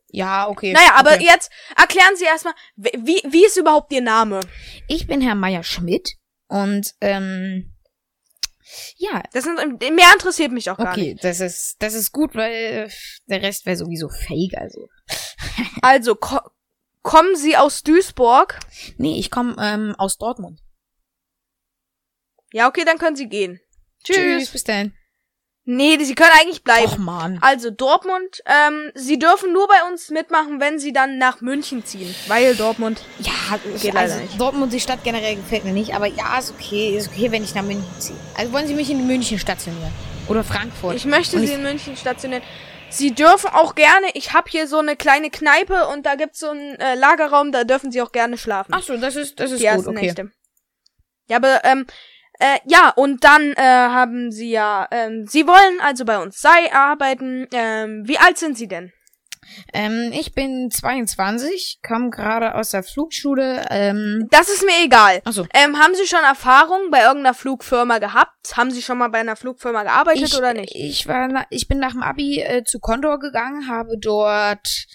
Ja, 0.09 0.47
okay. 0.47 0.71
Naja, 0.73 0.93
aber 0.95 1.15
okay. 1.15 1.25
jetzt 1.25 1.51
erklären 1.75 2.15
Sie 2.15 2.23
erstmal, 2.23 2.53
wie, 2.77 3.21
wie 3.27 3.45
ist 3.45 3.57
überhaupt 3.57 3.91
Ihr 3.91 4.01
Name? 4.01 4.39
Ich 4.87 5.05
bin 5.05 5.19
Herr 5.19 5.35
Meier-Schmidt 5.35 6.13
und, 6.47 6.93
ähm, 7.01 7.73
ja, 8.97 9.21
Das 9.33 9.43
sind, 9.43 9.79
mehr 9.79 10.13
interessiert 10.13 10.51
mich 10.51 10.69
auch 10.69 10.77
gar 10.77 10.95
nicht. 10.95 11.13
okay, 11.13 11.19
das 11.21 11.39
ist, 11.39 11.75
das 11.79 11.93
ist 11.93 12.11
gut, 12.11 12.35
weil 12.35 12.89
der 13.27 13.41
Rest 13.41 13.65
wäre 13.65 13.75
sowieso 13.77 14.09
fake, 14.09 14.57
also. 14.57 14.87
Also, 15.81 16.15
ko 16.15 16.39
kommen 17.07 17.37
Sie 17.37 17.55
aus 17.55 17.83
Duisburg? 17.83 18.59
Nee, 18.97 19.17
ich 19.17 19.31
komme 19.31 19.55
ähm, 19.59 19.95
aus 19.97 20.17
Dortmund. 20.17 20.59
Ja, 22.51 22.67
okay, 22.67 22.83
dann 22.85 22.97
können 22.97 23.15
Sie 23.15 23.29
gehen. 23.29 23.61
Tschüss. 24.03 24.49
bis 24.49 24.65
dann. 24.65 24.93
Nee, 25.63 25.97
Sie 26.03 26.15
können 26.15 26.31
eigentlich 26.39 26.63
bleiben. 26.63 26.91
Och, 26.91 26.97
Mann. 26.97 27.39
Also 27.41 27.71
Dortmund, 27.71 28.41
ähm, 28.45 28.91
Sie 28.93 29.19
dürfen 29.19 29.53
nur 29.53 29.67
bei 29.67 29.89
uns 29.89 30.09
mitmachen, 30.09 30.59
wenn 30.59 30.79
Sie 30.79 30.91
dann 30.91 31.17
nach 31.17 31.39
München 31.39 31.85
ziehen, 31.85 32.13
weil 32.27 32.55
Dortmund. 32.55 33.01
Ja, 33.19 33.57
Geht 33.81 33.95
also 33.95 34.15
leider 34.15 34.15
nicht. 34.17 34.39
Dortmund, 34.39 34.73
die 34.73 34.79
Stadt 34.79 35.03
generell 35.03 35.35
gefällt 35.37 35.63
mir 35.63 35.73
nicht, 35.73 35.93
aber 35.93 36.07
ja, 36.07 36.37
ist 36.39 36.51
okay, 36.51 36.95
ist 36.97 37.09
okay, 37.09 37.31
wenn 37.31 37.43
ich 37.43 37.55
nach 37.55 37.63
München 37.63 37.85
ziehe. 37.99 38.19
Also 38.35 38.51
wollen 38.51 38.67
Sie 38.67 38.75
mich 38.75 38.89
in 38.89 39.07
München 39.07 39.39
stationieren? 39.39 39.91
Oder 40.27 40.43
Frankfurt? 40.43 40.95
Ich 40.95 41.05
möchte 41.05 41.37
Und 41.37 41.47
Sie 41.47 41.53
in 41.53 41.63
München 41.63 41.95
stationieren. 41.95 42.43
Sie 42.89 43.13
dürfen 43.13 43.49
auch 43.51 43.75
gerne. 43.75 44.07
Ich 44.13 44.33
habe 44.33 44.49
hier 44.49 44.67
so 44.67 44.79
eine 44.79 44.95
kleine 44.95 45.29
Kneipe 45.29 45.87
und 45.87 46.05
da 46.05 46.15
gibt's 46.15 46.39
so 46.39 46.49
einen 46.49 46.75
äh, 46.75 46.95
Lagerraum, 46.95 47.51
da 47.51 47.63
dürfen 47.63 47.91
Sie 47.91 48.01
auch 48.01 48.11
gerne 48.11 48.37
schlafen. 48.37 48.73
Ach 48.73 48.81
so, 48.81 48.97
das 48.97 49.15
ist, 49.15 49.39
das 49.39 49.51
ist 49.51 49.61
die 49.61 49.67
gut, 49.67 49.87
okay. 49.87 50.05
Nächte. 50.05 50.31
Ja, 51.29 51.37
aber 51.37 51.63
ähm, 51.65 51.85
äh, 52.39 52.59
ja, 52.65 52.89
und 52.95 53.23
dann 53.23 53.53
äh, 53.53 53.61
haben 53.61 54.31
Sie 54.31 54.51
ja, 54.51 54.87
ähm, 54.91 55.25
Sie 55.27 55.45
wollen 55.47 55.81
also 55.81 56.05
bei 56.05 56.17
uns 56.19 56.39
sei 56.39 56.71
arbeiten. 56.71 57.47
Ähm, 57.51 58.03
wie 58.05 58.17
alt 58.17 58.37
sind 58.37 58.57
Sie 58.57 58.67
denn? 58.67 58.93
Ähm, 59.73 60.11
ich 60.13 60.33
bin 60.33 60.69
22, 60.71 61.79
komme 61.87 62.09
gerade 62.09 62.55
aus 62.55 62.71
der 62.71 62.83
Flugschule. 62.83 63.65
Ähm, 63.69 64.27
Das 64.31 64.49
ist 64.49 64.63
mir 64.65 64.85
egal. 64.85 65.21
ach 65.25 65.33
so. 65.33 65.45
Ähm, 65.53 65.77
haben 65.77 65.95
Sie 65.95 66.07
schon 66.07 66.23
Erfahrung 66.23 66.89
bei 66.91 67.01
irgendeiner 67.01 67.33
Flugfirma 67.33 67.99
gehabt? 67.99 68.55
Haben 68.55 68.71
Sie 68.71 68.81
schon 68.81 68.97
mal 68.97 69.09
bei 69.09 69.19
einer 69.19 69.35
Flugfirma 69.35 69.83
gearbeitet 69.83 70.23
ich, 70.23 70.37
oder 70.37 70.53
nicht? 70.53 70.73
Ich 70.75 71.07
war, 71.07 71.45
ich 71.49 71.67
bin 71.67 71.79
nach 71.79 71.91
dem 71.91 72.03
Abi 72.03 72.41
äh, 72.41 72.63
zu 72.63 72.79
Condor 72.79 73.19
gegangen, 73.19 73.67
habe 73.69 73.97
dort, 73.99 74.85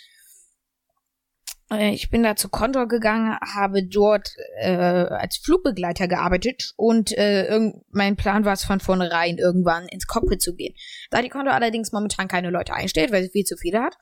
äh, 1.72 1.90
ich 1.90 2.10
bin 2.10 2.22
da 2.22 2.36
zu 2.36 2.48
Condor 2.48 2.88
gegangen, 2.88 3.36
habe 3.40 3.86
dort 3.86 4.28
äh, 4.60 4.70
als 4.70 5.38
Flugbegleiter 5.44 6.08
gearbeitet 6.08 6.72
und 6.76 7.12
äh, 7.16 7.72
mein 7.90 8.16
Plan 8.16 8.44
war 8.44 8.52
es 8.52 8.64
von 8.64 8.80
vornherein 8.80 9.38
irgendwann 9.38 9.86
ins 9.88 10.06
Cockpit 10.06 10.42
zu 10.42 10.54
gehen. 10.54 10.74
Da 11.10 11.22
die 11.22 11.28
Condor 11.28 11.54
allerdings 11.54 11.92
momentan 11.92 12.28
keine 12.28 12.50
Leute 12.50 12.74
einstellt, 12.74 13.12
weil 13.12 13.22
sie 13.24 13.30
viel 13.30 13.44
zu 13.44 13.56
viele 13.56 13.80
hat, 13.80 13.96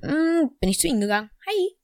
bin 0.00 0.68
ich 0.68 0.78
zu 0.78 0.86
ihnen 0.86 1.00
gegangen. 1.00 1.30
Hi. 1.46 1.76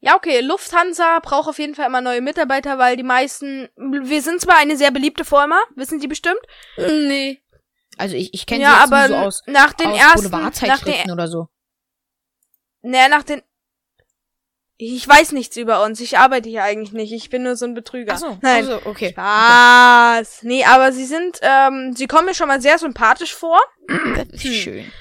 Ja, 0.00 0.14
okay, 0.14 0.40
Lufthansa 0.40 1.18
braucht 1.20 1.48
auf 1.48 1.58
jeden 1.58 1.74
Fall 1.74 1.86
immer 1.86 2.00
neue 2.00 2.20
Mitarbeiter, 2.20 2.78
weil 2.78 2.96
die 2.96 3.02
meisten, 3.02 3.68
wir 3.76 4.22
sind 4.22 4.40
zwar 4.40 4.56
eine 4.56 4.76
sehr 4.76 4.90
beliebte 4.90 5.24
Firma, 5.24 5.58
wissen 5.74 6.00
Sie 6.00 6.06
bestimmt. 6.06 6.38
Nee. 6.76 7.42
Also 7.98 8.14
ich, 8.14 8.34
ich 8.34 8.46
kenne 8.46 8.62
Ja, 8.62 8.74
sie 8.86 8.92
aber 8.92 9.08
so 9.08 9.14
aus, 9.16 9.42
nach 9.46 9.72
den 9.72 9.88
aus 9.88 9.98
ersten, 9.98 10.22
nach 10.24 10.30
Boulevardzeitschriften 10.30 11.04
den, 11.06 11.10
oder 11.12 11.28
so. 11.28 11.48
naja, 12.82 13.08
nach 13.08 13.22
den, 13.22 13.42
ich 14.76 15.08
weiß 15.08 15.32
nichts 15.32 15.56
über 15.56 15.82
uns, 15.82 15.98
ich 16.00 16.18
arbeite 16.18 16.50
hier 16.50 16.62
eigentlich 16.62 16.92
nicht, 16.92 17.12
ich 17.12 17.30
bin 17.30 17.42
nur 17.42 17.56
so 17.56 17.64
ein 17.64 17.72
Betrüger. 17.74 18.12
Ach 18.14 18.18
so, 18.18 18.38
Nein. 18.42 18.68
also, 18.68 18.82
okay. 18.84 19.14
Was? 19.16 20.42
Nee, 20.42 20.64
aber 20.66 20.92
sie 20.92 21.06
sind, 21.06 21.38
ähm, 21.40 21.94
sie 21.96 22.06
kommen 22.06 22.26
mir 22.26 22.34
schon 22.34 22.48
mal 22.48 22.60
sehr 22.60 22.78
sympathisch 22.78 23.34
vor. 23.34 23.58
Das 24.14 24.44
ist 24.44 24.54
schön. 24.56 24.92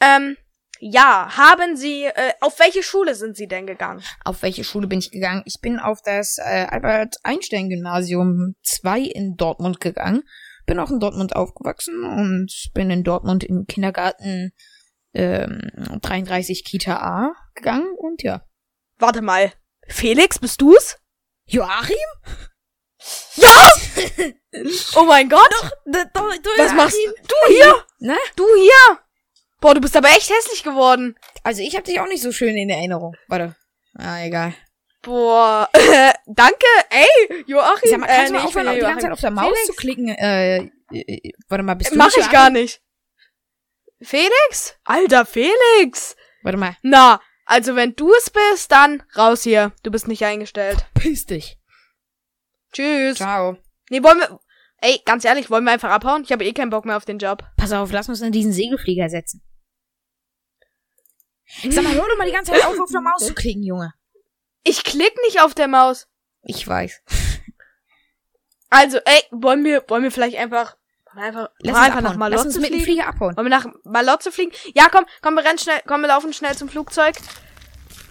Ähm, 0.00 0.36
ja, 0.86 1.34
haben 1.34 1.76
sie, 1.78 2.04
äh, 2.04 2.34
auf 2.40 2.58
welche 2.58 2.82
Schule 2.82 3.14
sind 3.14 3.38
sie 3.38 3.48
denn 3.48 3.66
gegangen? 3.66 4.02
Auf 4.22 4.42
welche 4.42 4.64
Schule 4.64 4.86
bin 4.86 4.98
ich 4.98 5.10
gegangen? 5.10 5.42
Ich 5.46 5.62
bin 5.62 5.78
auf 5.78 6.02
das 6.02 6.36
äh, 6.36 6.66
Albert-Einstein-Gymnasium 6.68 8.54
2 8.62 9.00
in 9.00 9.36
Dortmund 9.36 9.80
gegangen. 9.80 10.24
Bin 10.66 10.78
auch 10.78 10.90
in 10.90 11.00
Dortmund 11.00 11.34
aufgewachsen 11.36 12.04
und 12.04 12.52
bin 12.74 12.90
in 12.90 13.02
Dortmund 13.02 13.44
im 13.44 13.66
Kindergarten 13.66 14.52
ähm, 15.14 15.70
33 16.02 16.64
Kita 16.64 16.96
A 16.96 17.32
gegangen 17.54 17.88
und 17.96 18.22
ja. 18.22 18.46
Warte 18.98 19.22
mal. 19.22 19.54
Felix, 19.88 20.38
bist 20.38 20.60
du's? 20.60 20.98
Joachim? 21.46 21.96
Ja! 23.36 23.72
oh 24.96 25.04
mein 25.04 25.30
Gott! 25.30 25.50
Da, 25.86 26.04
da, 26.12 26.20
da, 26.42 26.50
Was 26.58 26.74
machst 26.74 26.98
du 27.26 27.52
hier? 27.54 27.74
Ne? 28.00 28.16
Du 28.36 28.44
hier? 28.56 29.03
Boah, 29.64 29.72
du 29.72 29.80
bist 29.80 29.96
aber 29.96 30.08
echt 30.08 30.28
hässlich 30.28 30.62
geworden. 30.62 31.16
Also 31.42 31.62
ich 31.62 31.74
habe 31.74 31.84
dich 31.84 31.98
auch 31.98 32.06
nicht 32.06 32.20
so 32.22 32.32
schön 32.32 32.54
in 32.54 32.68
Erinnerung. 32.68 33.16
Warte. 33.28 33.56
Ah, 33.94 34.22
egal. 34.22 34.52
Boah, 35.00 35.70
danke, 36.26 36.66
ey, 36.90 37.44
Joachim. 37.46 37.90
Sag 37.90 38.00
mal, 38.00 38.06
kannst 38.06 38.30
du 38.30 38.34
äh, 38.34 38.36
mal 38.36 38.42
nee, 38.42 38.46
aufhören, 38.46 38.66
ja 38.66 38.74
die 38.74 38.80
ganze 38.80 39.00
Zeit 39.06 39.12
auf 39.12 39.20
der 39.20 39.30
Maus 39.30 39.46
Felix? 39.46 39.66
zu 39.66 39.72
klicken? 39.72 40.08
Äh, 40.10 40.68
äh, 40.92 41.32
warte 41.48 41.64
mal, 41.64 41.76
bist 41.76 41.92
du 41.92 41.96
Mach 41.96 42.14
ich 42.14 42.28
gar 42.28 42.50
nicht. 42.50 42.82
Felix? 44.02 44.76
Alter, 44.84 45.24
Felix! 45.24 46.14
Warte 46.42 46.58
mal. 46.58 46.76
Na, 46.82 47.22
also 47.46 47.74
wenn 47.74 47.96
du 47.96 48.12
es 48.12 48.28
bist, 48.28 48.70
dann 48.70 49.02
raus 49.16 49.44
hier. 49.44 49.72
Du 49.82 49.90
bist 49.90 50.08
nicht 50.08 50.26
eingestellt. 50.26 50.84
Piss 50.92 51.24
dich. 51.24 51.56
Tschüss. 52.70 53.16
Ciao. 53.16 53.56
Nee, 53.88 54.02
wollen 54.02 54.18
wir. 54.18 54.38
Ey, 54.82 55.00
ganz 55.06 55.24
ehrlich, 55.24 55.48
wollen 55.48 55.64
wir 55.64 55.72
einfach 55.72 55.90
abhauen? 55.90 56.22
Ich 56.22 56.32
habe 56.32 56.44
eh 56.44 56.52
keinen 56.52 56.68
Bock 56.68 56.84
mehr 56.84 56.98
auf 56.98 57.06
den 57.06 57.16
Job. 57.16 57.44
Pass 57.56 57.72
auf, 57.72 57.92
lass 57.92 58.10
uns 58.10 58.20
in 58.20 58.30
diesen 58.30 58.52
Segelflieger 58.52 59.08
setzen. 59.08 59.40
Sag 61.70 61.84
mal, 61.84 61.94
hör 61.94 62.06
doch 62.08 62.18
mal 62.18 62.26
die 62.26 62.32
ganze 62.32 62.52
Zeit 62.52 62.64
auf, 62.64 62.78
auf 62.78 62.90
der 62.90 63.00
Maus 63.00 63.26
zu 63.26 63.34
klicken, 63.34 63.62
Junge. 63.62 63.92
Ich 64.62 64.82
klick 64.82 65.12
nicht 65.26 65.40
auf 65.42 65.54
der 65.54 65.68
Maus. 65.68 66.06
Ich 66.42 66.66
weiß. 66.66 67.02
Also, 68.70 68.98
ey, 69.04 69.22
wollen 69.30 69.64
wir, 69.64 69.84
wollen 69.88 70.02
wir 70.02 70.10
vielleicht 70.10 70.36
einfach, 70.36 70.76
wollen 71.06 71.16
wir 71.16 71.24
einfach, 71.24 71.48
Lass 71.60 71.76
einfach 71.76 72.00
nach 72.00 72.14
abhauen. 72.14 72.32
Lass 72.32 72.44
uns 72.44 72.54
Malotze 72.56 72.60
mit 72.60 72.70
dem 72.70 72.72
fliegen? 72.80 72.84
Flieger 72.84 73.06
abhauen. 73.08 73.36
Wollen 73.36 73.46
wir 73.46 73.50
nach 73.50 73.66
Malotze 73.84 74.32
fliegen? 74.32 74.52
Ja, 74.74 74.88
komm, 74.90 75.04
komm, 75.22 75.34
wir 75.34 75.44
rennen 75.44 75.58
schnell, 75.58 75.80
komm, 75.86 76.00
wir 76.00 76.08
laufen 76.08 76.32
schnell 76.32 76.56
zum 76.56 76.68
Flugzeug. 76.68 77.14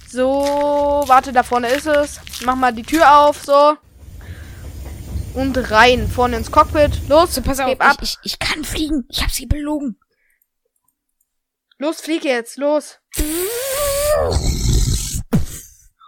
So, 0.10 1.04
warte, 1.08 1.34
da 1.34 1.44
vorne 1.44 1.70
ist 1.70 1.88
es. 1.88 2.20
Mach 2.46 2.56
mal 2.56 2.72
die 2.72 2.84
Tür 2.84 3.18
auf, 3.20 3.44
so. 3.44 3.76
Und 5.34 5.72
rein, 5.72 6.08
vorne 6.08 6.38
ins 6.38 6.52
Cockpit. 6.52 7.10
Los, 7.10 7.34
So, 7.34 7.42
pass 7.42 7.60
auf, 7.60 7.68
ich, 7.72 7.78
ich, 8.02 8.18
ich 8.24 8.40
kann 8.40 8.64
fliegen. 8.64 9.06
Ich 9.10 9.24
hab 9.24 9.32
sie 9.32 9.48
belogen. 9.48 9.98
Los, 11.78 12.02
flieg 12.02 12.24
jetzt, 12.24 12.58
los. 12.58 13.00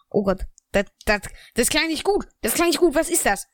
Oh 0.10 0.24
Gott. 0.24 0.42
Das, 0.72 0.86
das, 1.06 1.22
das 1.56 1.70
klang 1.70 1.88
nicht 1.88 2.04
gut. 2.04 2.28
Das 2.42 2.54
klang 2.54 2.68
nicht 2.68 2.80
gut. 2.80 2.96
Was 2.96 3.10
ist 3.10 3.26
das? 3.26 3.48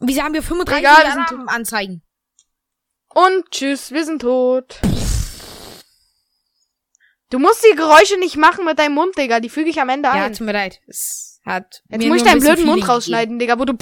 Wieso 0.00 0.22
haben 0.22 0.34
wir 0.34 0.42
35 0.42 0.78
Egal, 0.78 1.04
Alarmanzeigen? 1.04 2.02
Und 3.14 3.50
tschüss, 3.50 3.92
wir 3.92 4.04
sind 4.04 4.22
tot. 4.22 4.80
Du 7.30 7.38
musst 7.38 7.64
die 7.64 7.76
Geräusche 7.76 8.18
nicht 8.18 8.36
machen 8.36 8.64
mit 8.64 8.78
deinem 8.78 8.94
Mund, 8.94 9.16
Digga. 9.16 9.40
Die 9.40 9.48
füge 9.48 9.70
ich 9.70 9.80
am 9.80 9.88
Ende 9.88 10.08
Ja, 10.08 10.24
ein. 10.24 10.32
tut 10.32 10.46
mir 10.46 10.52
leid. 10.52 10.80
Es 10.86 11.40
hat 11.44 11.82
Jetzt 11.88 12.06
muss 12.06 12.18
ich 12.18 12.22
deinen 12.24 12.40
blöden 12.40 12.66
Mund 12.66 12.88
rausschneiden, 12.88 13.38
Digga, 13.38 13.58
wo 13.58 13.64
du. 13.64 13.74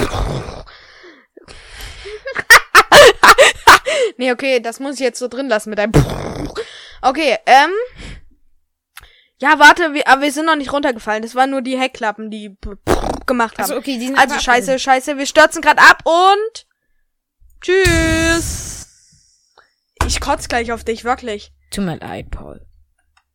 nee, 4.17 4.33
okay, 4.33 4.61
das 4.61 4.81
muss 4.81 4.95
ich 4.95 5.01
jetzt 5.01 5.19
so 5.19 5.29
drin 5.29 5.49
lassen 5.49 5.71
mit 5.71 5.79
deinem. 5.79 5.93
Okay, 7.03 7.37
ähm. 7.47 7.71
Ja, 9.39 9.59
warte, 9.59 9.93
wir, 9.93 10.07
aber 10.07 10.23
wir 10.23 10.33
sind 10.33 10.47
noch 10.47 10.55
nicht 10.55 10.73
runtergefallen. 10.73 11.23
Das 11.23 11.35
waren 11.35 11.51
nur 11.51 11.63
die 11.63 11.77
Heckklappen, 11.77 12.31
die 12.31 12.57
gemacht 13.27 13.59
haben. 13.59 13.65
Also 13.65 13.77
okay, 13.77 13.99
die 13.99 14.07
sind 14.07 14.19
Also 14.19 14.39
scheiße, 14.39 14.79
scheiße, 14.79 15.19
wir 15.19 15.27
stürzen 15.27 15.61
gerade 15.61 15.83
ab 15.83 16.05
und 16.05 16.67
tschüss. 17.61 18.87
Ich 20.07 20.21
kotz 20.21 20.47
gleich 20.47 20.71
auf 20.71 20.85
dich, 20.85 21.03
wirklich. 21.05 21.53
Tut 21.73 21.85
mir 21.85 21.97
leid, 21.99 22.31
Paul. 22.31 22.65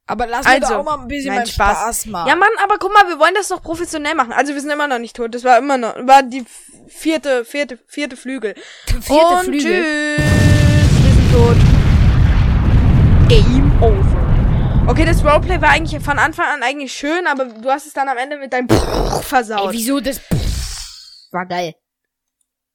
Aber 0.06 0.26
lass 0.28 0.46
Also, 0.46 0.60
mir 0.60 0.68
doch 0.70 0.80
auch 0.80 0.84
mal 0.86 1.02
ein 1.02 1.08
bisschen 1.10 1.36
nein, 1.36 1.46
Spaß. 1.46 1.78
Spaß, 1.78 2.06
machen. 2.06 2.30
Ja, 2.30 2.36
Mann, 2.38 2.50
aber 2.64 2.78
guck 2.80 2.94
mal, 2.94 3.10
wir 3.10 3.20
wollen 3.20 3.36
das 3.36 3.50
doch 3.50 3.62
professionell 3.62 4.16
machen. 4.16 4.32
Also 4.32 4.54
wir 4.54 4.62
sind 4.62 4.70
immer 4.70 4.88
noch 4.88 5.00
nicht 5.00 5.18
tot. 5.18 5.36
Das 5.36 5.44
war 5.44 5.58
immer 5.58 5.78
noch, 5.78 5.96
war 6.08 6.24
die 6.24 6.46
vierte, 6.88 7.44
vierte, 7.44 7.78
vierte 7.88 8.16
Flügel. 8.16 8.56
Vierte 9.02 9.28
und 9.28 9.44
Flügel. 9.44 9.62
tschüss. 9.62 10.24
Wir 11.04 11.14
sind 11.14 11.34
tot. 11.34 11.77
Okay, 14.88 15.06
das 15.06 15.24
Roleplay 15.24 15.62
war 15.62 15.70
eigentlich 15.70 16.02
von 16.04 16.18
Anfang 16.18 16.46
an 16.48 16.64
eigentlich 16.64 16.94
schön, 16.94 17.28
aber 17.28 17.46
du 17.46 17.70
hast 17.70 17.86
es 17.88 17.94
dann 17.94 18.08
am 18.08 18.18
Ende 18.18 18.38
mit 18.38 18.54
deinem 18.54 18.68
Ey, 18.70 19.22
versaut. 19.24 19.74
wieso 19.74 20.00
das 20.00 20.22
war 21.32 21.46
geil. 21.46 21.76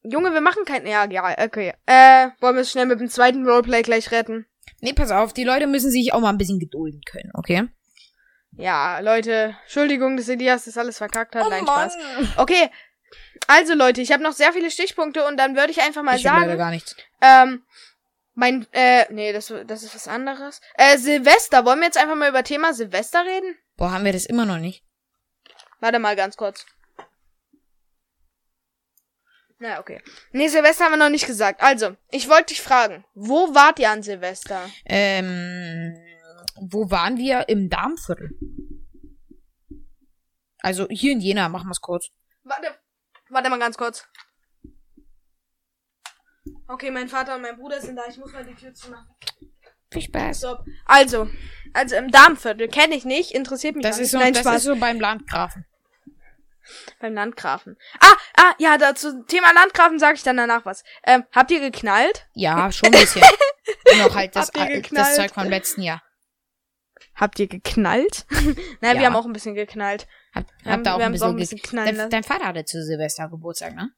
Junge, 0.02 0.32
wir 0.32 0.40
machen 0.40 0.64
kein. 0.64 0.86
Ja, 0.86 1.04
ja, 1.08 1.34
okay. 1.44 1.72
Äh, 1.86 2.28
wollen 2.40 2.54
wir 2.56 2.62
es 2.62 2.70
schnell 2.70 2.86
mit 2.86 3.00
dem 3.00 3.08
zweiten 3.08 3.46
Roleplay 3.48 3.82
gleich 3.82 4.10
retten? 4.10 4.46
Nee, 4.80 4.92
pass 4.92 5.10
auf, 5.10 5.32
die 5.32 5.44
Leute 5.44 5.66
müssen 5.66 5.90
sich 5.90 6.12
auch 6.12 6.20
mal 6.20 6.28
ein 6.30 6.38
bisschen 6.38 6.58
gedulden 6.58 7.00
können, 7.10 7.30
okay? 7.34 7.68
Ja, 8.52 8.98
Leute, 8.98 9.56
Entschuldigung, 9.62 10.16
dass 10.16 10.28
Elias 10.28 10.66
das 10.66 10.76
alles 10.76 10.98
verkackt 10.98 11.34
hat. 11.34 11.44
Oh 11.46 11.48
Nein, 11.50 11.62
Spaß. 11.62 11.96
Okay. 12.36 12.68
Also, 13.46 13.74
Leute, 13.74 14.00
ich 14.02 14.12
habe 14.12 14.22
noch 14.22 14.32
sehr 14.32 14.52
viele 14.52 14.70
Stichpunkte 14.70 15.26
und 15.26 15.36
dann 15.38 15.56
würde 15.56 15.70
ich 15.70 15.80
einfach 15.80 16.02
mal 16.02 16.16
Ich 16.16 16.26
hab 16.26 16.34
leider 16.34 16.48
sagen, 16.48 16.58
gar 16.58 16.70
nichts. 16.70 16.96
ähm, 17.22 17.62
mein, 18.34 18.66
äh, 18.72 19.06
nee, 19.12 19.32
das, 19.32 19.52
das 19.66 19.82
ist 19.82 19.94
was 19.94 20.08
anderes. 20.08 20.60
Äh, 20.74 20.98
Silvester. 20.98 21.64
Wollen 21.64 21.80
wir 21.80 21.86
jetzt 21.86 21.98
einfach 21.98 22.16
mal 22.16 22.30
über 22.30 22.44
Thema 22.44 22.72
Silvester 22.72 23.24
reden? 23.24 23.56
Boah, 23.76 23.92
haben 23.92 24.04
wir 24.04 24.12
das 24.12 24.26
immer 24.26 24.46
noch 24.46 24.58
nicht. 24.58 24.84
Warte 25.80 25.98
mal 25.98 26.16
ganz 26.16 26.36
kurz. 26.36 26.64
Na, 29.58 29.78
okay. 29.78 30.02
Nee, 30.32 30.48
Silvester 30.48 30.84
haben 30.84 30.92
wir 30.92 30.96
noch 30.96 31.08
nicht 31.08 31.26
gesagt. 31.26 31.62
Also, 31.62 31.96
ich 32.10 32.28
wollte 32.28 32.46
dich 32.46 32.62
fragen, 32.62 33.04
wo 33.14 33.54
wart 33.54 33.78
ihr 33.78 33.90
an 33.90 34.02
Silvester? 34.02 34.68
Ähm, 34.84 35.94
wo 36.56 36.90
waren 36.90 37.16
wir? 37.16 37.48
Im 37.48 37.68
Darmviertel. 37.68 38.30
Also 40.58 40.86
hier 40.88 41.12
in 41.12 41.20
Jena, 41.20 41.48
machen 41.48 41.68
wir's 41.68 41.80
kurz. 41.80 42.08
Warte, 42.44 42.74
warte 43.30 43.50
mal 43.50 43.58
ganz 43.58 43.76
kurz. 43.76 44.06
Okay, 46.68 46.90
mein 46.90 47.08
Vater 47.08 47.34
und 47.36 47.42
mein 47.42 47.56
Bruder 47.56 47.80
sind 47.80 47.96
da. 47.96 48.02
Ich 48.08 48.16
muss 48.18 48.32
mal 48.32 48.44
die 48.44 48.54
Tür 48.54 48.72
zumachen. 48.72 49.08
Viel 49.90 50.02
Spaß. 50.02 50.40
So, 50.40 50.56
also, 50.86 51.28
also 51.74 51.96
im 51.96 52.10
Darmviertel 52.10 52.68
kenne 52.68 52.94
ich 52.94 53.04
nicht, 53.04 53.32
interessiert 53.32 53.76
mich 53.76 53.82
Das 53.84 53.96
gar 53.96 54.02
ist, 54.04 54.10
so, 54.12 54.18
nicht. 54.18 54.24
Nein, 54.24 54.32
das 54.34 54.42
Spaß. 54.42 54.56
ist 54.56 54.64
so 54.64 54.76
beim 54.76 54.98
Landgrafen. 55.00 55.66
beim 57.00 57.12
Landgrafen. 57.14 57.76
Ah, 58.00 58.14
ah, 58.36 58.54
ja, 58.58 58.78
dazu 58.78 59.22
Thema 59.24 59.52
Landgrafen 59.52 59.98
sage 59.98 60.14
ich 60.14 60.22
dann 60.22 60.36
danach 60.38 60.64
was. 60.64 60.82
Ähm, 61.04 61.24
habt 61.32 61.50
ihr 61.50 61.60
geknallt? 61.60 62.26
Ja, 62.32 62.72
schon 62.72 62.86
ein 62.86 62.92
bisschen. 63.00 63.22
Noch 63.98 64.14
halt 64.14 64.34
das, 64.34 64.46
Habt 64.48 64.56
ihr 64.56 64.64
das 64.64 64.74
geknallt? 64.82 65.16
Zeug 65.16 65.34
vom 65.34 65.48
letzten 65.48 65.82
Jahr. 65.82 66.02
Habt 67.14 67.38
ihr 67.38 67.48
geknallt? 67.48 68.24
naja, 68.80 68.94
Ja. 68.94 69.00
wir 69.00 69.06
haben 69.06 69.16
auch 69.16 69.26
ein 69.26 69.32
bisschen 69.34 69.54
geknallt. 69.54 70.06
Hab, 70.34 70.46
Wir 70.62 70.64
hab 70.64 70.72
haben- 70.72 70.84
da 70.84 70.94
auch 70.94 71.00
auch 71.02 71.10
bisschen, 71.10 71.28
ein 71.30 71.36
bisschen 71.36 71.58
ge- 71.58 71.68
knallen 71.68 71.96
dein, 71.98 72.10
dein 72.10 72.22
Vater 72.24 72.46
hatte 72.46 72.64
zu 72.64 72.82
Silvester 72.82 73.28
Geburtstag, 73.28 73.74
ne? 73.74 73.90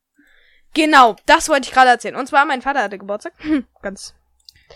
Genau, 0.74 1.16
das 1.26 1.48
wollte 1.48 1.68
ich 1.68 1.72
gerade 1.74 1.90
erzählen. 1.90 2.16
Und 2.16 2.26
zwar, 2.26 2.44
mein 2.44 2.62
Vater 2.62 2.82
hatte 2.82 2.98
Geburtstag. 2.98 3.32
Hm, 3.38 3.66
Ganz. 3.82 4.14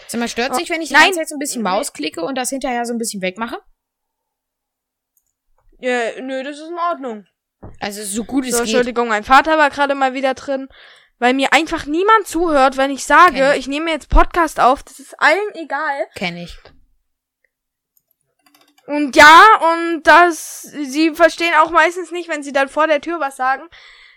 Sag 0.07 0.21
mal, 0.21 0.29
stört 0.29 0.53
Oh, 0.53 0.55
sich, 0.55 0.71
wenn 0.71 0.81
ich 0.83 0.91
nein. 0.91 1.13
so 1.13 1.35
ein 1.35 1.39
bisschen 1.39 1.63
Maus 1.63 1.93
klicke 1.93 2.23
und 2.23 2.37
das 2.37 2.51
hinterher 2.51 2.85
so 2.85 2.93
ein 2.95 2.99
bisschen 2.99 3.21
wegmache? 3.21 3.59
Äh, 5.81 6.21
nö, 6.21 6.43
das 6.43 6.59
ist 6.59 6.69
in 6.69 6.79
Ordnung. 6.79 7.27
Also 7.81 8.03
so 8.05 8.25
gut 8.25 8.45
es 8.45 8.53
So, 8.53 8.59
geht. 8.59 8.69
Entschuldigung, 8.69 9.09
mein 9.09 9.25
Vater 9.25 9.59
war 9.59 9.71
gerade 9.71 9.95
mal 9.95 10.15
wieder 10.15 10.35
drin, 10.35 10.69
weil 11.19 11.35
mir 11.35 11.53
einfach 11.53 11.87
niemand 11.87 12.27
zuhört, 12.27 12.77
wenn 12.77 12.91
ich 12.91 13.05
sage, 13.05 13.53
ich. 13.53 13.61
ich 13.61 13.69
nehme 13.69 13.91
jetzt 13.91 14.09
Podcast 14.09 14.61
auf. 14.61 14.83
Das 14.83 15.01
ist 15.01 15.19
allen 15.21 15.55
egal. 15.55 16.07
Kenn 16.15 16.37
ich. 16.37 16.57
Und 18.87 19.17
ja, 19.17 19.43
und 19.73 20.03
das, 20.05 20.63
sie 20.63 21.15
verstehen 21.15 21.55
auch 21.61 21.71
meistens 21.71 22.11
nicht, 22.11 22.29
wenn 22.29 22.43
sie 22.43 22.53
dann 22.53 22.69
vor 22.69 22.87
der 22.87 23.01
Tür 23.01 23.21
was 23.21 23.37
sagen, 23.37 23.65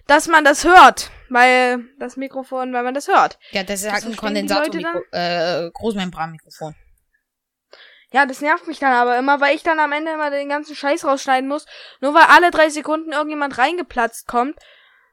dass 0.08 0.28
man 0.28 0.46
das 0.46 0.64
hört. 0.64 1.12
Weil 1.34 1.86
das 1.98 2.18
Mikrofon, 2.18 2.74
weil 2.74 2.84
man 2.84 2.94
das 2.94 3.08
hört. 3.08 3.40
Ja, 3.52 3.64
das 3.64 3.80
ist 3.80 3.86
Das 3.86 3.94
halt 3.94 4.06
ein 4.06 4.14
verstehen 4.14 4.48
die 4.48 4.54
Leute 4.54 4.70
Kondensator, 4.70 5.66
äh, 5.68 5.72
Großmembranmikrofon. 5.72 6.76
Ja, 8.12 8.26
das 8.26 8.42
nervt 8.42 8.68
mich 8.68 8.80
dann 8.80 8.92
aber 8.92 9.18
immer, 9.18 9.40
weil 9.40 9.56
ich 9.56 9.64
dann 9.64 9.80
am 9.80 9.94
Ende 9.94 10.12
immer 10.12 10.30
den 10.30 10.50
ganzen 10.50 10.76
Scheiß 10.76 11.06
rausschneiden 11.06 11.48
muss. 11.48 11.66
Nur 12.02 12.14
weil 12.14 12.24
alle 12.24 12.52
drei 12.52 12.70
Sekunden 12.70 13.14
irgendjemand 13.14 13.58
reingeplatzt 13.58 14.28
kommt. 14.28 14.60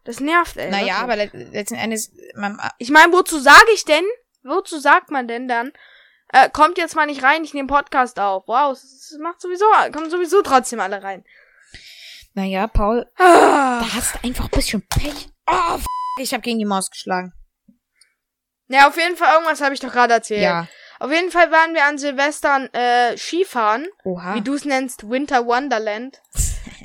Das 0.02 0.18
nervt, 0.18 0.56
ey. 0.56 0.70
Naja, 0.70 0.96
aber 0.96 1.14
le- 1.14 1.30
letzten 1.52 1.76
Endes, 1.76 2.10
man, 2.34 2.58
Ich 2.78 2.90
meine, 2.90 3.12
wozu 3.12 3.38
sage 3.38 3.70
ich 3.74 3.84
denn? 3.84 4.04
Wozu 4.42 4.80
sagt 4.80 5.12
man 5.12 5.28
denn 5.28 5.46
dann? 5.46 5.70
Äh, 6.32 6.50
kommt 6.50 6.78
jetzt 6.78 6.96
mal 6.96 7.06
nicht 7.06 7.22
rein, 7.22 7.44
ich 7.44 7.54
nehme 7.54 7.68
Podcast 7.68 8.18
auf. 8.18 8.42
Wow, 8.48 8.72
es, 8.72 8.82
es 9.12 9.18
macht 9.20 9.40
sowieso, 9.40 9.66
kommen 9.92 10.10
sowieso 10.10 10.42
trotzdem 10.42 10.80
alle 10.80 11.00
rein. 11.02 11.24
naja, 12.34 12.66
Paul, 12.66 13.06
Ah. 13.18 13.78
da 13.82 13.94
hast 13.94 14.16
du 14.16 14.24
einfach 14.26 14.46
ein 14.46 14.50
bisschen 14.50 14.82
Pech. 14.88 15.28
Oh, 15.50 15.74
f 15.76 15.84
ich 16.20 16.32
habe 16.32 16.42
gegen 16.42 16.58
die 16.58 16.64
Maus 16.64 16.90
geschlagen. 16.90 17.32
Ja, 18.68 18.88
auf 18.88 18.96
jeden 18.96 19.16
Fall, 19.16 19.32
irgendwas 19.34 19.60
habe 19.60 19.74
ich 19.74 19.80
doch 19.80 19.92
gerade 19.92 20.14
erzählt. 20.14 20.42
Ja. 20.42 20.68
Auf 21.00 21.10
jeden 21.10 21.30
Fall 21.30 21.50
waren 21.50 21.74
wir 21.74 21.84
an 21.84 21.96
Silvestern 21.96 22.66
äh, 22.74 23.16
Skifahren, 23.16 23.86
Oha. 24.04 24.34
wie 24.34 24.42
du 24.42 24.54
es 24.54 24.64
nennst, 24.64 25.08
Winter 25.08 25.46
Wonderland. 25.46 26.20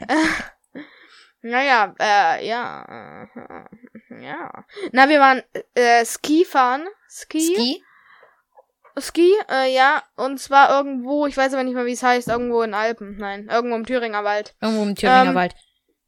naja, 1.41 1.93
äh, 1.99 2.47
ja. 2.47 3.25
äh, 3.33 4.23
ja. 4.23 4.65
Na, 4.91 5.09
wir 5.09 5.19
waren 5.19 5.41
äh, 5.73 6.05
Skifahren. 6.05 6.87
Ski? 7.09 7.41
Ski? 7.55 7.83
Ski, 8.99 9.33
äh, 9.49 9.73
ja. 9.73 10.03
Und 10.15 10.39
zwar 10.39 10.69
irgendwo, 10.77 11.25
ich 11.25 11.35
weiß 11.35 11.53
aber 11.53 11.63
nicht 11.63 11.73
mehr, 11.73 11.85
wie 11.85 11.93
es 11.93 12.03
heißt, 12.03 12.27
irgendwo 12.27 12.61
in 12.61 12.75
Alpen. 12.75 13.17
Nein, 13.17 13.49
irgendwo 13.49 13.75
im 13.75 13.85
Thüringer 13.85 14.23
Wald. 14.23 14.55
Irgendwo 14.61 14.83
im 14.83 14.95
Thüringer 14.95 15.29
Ähm, 15.29 15.35
Wald. 15.35 15.55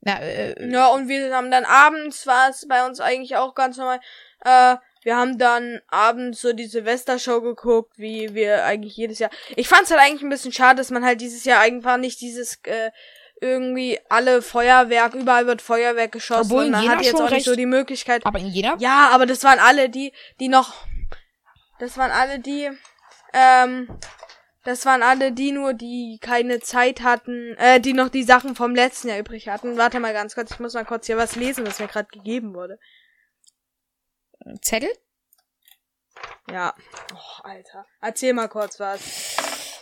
Na, 0.06 0.20
äh, 0.22 0.72
Ja, 0.72 0.88
und 0.88 1.10
wir 1.10 1.36
haben 1.36 1.52
dann 1.52 1.66
abends, 1.66 2.26
war 2.26 2.50
es 2.50 2.66
bei 2.68 2.86
uns 2.86 3.02
eigentlich 3.02 3.36
auch 3.36 3.54
ganz 3.54 3.78
normal, 3.78 4.00
äh, 4.46 4.78
wir 5.04 5.18
haben 5.18 5.38
dann 5.38 5.82
abends 5.88 6.42
so 6.42 6.54
die 6.54 6.66
Silvestershow 6.66 7.42
geguckt, 7.42 7.94
wie 7.98 8.34
wir 8.34 8.66
eigentlich 8.66 8.98
jedes 8.98 9.20
Jahr. 9.20 9.30
Ich 9.56 9.68
fand's 9.68 9.92
halt 9.92 10.02
eigentlich 10.02 10.24
ein 10.24 10.30
bisschen 10.30 10.52
schade, 10.52 10.78
dass 10.78 10.90
man 10.90 11.06
halt 11.06 11.22
dieses 11.22 11.44
Jahr 11.44 11.60
einfach 11.60 11.98
nicht 11.98 12.22
dieses, 12.22 12.60
äh, 12.64 12.92
irgendwie 13.42 14.00
alle 14.10 14.42
Feuerwerk, 14.42 15.14
überall 15.14 15.46
wird 15.46 15.62
Feuerwerk 15.62 16.12
geschossen 16.12 16.52
Obwohl 16.52 16.66
und 16.66 16.72
man 16.72 16.88
hat 16.90 17.02
jetzt 17.04 17.20
auch 17.20 17.30
nicht 17.30 17.46
so 17.46 17.56
die 17.56 17.66
Möglichkeit. 17.66 18.26
aber 18.26 18.40
in 18.40 18.48
jeder? 18.48 18.76
Ja, 18.80 19.10
aber 19.12 19.26
das 19.26 19.44
waren 19.44 19.60
alle 19.60 19.90
die, 19.90 20.14
die 20.40 20.48
noch, 20.48 20.74
das 21.80 21.98
waren 21.98 22.12
alle 22.12 22.40
die, 22.40 22.70
ähm, 23.34 23.90
das 24.66 24.86
waren 24.86 25.02
alle 25.04 25.32
die 25.32 25.52
nur, 25.52 25.74
die 25.74 26.18
keine 26.22 26.60
Zeit 26.60 27.02
hatten, 27.02 27.56
äh, 27.58 27.80
die 27.80 27.94
noch 27.94 28.10
die 28.10 28.24
Sachen 28.24 28.56
vom 28.56 28.76
letzten 28.76 29.08
Jahr 29.10 29.20
übrig 29.20 29.48
hatten. 29.48 29.78
Warte 29.78 30.00
mal 30.00 30.12
ganz 30.14 30.36
kurz, 30.36 30.52
ich 30.52 30.60
muss 30.60 30.74
mal 30.74 30.86
kurz 30.86 31.06
hier 31.08 31.18
was 31.18 31.36
lesen, 31.36 31.66
was 31.66 31.80
mir 31.80 31.88
gerade 31.88 32.10
gegeben 32.12 32.54
wurde. 32.54 32.78
Zettel? 34.62 34.90
Ja. 36.52 36.74
Oh, 37.14 37.44
Alter. 37.44 37.86
Erzähl 38.02 38.34
mal 38.34 38.48
kurz 38.48 38.80
was. 38.80 39.00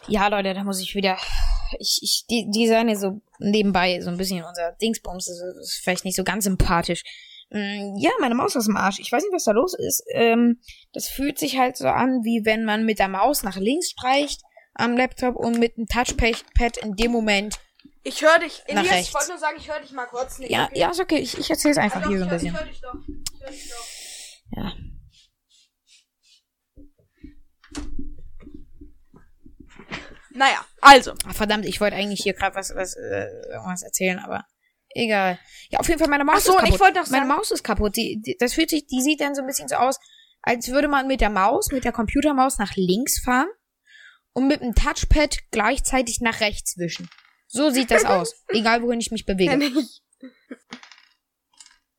Ja, 0.07 0.27
Leute, 0.27 0.53
da 0.53 0.63
muss 0.63 0.81
ich 0.81 0.95
wieder. 0.95 1.17
Ich, 1.79 1.99
ich 2.03 2.25
die, 2.29 2.49
designe 2.51 2.95
so 2.97 3.21
nebenbei 3.39 3.99
so 4.01 4.09
ein 4.09 4.17
bisschen 4.17 4.43
unser 4.43 4.73
Dingsbums. 4.73 5.25
Das 5.25 5.35
ist- 5.37 5.55
das 5.57 5.65
ist 5.75 5.83
vielleicht 5.83 6.05
nicht 6.05 6.15
so 6.15 6.23
ganz 6.23 6.43
sympathisch. 6.45 7.03
Mm, 7.49 7.95
Ja, 7.97 8.11
meine 8.19 8.35
Maus 8.35 8.55
aus 8.55 8.65
dem 8.65 8.77
Arsch. 8.77 8.99
Ich 8.99 9.11
weiß 9.11 9.23
nicht, 9.23 9.33
was 9.33 9.43
da 9.45 9.51
los 9.51 9.73
ist. 9.77 10.03
Ähm, 10.11 10.59
das 10.93 11.07
fühlt 11.07 11.39
sich 11.39 11.57
halt 11.57 11.77
so 11.77 11.87
an, 11.87 12.23
wie 12.23 12.45
wenn 12.45 12.63
man 12.63 12.85
mit 12.85 12.99
der 12.99 13.07
Maus 13.07 13.43
nach 13.43 13.57
links 13.57 13.89
streicht 13.91 14.41
am 14.75 14.97
Laptop 14.97 15.35
und 15.35 15.59
mit 15.59 15.77
dem 15.77 15.85
Touchpad 15.87 16.77
in 16.77 16.95
dem 16.95 17.11
Moment. 17.11 17.59
Ich 18.03 18.21
höre 18.21 18.39
dich. 18.39 18.63
Elias, 18.65 18.85
ich 18.85 18.91
rechts. 18.91 19.13
wollte 19.13 19.29
nur 19.29 19.37
sagen, 19.37 19.55
ich 19.57 19.69
höre 19.71 19.79
dich 19.79 19.91
mal 19.91 20.05
kurz 20.05 20.39
nicht. 20.39 20.51
Ja, 20.51 20.65
okay? 20.65 20.79
ja, 20.79 20.89
ist 20.91 20.99
okay. 20.99 21.17
Ich, 21.19 21.37
ich 21.37 21.49
erzähle 21.49 21.71
es 21.73 21.77
einfach 21.77 22.01
doch, 22.01 22.09
hier 22.09 22.19
so 22.19 22.25
ein 22.25 22.35
ich 22.35 22.41
bisschen. 22.41 22.53
Ich 22.53 22.59
höre 22.59 22.67
dich 22.67 22.81
doch. 22.81 22.93
Ich 23.35 23.41
hör 23.41 23.49
dich 23.49 23.69
doch. 23.69 24.57
Ja. 24.57 24.73
Naja, 30.31 30.65
also. 30.81 31.13
Ah, 31.27 31.33
verdammt, 31.33 31.65
ich 31.65 31.79
wollte 31.79 31.95
eigentlich 31.95 32.21
hier 32.23 32.33
gerade 32.33 32.55
was, 32.55 32.73
was, 32.75 32.95
äh, 32.95 33.27
irgendwas 33.51 33.83
erzählen, 33.83 34.19
aber 34.19 34.45
egal. 34.89 35.37
Ja, 35.69 35.79
auf 35.79 35.87
jeden 35.87 35.99
Fall, 35.99 36.07
meine 36.09 36.23
Maus 36.25 36.37
Ach 36.39 36.41
so, 36.41 36.51
ist 36.51 36.55
und 36.57 36.59
kaputt. 36.63 36.75
ich 36.75 36.81
wollte 36.81 36.99
noch 36.99 37.09
meine 37.09 37.27
sagen- 37.27 37.37
Maus 37.37 37.51
ist 37.51 37.63
kaputt. 37.63 37.95
Die, 37.95 38.19
die, 38.25 38.35
das 38.39 38.53
fühlt 38.53 38.69
sich, 38.69 38.87
die 38.87 39.01
sieht 39.01 39.21
dann 39.21 39.35
so 39.35 39.41
ein 39.41 39.47
bisschen 39.47 39.67
so 39.67 39.75
aus, 39.75 39.99
als 40.41 40.69
würde 40.69 40.87
man 40.87 41.07
mit 41.07 41.21
der 41.21 41.29
Maus, 41.29 41.71
mit 41.71 41.85
der 41.85 41.91
Computermaus 41.91 42.57
nach 42.57 42.75
links 42.75 43.21
fahren 43.23 43.47
und 44.33 44.47
mit 44.47 44.61
dem 44.61 44.75
Touchpad 44.75 45.51
gleichzeitig 45.51 46.21
nach 46.21 46.39
rechts 46.41 46.77
wischen. 46.77 47.09
So 47.47 47.69
sieht 47.69 47.91
das 47.91 48.05
aus. 48.05 48.43
Egal, 48.49 48.81
wohin 48.81 48.99
ich 48.99 49.11
mich 49.11 49.25
bewege. 49.25 49.51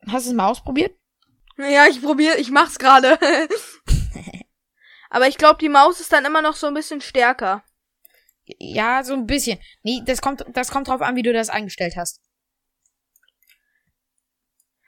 Hast 0.06 0.26
du 0.26 0.30
es 0.30 0.36
mal 0.36 0.48
ausprobiert? 0.48 0.96
Ja, 1.56 1.86
ich 1.86 2.02
probiere, 2.02 2.36
ich 2.38 2.50
mach's 2.50 2.78
gerade. 2.78 3.18
Aber 5.10 5.28
ich 5.28 5.38
glaube, 5.38 5.58
die 5.60 5.68
Maus 5.68 6.00
ist 6.00 6.12
dann 6.12 6.24
immer 6.24 6.42
noch 6.42 6.56
so 6.56 6.66
ein 6.66 6.74
bisschen 6.74 7.00
stärker. 7.00 7.64
Ja, 8.44 9.04
so 9.04 9.14
ein 9.14 9.26
bisschen. 9.26 9.60
Nee, 9.82 10.02
das 10.04 10.20
kommt, 10.20 10.44
das 10.48 10.70
kommt 10.70 10.88
drauf 10.88 11.00
an, 11.00 11.14
wie 11.14 11.22
du 11.22 11.32
das 11.32 11.48
eingestellt 11.48 11.94
hast. 11.96 12.20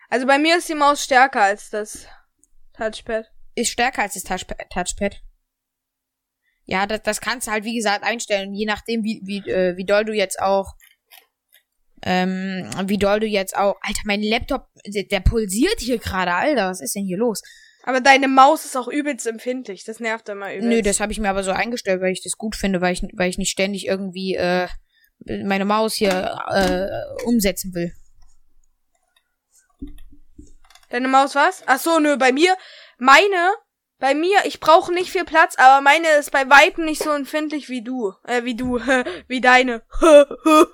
Also 0.09 0.26
bei 0.26 0.38
mir 0.38 0.59
ist 0.59 0.68
die 0.68 0.74
Maus 0.74 1.05
stärker 1.05 1.42
als 1.42 1.70
das 1.70 2.07
Touchpad. 2.76 3.30
ist 3.55 3.70
stärker 3.70 4.03
als 4.03 4.14
das 4.14 4.24
Touchpad. 4.24 4.68
Touchpad. 4.70 5.22
Ja, 6.66 6.86
das, 6.86 7.02
das 7.02 7.20
kannst 7.20 7.46
du 7.46 7.52
halt, 7.52 7.64
wie 7.64 7.76
gesagt, 7.76 8.04
einstellen, 8.04 8.52
je 8.52 8.66
nachdem, 8.66 9.04
wie, 9.04 9.20
wie, 9.24 9.38
äh, 9.48 9.76
wie 9.76 9.84
doll 9.84 10.04
du 10.04 10.12
jetzt 10.12 10.40
auch, 10.40 10.74
ähm, 12.02 12.68
wie 12.84 12.98
doll 12.98 13.20
du 13.20 13.26
jetzt 13.26 13.56
auch, 13.56 13.76
Alter, 13.80 14.02
mein 14.04 14.22
Laptop, 14.22 14.66
der, 14.84 15.04
der 15.04 15.20
pulsiert 15.20 15.78
hier 15.78 15.98
gerade, 15.98 16.34
Alter, 16.34 16.70
was 16.70 16.80
ist 16.80 16.94
denn 16.94 17.04
hier 17.04 17.18
los? 17.18 17.40
Aber 17.84 18.00
deine 18.00 18.26
Maus 18.26 18.64
ist 18.64 18.76
auch 18.76 18.88
übelst 18.88 19.28
empfindlich. 19.28 19.84
Das 19.84 20.00
nervt 20.00 20.28
immer 20.28 20.52
übelst. 20.52 20.68
Nö, 20.68 20.82
das 20.82 20.98
habe 20.98 21.12
ich 21.12 21.20
mir 21.20 21.30
aber 21.30 21.44
so 21.44 21.52
eingestellt, 21.52 22.00
weil 22.00 22.12
ich 22.12 22.22
das 22.22 22.32
gut 22.32 22.56
finde, 22.56 22.80
weil 22.80 22.92
ich, 22.92 23.02
weil 23.14 23.30
ich 23.30 23.38
nicht 23.38 23.52
ständig 23.52 23.86
irgendwie, 23.86 24.34
äh, 24.34 24.66
meine 25.44 25.64
Maus 25.64 25.94
hier, 25.94 26.36
äh, 26.48 27.24
umsetzen 27.24 27.72
will. 27.74 27.92
Deine 30.90 31.06
Maus 31.06 31.36
was? 31.36 31.62
Ach 31.66 31.78
so, 31.78 32.00
nö, 32.00 32.16
bei 32.16 32.32
mir, 32.32 32.56
meine, 32.98 33.54
bei 33.99 34.14
mir, 34.14 34.44
ich 34.44 34.61
brauche 34.61 34.92
nicht 34.92 35.11
viel 35.11 35.24
Platz, 35.24 35.57
aber 35.57 35.80
meine 35.80 36.09
ist 36.18 36.30
bei 36.30 36.49
weitem 36.51 36.84
nicht 36.84 37.03
so 37.03 37.11
empfindlich 37.11 37.68
wie 37.68 37.82
du. 37.82 38.12
Äh, 38.24 38.44
wie 38.44 38.55
du, 38.55 38.78
wie 39.28 39.40
deine. 39.40 39.82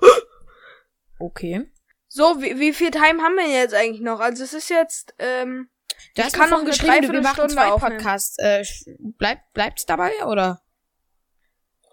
Okay. 1.19 1.71
so, 2.07 2.41
wie, 2.41 2.59
wie 2.59 2.73
viel 2.73 2.91
Time 2.91 3.21
haben 3.21 3.35
wir 3.35 3.47
jetzt 3.47 3.73
eigentlich 3.73 4.01
noch? 4.01 4.19
Also 4.19 4.43
es 4.43 4.53
ist 4.53 4.69
jetzt, 4.69 5.13
ähm, 5.19 5.69
Du 6.15 6.21
Ich 6.21 6.33
kann 6.33 6.49
noch 6.49 6.59
eine 6.59 6.69
geschrieben, 6.69 7.13
wir 7.13 7.21
machen 7.21 7.35
Dreiviertelstunde 7.47 7.53
zwei 7.53 7.71
aufnehmen. 7.71 7.97
Podcasts. 7.97 8.37
Äh, 8.39 8.61
sch- 8.61 8.95
bleib, 9.17 9.39
bleibt's 9.53 9.85
dabei, 9.85 10.11
oder? 10.25 10.61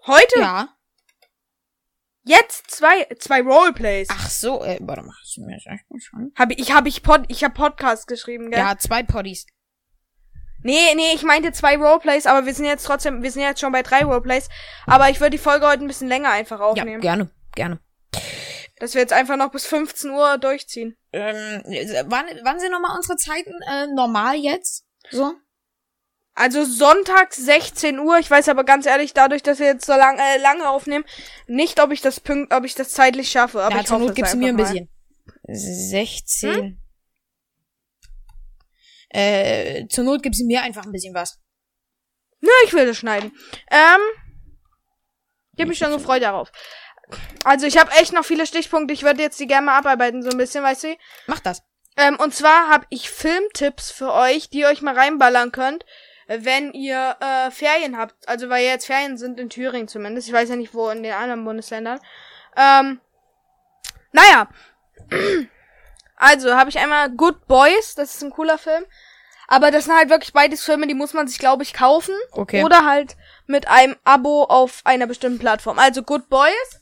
heute, 0.07 0.39
Ja. 0.39 0.75
jetzt 2.23 2.69
zwei, 2.71 3.05
zwei 3.19 3.41
Roleplays. 3.41 4.07
Ach 4.11 4.29
so, 4.29 4.63
äh, 4.65 4.79
warte 4.81 5.03
mal. 5.03 5.13
du 5.35 5.41
mir 5.45 5.55
das 5.55 5.65
eigentlich 5.67 6.03
schon? 6.03 6.33
Hab 6.35 6.51
ich, 6.51 6.59
ich 6.59 6.71
hab 6.73 6.85
ich 6.87 7.03
Pod, 7.03 7.23
ich 7.29 7.43
hab 7.43 7.53
Podcast 7.53 8.07
geschrieben, 8.07 8.49
gell? 8.51 8.59
Ja, 8.59 8.77
zwei 8.77 9.03
Poddies. 9.03 9.45
Nee, 10.63 10.95
nee, 10.95 11.13
ich 11.15 11.23
meinte 11.23 11.51
zwei 11.51 11.75
Roleplays, 11.77 12.25
aber 12.27 12.45
wir 12.45 12.53
sind 12.53 12.65
jetzt 12.65 12.85
trotzdem, 12.85 13.23
wir 13.23 13.31
sind 13.31 13.41
jetzt 13.41 13.59
schon 13.61 13.71
bei 13.71 13.81
drei 13.81 14.03
Roleplays. 14.03 14.49
Aber 14.85 15.09
ich 15.09 15.19
würde 15.19 15.31
die 15.31 15.37
Folge 15.37 15.67
heute 15.67 15.83
ein 15.83 15.87
bisschen 15.87 16.07
länger 16.07 16.29
einfach 16.29 16.59
Ja, 16.59 16.65
aufnehmen. 16.65 17.01
gerne, 17.01 17.29
gerne. 17.55 17.79
Dass 18.79 18.93
wir 18.95 19.01
jetzt 19.01 19.13
einfach 19.13 19.37
noch 19.37 19.51
bis 19.51 19.65
15 19.65 20.09
Uhr 20.11 20.37
durchziehen. 20.37 20.97
Ähm, 21.13 21.61
wann, 22.07 22.25
wann 22.43 22.59
sind 22.59 22.71
nochmal 22.71 22.95
unsere 22.95 23.15
Zeiten 23.17 23.53
äh, 23.69 23.87
normal 23.87 24.35
jetzt? 24.35 24.85
So? 25.09 25.33
Also 26.33 26.63
sonntags 26.63 27.37
16 27.37 27.99
Uhr. 27.99 28.17
Ich 28.17 28.31
weiß 28.31 28.49
aber 28.49 28.63
ganz 28.63 28.85
ehrlich, 28.85 29.13
dadurch, 29.13 29.43
dass 29.43 29.59
wir 29.59 29.67
jetzt 29.67 29.85
so 29.85 29.93
lang, 29.93 30.17
äh, 30.17 30.37
lange 30.41 30.67
aufnehmen, 30.67 31.05
nicht, 31.45 31.79
ob 31.81 31.91
ich 31.91 32.01
das 32.01 32.19
pünkt, 32.19 32.53
ob 32.53 32.63
ich 32.63 32.73
das 32.73 32.89
zeitlich 32.89 33.29
schaffe. 33.29 33.61
Aber 33.61 33.75
ja, 33.75 33.81
ich 33.81 33.87
zur 33.87 33.99
hoffe 33.99 34.07
Not 34.19 34.33
du 34.33 34.37
mir 34.37 34.49
ein 34.49 34.57
bisschen. 34.57 34.89
16. 35.43 36.80
Äh, 39.13 39.87
zur 39.87 40.03
Not 40.03 40.23
gibst 40.23 40.41
du 40.41 40.45
mir 40.45 40.61
einfach 40.61 40.85
ein 40.85 40.91
bisschen 40.91 41.13
was. 41.13 41.39
Nö, 42.39 42.49
ich 42.65 42.73
will 42.73 42.85
das 42.85 42.97
schneiden. 42.97 43.31
Ähm, 43.69 44.01
ich 45.53 45.59
habe 45.59 45.69
mich 45.69 45.77
schon 45.77 45.91
gefreut 45.91 46.23
darauf. 46.23 46.51
Also 47.43 47.67
ich 47.67 47.77
habe 47.77 47.91
echt 47.91 48.13
noch 48.13 48.25
viele 48.25 48.47
Stichpunkte. 48.47 48.93
Ich 48.93 49.03
würde 49.03 49.21
jetzt 49.21 49.39
die 49.39 49.47
gerne 49.47 49.65
mal 49.65 49.77
abarbeiten, 49.77 50.23
so 50.23 50.29
ein 50.29 50.37
bisschen, 50.37 50.63
weißt 50.63 50.83
du? 50.83 50.95
Mach 51.27 51.39
das. 51.39 51.61
Ähm, 51.97 52.17
und 52.17 52.33
zwar 52.33 52.69
habe 52.69 52.85
ich 52.89 53.09
Filmtipps 53.09 53.91
für 53.91 54.13
euch, 54.13 54.49
die 54.49 54.59
ihr 54.59 54.69
euch 54.69 54.81
mal 54.81 54.97
reinballern 54.97 55.51
könnt, 55.51 55.85
wenn 56.27 56.71
ihr 56.71 57.17
äh, 57.19 57.51
Ferien 57.51 57.97
habt. 57.97 58.27
Also 58.27 58.49
weil 58.49 58.65
jetzt 58.65 58.85
Ferien 58.85 59.17
sind 59.17 59.39
in 59.39 59.49
Thüringen 59.49 59.89
zumindest. 59.89 60.27
Ich 60.27 60.33
weiß 60.33 60.49
ja 60.49 60.55
nicht, 60.55 60.73
wo 60.73 60.89
in 60.89 61.03
den 61.03 61.13
anderen 61.13 61.43
Bundesländern. 61.43 61.99
Ähm, 62.55 63.01
naja. 64.13 64.49
Also 66.21 66.53
habe 66.55 66.69
ich 66.69 66.77
einmal 66.77 67.09
Good 67.09 67.47
Boys. 67.47 67.95
Das 67.95 68.13
ist 68.13 68.21
ein 68.21 68.29
cooler 68.29 68.59
Film. 68.59 68.85
Aber 69.47 69.71
das 69.71 69.85
sind 69.85 69.95
halt 69.95 70.09
wirklich 70.09 70.33
beides 70.33 70.63
Filme, 70.63 70.85
die 70.85 70.93
muss 70.93 71.13
man 71.13 71.27
sich, 71.27 71.39
glaube 71.39 71.63
ich, 71.63 71.73
kaufen. 71.73 72.13
Okay. 72.31 72.63
Oder 72.63 72.85
halt 72.85 73.17
mit 73.47 73.67
einem 73.67 73.97
Abo 74.03 74.43
auf 74.43 74.81
einer 74.85 75.07
bestimmten 75.07 75.39
Plattform. 75.39 75.79
Also 75.79 76.03
Good 76.03 76.29
Boys 76.29 76.79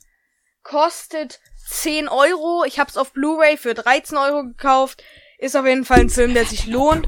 kostet 0.62 1.40
10 1.68 2.10
Euro. 2.10 2.66
Ich 2.66 2.80
habe 2.80 2.90
es 2.90 2.98
auf 2.98 3.14
Blu-ray 3.14 3.56
für 3.56 3.74
13 3.74 4.18
Euro 4.18 4.44
gekauft. 4.44 5.04
Ist 5.38 5.56
auf 5.56 5.66
jeden 5.66 5.86
Fall 5.86 6.02
ein 6.02 6.10
Film, 6.10 6.34
der 6.34 6.46
sich 6.46 6.68
lohnt. 6.68 7.08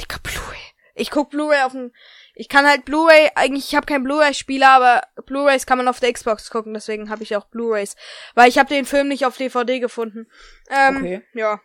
Digga, 0.00 0.16
Blu-ray. 0.24 0.58
Ich 0.96 1.10
guck 1.12 1.30
Blu-ray 1.30 1.62
auf 1.62 1.72
dem... 1.72 1.92
Ich 2.34 2.48
kann 2.48 2.66
halt 2.66 2.84
Blu-ray... 2.86 3.30
Eigentlich, 3.34 3.68
ich 3.68 3.74
habe 3.74 3.84
keinen 3.86 4.04
Blu-ray-Spieler, 4.04 4.68
aber 4.70 5.02
Blu-rays 5.26 5.66
kann 5.66 5.76
man 5.78 5.88
auf 5.88 6.00
der 6.00 6.12
Xbox 6.12 6.48
gucken. 6.50 6.72
Deswegen 6.72 7.10
habe 7.10 7.22
ich 7.22 7.36
auch 7.36 7.44
Blu-rays. 7.46 7.94
Weil 8.34 8.48
ich 8.48 8.58
habe 8.58 8.68
den 8.70 8.86
Film 8.86 9.08
nicht 9.08 9.26
auf 9.26 9.36
DVD 9.36 9.80
gefunden. 9.80 10.26
Ähm, 10.70 10.96
Okay. 10.98 11.22
Ja. 11.34 11.60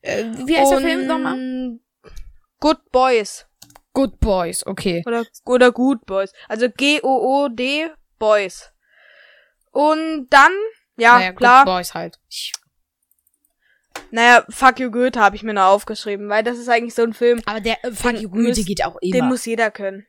Äh, 0.00 0.24
wie 0.46 0.56
heißt 0.56 0.72
der 0.72 0.80
Film 0.80 1.06
nochmal? 1.06 1.34
Und 1.34 1.80
Good 2.60 2.90
Boys. 2.90 3.46
Good 3.92 4.20
Boys, 4.20 4.64
okay. 4.66 5.02
Oder, 5.06 5.24
oder 5.44 5.72
Good 5.72 6.06
Boys. 6.06 6.32
Also 6.48 6.68
G-O-O-D 6.70 7.90
Boys. 8.18 8.72
Und 9.72 10.28
dann, 10.30 10.52
ja, 10.96 11.18
naja, 11.18 11.32
klar. 11.32 11.64
Good 11.64 11.74
Boys 11.74 11.94
halt. 11.94 12.18
Ich- 12.28 12.52
Naja, 14.10 14.44
Fuck 14.48 14.80
You 14.80 14.90
Goethe 14.90 15.20
habe 15.20 15.36
ich 15.36 15.42
mir 15.42 15.54
noch 15.54 15.66
aufgeschrieben, 15.66 16.28
weil 16.28 16.42
das 16.42 16.58
ist 16.58 16.68
eigentlich 16.68 16.94
so 16.94 17.02
ein 17.02 17.12
Film, 17.12 17.42
Aber 17.46 17.60
der 17.60 17.84
äh, 17.84 17.92
Fuck 17.92 18.12
Den 18.12 18.22
You 18.22 18.30
Goethe 18.30 18.64
geht 18.64 18.84
auch 18.84 18.98
den 19.00 19.14
immer. 19.14 19.26
muss 19.28 19.44
jeder 19.44 19.70
können. 19.70 20.06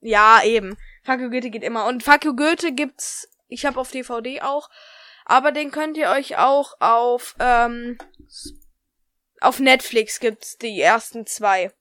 Ja, 0.00 0.42
eben. 0.44 0.76
Fuck 1.04 1.20
You 1.20 1.30
Goethe 1.30 1.50
geht 1.50 1.62
immer. 1.64 1.86
Und 1.86 2.02
Fuck 2.02 2.24
You 2.24 2.36
Goethe 2.36 2.72
gibt's, 2.72 3.28
ich 3.48 3.64
habe 3.66 3.80
auf 3.80 3.90
DVD 3.90 4.42
auch, 4.42 4.68
aber 5.24 5.52
den 5.52 5.70
könnt 5.70 5.96
ihr 5.96 6.10
euch 6.10 6.36
auch 6.38 6.74
auf, 6.80 7.34
ähm, 7.40 7.98
auf 9.40 9.60
Netflix 9.60 10.20
gibt's 10.20 10.58
die 10.58 10.80
ersten 10.80 11.26
zwei. 11.26 11.72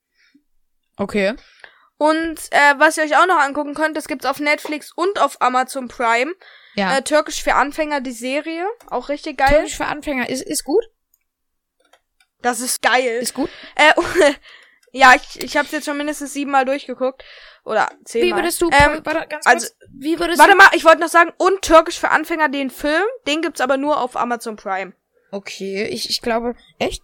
okay. 0.97 1.35
Und 1.99 2.37
äh, 2.51 2.75
was 2.77 2.97
ihr 2.97 3.03
euch 3.03 3.17
auch 3.17 3.25
noch 3.25 3.39
angucken 3.39 3.73
könnt, 3.73 3.97
das 3.97 4.07
gibt's 4.07 4.27
auf 4.27 4.39
Netflix 4.39 4.91
und 4.91 5.19
auf 5.19 5.41
Amazon 5.41 5.87
Prime. 5.87 6.31
Ja. 6.75 6.95
Äh, 6.95 7.01
Türkisch 7.01 7.41
für 7.41 7.55
Anfänger, 7.55 8.01
die 8.01 8.11
Serie. 8.11 8.67
Auch 8.91 9.09
richtig 9.09 9.39
geil. 9.39 9.49
Türkisch 9.49 9.77
für 9.77 9.87
Anfänger 9.87 10.29
ist, 10.29 10.43
ist 10.43 10.63
gut. 10.63 10.85
Das 12.41 12.59
ist 12.59 12.81
geil. 12.81 13.19
Ist 13.21 13.33
gut. 13.33 13.49
Äh, 13.75 13.93
ja, 14.91 15.13
ich, 15.15 15.41
ich 15.43 15.57
habe 15.57 15.67
jetzt 15.71 15.85
schon 15.85 15.97
mindestens 15.97 16.33
siebenmal 16.33 16.65
durchgeguckt. 16.65 17.23
Oder 17.65 17.89
Wie 17.99 18.03
zehnmal. 18.05 18.39
würdest 18.39 18.61
du, 18.61 18.69
Ähm, 18.71 19.01
warte, 19.03 19.27
ganz 19.27 19.45
also- 19.45 19.67
kurz, 19.67 19.89
wie 19.91 20.19
würdest 20.19 20.39
warte 20.39 20.51
du, 20.53 20.57
mal, 20.57 20.69
ich 20.73 20.85
wollte 20.85 21.01
noch 21.01 21.09
sagen, 21.09 21.33
und 21.37 21.61
Türkisch 21.61 21.99
für 21.99 22.09
Anfänger, 22.09 22.47
den 22.49 22.69
Film, 22.69 23.03
den 23.27 23.41
gibt's 23.41 23.59
aber 23.61 23.75
nur 23.77 23.99
auf 24.01 24.15
Amazon 24.15 24.55
Prime. 24.55 24.93
okay, 25.31 25.85
ich, 25.87 26.09
ich 26.09 26.21
glaube, 26.21 26.55
echt? 26.79 27.03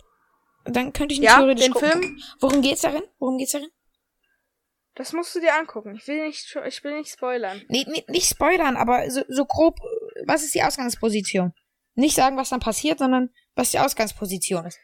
Dann 0.66 0.94
könnte 0.94 1.14
ich 1.14 1.20
ihn 1.20 1.24
Ja, 1.26 1.38
theoretisch 1.38 1.66
den 1.66 1.74
gucken. 1.74 1.92
Film, 1.92 2.24
Worum 2.40 2.62
geht's 2.62 2.82
darin? 2.82 3.04
Worum 3.20 3.38
geht's 3.38 3.52
darin? 3.52 3.70
das 4.96 5.12
musst 5.12 5.34
du 5.36 5.40
dir 5.40 5.56
angucken. 5.56 5.96
Ich 5.96 6.08
will 6.08 6.22
nicht, 6.28 6.56
ich 6.68 6.84
will 6.84 6.98
nicht 7.00 7.12
spoilern. 7.12 7.62
Nee, 7.68 7.84
nee, 7.90 8.06
nicht 8.08 8.30
spoilern, 8.30 8.78
aber 8.78 9.10
so, 9.10 9.24
so 9.28 9.44
grob, 9.46 9.80
äh, 9.80 10.22
was 10.28 10.44
ist 10.44 10.54
die 10.54 10.62
Ausgangsposition? 10.64 11.52
Nicht 11.96 12.16
sagen, 12.16 12.38
was 12.38 12.50
dann 12.50 12.60
passiert, 12.60 13.00
sondern 13.00 13.32
was 13.56 13.72
die 13.72 13.80
Ausgangsposition 13.80 14.66
ist. 14.68 14.80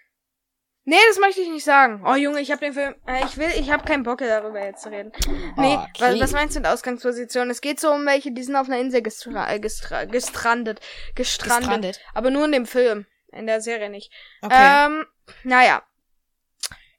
Nee, 0.89 0.95
das 1.09 1.19
möchte 1.19 1.41
ich 1.41 1.49
nicht 1.49 1.63
sagen. 1.63 2.03
Oh 2.05 2.15
Junge, 2.15 2.39
ich 2.39 2.49
habe 2.51 2.61
den 2.61 2.73
Film, 2.73 2.95
äh, 3.05 3.23
ich 3.25 3.37
will, 3.37 3.49
ich 3.59 3.69
habe 3.71 3.83
keinen 3.85 4.01
Bock 4.03 4.17
darüber 4.19 4.63
jetzt 4.63 4.81
zu 4.81 4.89
reden. 4.89 5.11
Nee, 5.55 5.75
Okay. 5.77 5.89
was, 5.99 6.19
was 6.19 6.31
meinst 6.31 6.55
du 6.55 6.61
mit 6.61 6.67
Ausgangsposition? 6.67 7.49
Es 7.51 7.61
geht 7.61 7.79
so 7.79 7.91
um 7.91 8.05
welche, 8.07 8.31
die 8.31 8.41
sind 8.43 8.55
auf 8.55 8.67
einer 8.67 8.79
Insel 8.79 9.01
gestra 9.03 9.51
äh, 9.53 9.59
gestra 9.59 10.05
gestrandet, 10.05 10.79
gestrandet, 11.15 11.59
Gestrandet. 11.59 11.99
aber 12.15 12.31
nur 12.31 12.45
in 12.45 12.51
dem 12.53 12.65
Film, 12.65 13.05
in 13.31 13.45
der 13.45 13.61
Serie 13.61 13.89
nicht. 13.89 14.11
Okay. 14.41 14.55
Ähm, 14.87 15.05
naja. 15.43 15.83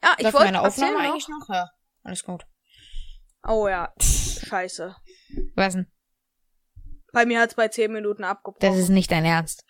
Ja, 0.03 0.14
ich 0.18 0.24
wollte 0.32 0.38
meine 0.47 0.61
Aufnahme 0.62 0.93
noch- 0.93 1.01
eigentlich 1.01 1.28
noch? 1.28 1.49
Ja, 1.53 1.68
alles 2.05 2.22
gut. 2.22 2.47
Oh 3.47 3.66
ja, 3.66 3.93
scheiße. 4.01 4.95
Was 5.57 5.74
denn? 5.74 5.91
Bei 7.12 7.26
mir 7.26 7.41
hat's 7.41 7.55
bei 7.57 7.66
10 7.66 7.91
Minuten 7.93 8.22
abgebrochen. 8.22 8.61
Das 8.61 8.78
ist 8.78 8.88
nicht 8.91 9.11
dein 9.11 9.24
Ernst. 9.24 9.64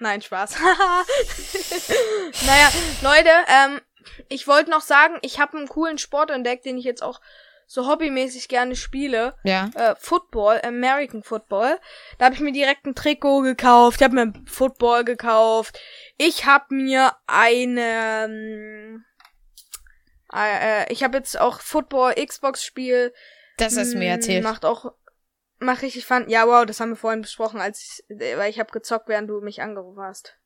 Nein, 0.00 0.20
Spaß. 0.22 0.56
naja, 2.46 2.70
Leute, 3.02 3.30
ähm, 3.48 3.80
ich 4.28 4.46
wollte 4.48 4.70
noch 4.70 4.80
sagen, 4.80 5.18
ich 5.22 5.38
habe 5.38 5.56
einen 5.58 5.68
coolen 5.68 5.98
Sport 5.98 6.30
entdeckt, 6.30 6.64
den 6.64 6.78
ich 6.78 6.84
jetzt 6.84 7.02
auch 7.02 7.20
so 7.66 7.86
hobbymäßig 7.86 8.48
gerne 8.48 8.74
spiele. 8.74 9.34
Ja. 9.44 9.70
Äh, 9.74 9.94
Football, 9.98 10.60
American 10.64 11.22
Football. 11.22 11.78
Da 12.18 12.24
habe 12.24 12.34
ich 12.34 12.40
mir 12.40 12.50
direkt 12.52 12.84
ein 12.86 12.94
Trikot 12.96 13.42
gekauft. 13.42 14.00
Ich 14.00 14.04
habe 14.04 14.14
mir 14.14 14.22
ein 14.22 14.44
Football 14.48 15.04
gekauft. 15.04 15.78
Ich 16.16 16.46
habe 16.46 16.74
mir 16.74 17.12
eine... 17.28 18.24
ähm, 18.24 19.04
Äh, 20.32 20.82
äh, 20.84 20.92
ich 20.92 21.02
habe 21.04 21.18
jetzt 21.18 21.38
auch 21.40 21.60
Football 21.60 22.14
Xbox 22.14 22.64
Spiel. 22.64 23.12
Das 23.56 23.76
hast 23.76 23.92
du 23.92 23.98
mir 23.98 24.08
Mm, 24.08 24.18
erzählt. 24.18 24.42
Macht 24.44 24.64
auch 24.64 24.92
macht 25.60 25.82
richtig 25.82 26.04
fun. 26.06 26.28
Ja, 26.28 26.46
wow, 26.46 26.66
das 26.66 26.80
haben 26.80 26.90
wir 26.90 26.96
vorhin 26.96 27.22
besprochen, 27.22 27.60
als 27.60 27.80
ich, 28.08 28.16
weil 28.36 28.50
ich 28.50 28.58
habe 28.58 28.70
gezockt, 28.72 29.08
während 29.08 29.28
du 29.30 29.40
mich 29.40 29.62
angerufen 29.62 30.02
hast. 30.02 30.36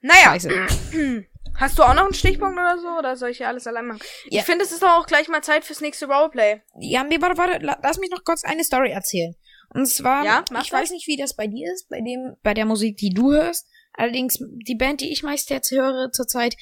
Naja, 0.00 0.32
Scheiße. 0.32 0.50
hast 1.56 1.78
du 1.78 1.82
auch 1.82 1.94
noch 1.94 2.04
einen 2.04 2.14
Stichpunkt 2.14 2.58
oder 2.58 2.78
so? 2.78 2.88
Oder 2.98 3.16
soll 3.16 3.30
ich 3.30 3.38
hier 3.38 3.48
alles 3.48 3.66
allein 3.66 3.86
machen? 3.86 4.00
Ja. 4.30 4.40
Ich 4.40 4.46
finde, 4.46 4.64
es 4.64 4.72
ist 4.72 4.82
doch 4.82 4.90
auch 4.98 5.06
gleich 5.06 5.28
mal 5.28 5.42
Zeit 5.42 5.64
fürs 5.64 5.80
nächste 5.82 6.06
Roleplay. 6.06 6.62
Ja, 6.78 7.04
nee, 7.04 7.20
warte, 7.20 7.36
warte, 7.36 7.58
la- 7.64 7.78
lass 7.82 7.98
mich 7.98 8.10
noch 8.10 8.24
kurz 8.24 8.44
eine 8.44 8.64
Story 8.64 8.90
erzählen. 8.90 9.34
Und 9.74 9.86
zwar, 9.86 10.24
Ja, 10.24 10.44
mach 10.50 10.62
ich 10.64 10.70
das. 10.70 10.80
weiß 10.80 10.90
nicht, 10.92 11.06
wie 11.06 11.16
das 11.18 11.36
bei 11.36 11.46
dir 11.46 11.70
ist, 11.72 11.88
bei 11.88 12.00
dem, 12.00 12.36
bei 12.42 12.54
der 12.54 12.64
Musik, 12.64 12.96
die 12.96 13.10
du 13.10 13.32
hörst. 13.32 13.68
Allerdings, 13.92 14.38
die 14.66 14.74
Band, 14.74 15.00
die 15.02 15.12
ich 15.12 15.22
meist 15.22 15.50
jetzt 15.50 15.70
höre 15.70 16.10
zurzeit, 16.12 16.56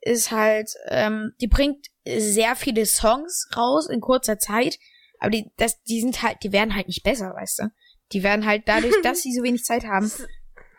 ist 0.00 0.30
halt, 0.30 0.70
ähm, 0.88 1.32
die 1.40 1.48
bringt 1.48 1.86
sehr 2.06 2.56
viele 2.56 2.86
Songs 2.86 3.48
raus 3.56 3.88
in 3.90 4.00
kurzer 4.00 4.38
Zeit, 4.38 4.78
aber 5.20 5.30
die, 5.30 5.50
das, 5.56 5.82
die 5.82 6.00
sind 6.00 6.22
halt, 6.22 6.38
die 6.42 6.52
werden 6.52 6.74
halt 6.74 6.88
nicht 6.88 7.02
besser, 7.02 7.34
weißt 7.34 7.60
du? 7.60 7.64
Die 8.12 8.22
werden 8.22 8.46
halt 8.46 8.62
dadurch, 8.66 8.94
dass 9.02 9.22
sie 9.22 9.34
so 9.34 9.42
wenig 9.42 9.64
Zeit 9.64 9.84
haben, 9.84 10.10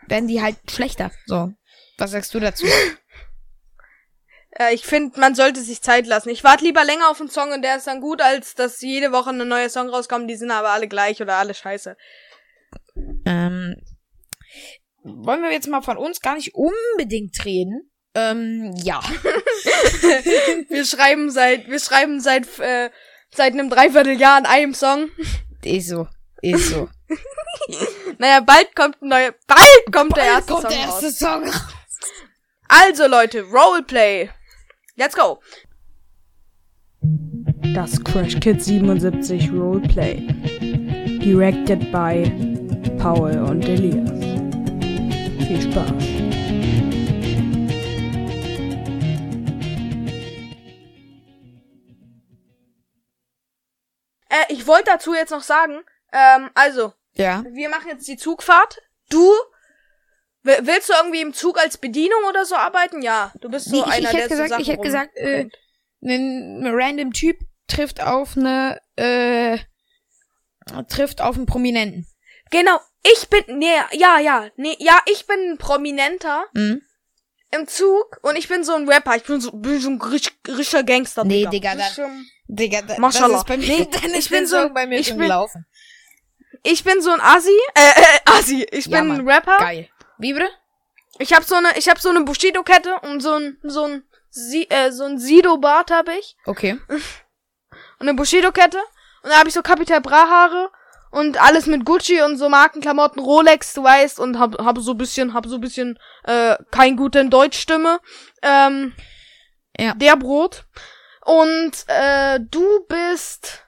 werden 0.06 0.28
die 0.28 0.42
halt 0.42 0.56
schlechter. 0.70 1.10
So. 1.26 1.52
Was 1.98 2.12
sagst 2.12 2.34
du 2.34 2.40
dazu? 2.40 2.66
Äh, 4.52 4.74
ich 4.74 4.84
finde, 4.84 5.18
man 5.20 5.36
sollte 5.36 5.60
sich 5.60 5.80
Zeit 5.80 6.08
lassen. 6.08 6.28
Ich 6.28 6.42
warte 6.42 6.64
lieber 6.64 6.84
länger 6.84 7.08
auf 7.08 7.20
einen 7.20 7.30
Song 7.30 7.52
und 7.52 7.62
der 7.62 7.76
ist 7.76 7.86
dann 7.86 8.00
gut, 8.00 8.20
als 8.20 8.56
dass 8.56 8.80
jede 8.80 9.12
Woche 9.12 9.30
eine 9.30 9.44
neue 9.44 9.70
Song 9.70 9.88
rauskommt, 9.88 10.28
die 10.28 10.34
sind 10.34 10.50
aber 10.50 10.70
alle 10.70 10.88
gleich 10.88 11.22
oder 11.22 11.36
alle 11.36 11.54
scheiße. 11.54 11.96
Ähm, 13.24 13.76
wollen 15.02 15.42
wir 15.42 15.52
jetzt 15.52 15.68
mal 15.68 15.82
von 15.82 15.96
uns 15.96 16.20
gar 16.20 16.34
nicht 16.34 16.54
unbedingt 16.54 17.44
reden. 17.44 17.90
Ähm, 18.14 18.74
ja. 18.82 19.00
Wir 20.68 20.84
schreiben 20.84 21.30
seit, 21.30 21.68
wir 21.68 21.78
schreiben 21.78 22.18
seit, 22.18 22.58
äh, 22.58 22.90
seit 23.34 23.52
einem 23.52 23.70
Dreivierteljahr 23.70 24.36
an 24.38 24.46
einem 24.46 24.74
Song. 24.74 25.10
Ist 25.64 25.88
so. 25.88 26.08
Ist 26.42 26.70
so. 26.70 26.88
Naja, 28.18 28.40
bald 28.40 28.74
kommt 28.76 29.00
ein 29.00 29.08
neuer, 29.08 29.34
bald 29.46 29.92
kommt 29.92 30.16
der 30.16 30.24
erste 30.24 30.52
kommt 30.52 30.62
Song 30.62 30.70
der 30.70 30.80
erste 30.80 31.06
raus. 31.06 31.18
Song. 31.18 31.70
Also 32.68 33.06
Leute, 33.06 33.42
Roleplay. 33.42 34.28
Let's 34.96 35.16
go. 35.16 35.40
Das 37.74 38.02
Crash 38.04 38.38
Kid 38.40 38.62
77 38.62 39.50
Roleplay. 39.52 40.16
Directed 41.22 41.90
by 41.90 42.30
Paul 42.98 43.38
und 43.38 43.64
Elias. 43.64 44.10
Viel 45.46 45.62
Spaß. 45.62 46.39
Äh, 54.30 54.52
ich 54.52 54.66
wollte 54.66 54.84
dazu 54.86 55.12
jetzt 55.14 55.30
noch 55.30 55.42
sagen, 55.42 55.80
ähm, 56.12 56.50
also, 56.54 56.92
Ja. 57.12 57.44
wir 57.52 57.68
machen 57.68 57.88
jetzt 57.88 58.08
die 58.08 58.16
Zugfahrt. 58.16 58.80
Du 59.10 59.30
wi- 60.42 60.58
willst 60.62 60.88
du 60.88 60.92
irgendwie 60.94 61.20
im 61.20 61.34
Zug 61.34 61.58
als 61.58 61.76
Bedienung 61.78 62.24
oder 62.28 62.44
so 62.46 62.54
arbeiten? 62.54 63.02
Ja, 63.02 63.32
du 63.40 63.50
bist 63.50 63.66
so 63.66 63.76
Nee, 63.76 63.82
ich, 63.88 63.92
einer, 63.92 64.08
ich 64.10 64.10
der 64.16 64.20
hätte 64.22 64.36
so 64.36 64.42
gesagt, 64.42 64.48
Sachen 64.50 64.62
ich 64.62 64.68
hätte 64.68 64.82
gesagt, 64.82 65.16
äh, 65.16 65.48
ein 66.02 66.62
random 66.66 67.12
Typ 67.12 67.38
trifft 67.68 68.00
auf 68.02 68.36
eine, 68.36 68.80
äh, 68.96 69.58
trifft 70.88 71.20
auf 71.20 71.36
einen 71.36 71.46
Prominenten. 71.46 72.06
genau. 72.50 72.78
Ich 73.02 73.28
bin 73.30 73.58
nee, 73.58 73.78
ja, 73.92 74.18
ja, 74.18 74.50
nee, 74.56 74.76
ja, 74.78 75.00
ich 75.10 75.26
bin 75.26 75.52
ein 75.52 75.56
Prominenter 75.58 76.44
Mhm. 76.52 76.82
im 77.50 77.66
Zug 77.66 78.18
und 78.22 78.36
ich 78.36 78.46
bin 78.46 78.62
so 78.62 78.74
ein 78.74 78.86
Rapper. 78.86 79.16
Ich 79.16 79.22
bin 79.22 79.40
so, 79.40 79.52
bin 79.52 79.80
so 79.80 79.88
ein 79.88 80.00
rischer 80.46 80.82
Gangster. 80.82 81.24
Nee, 81.24 81.46
Digga. 81.46 81.50
Digga, 81.50 81.74
Das 81.76 81.88
ist 81.90 81.98
da- 81.98 82.02
schon- 82.02 82.26
Digga, 82.52 82.82
da, 82.82 82.98
Maschallah. 82.98 83.28
das 83.28 83.38
ist 83.42 83.46
bei 83.48 83.56
mir, 83.56 83.66
Nee, 83.66 83.88
ich 84.18 84.28
bin 84.30 84.46
so- 84.46 84.70
bei 84.70 84.86
mir 84.86 84.98
ich 84.98 85.08
bin- 85.10 85.18
gelaufen. 85.20 85.66
Ich 86.62 86.82
bin 86.84 87.00
so 87.00 87.10
ein 87.10 87.20
Assi, 87.20 87.56
äh, 87.74 88.00
äh 88.00 88.20
Assi. 88.38 88.66
Ich 88.70 88.86
Ja, 88.86 88.98
bin 88.98 89.08
Mann. 89.08 89.20
ein 89.20 89.28
Rapper. 89.28 89.56
Geil. 89.58 89.88
Wie 90.18 90.32
bitte? 90.34 90.48
Ich 91.18 91.32
habe 91.32 91.44
so 91.44 91.54
eine, 91.54 91.76
ich 91.78 91.88
habe 91.88 92.00
so 92.00 92.10
eine 92.10 92.22
Bushido 92.22 92.62
Kette 92.62 92.96
und 93.02 93.20
so 93.20 93.34
ein, 93.34 93.58
so 93.62 93.84
ein, 93.84 94.02
Si- 94.30 94.66
äh, 94.68 94.90
so 94.92 95.04
ein 95.04 95.18
Sido 95.18 95.56
Bart 95.58 95.90
habe 95.90 96.12
ich. 96.18 96.36
Okay. 96.46 96.78
und 96.88 98.08
eine 98.08 98.14
Bushido-Kette. 98.14 98.78
Und 99.22 99.30
da 99.30 99.38
habe 99.38 99.48
ich 99.48 99.54
so 99.54 99.62
Capital 99.62 100.00
Bra 100.00 100.28
Haare 100.28 100.70
und 101.10 101.40
alles 101.40 101.66
mit 101.66 101.84
Gucci 101.84 102.20
und 102.22 102.36
so 102.38 102.48
Markenklamotten, 102.48 103.20
Rolex, 103.22 103.74
du 103.74 103.82
weißt, 103.82 104.18
und 104.20 104.38
hab, 104.38 104.58
hab 104.64 104.78
so 104.78 104.94
bisschen, 104.94 105.34
hab 105.34 105.46
so 105.46 105.58
bisschen, 105.58 105.98
äh, 106.24 106.56
kein 106.70 106.96
guten 106.96 107.28
Deutschstimme. 107.30 108.00
Ähm, 108.42 108.94
Ja. 109.78 109.94
Der 109.94 110.16
Brot. 110.16 110.64
Und, 111.30 111.84
äh, 111.86 112.40
du 112.40 112.84
bist, 112.88 113.64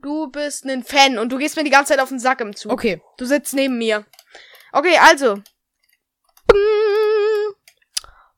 du 0.00 0.30
bist 0.30 0.64
ein 0.64 0.84
Fan 0.84 1.18
und 1.18 1.32
du 1.32 1.38
gehst 1.38 1.56
mir 1.56 1.64
die 1.64 1.70
ganze 1.70 1.92
Zeit 1.92 2.00
auf 2.00 2.10
den 2.10 2.20
Sack 2.20 2.40
im 2.40 2.54
Zug. 2.54 2.70
Okay. 2.70 3.02
Du 3.18 3.24
sitzt 3.24 3.52
neben 3.52 3.78
mir. 3.78 4.06
Okay, 4.70 4.96
also. 4.96 5.42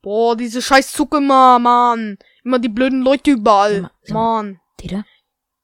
Boah, 0.00 0.36
diese 0.36 0.62
scheiß 0.62 0.92
Zug 0.92 1.14
immer, 1.14 1.58
Mann. 1.58 2.16
Immer 2.44 2.58
die 2.58 2.70
blöden 2.70 3.02
Leute 3.02 3.32
überall. 3.32 3.90
Mann. 4.08 4.58
Dieter? 4.80 5.04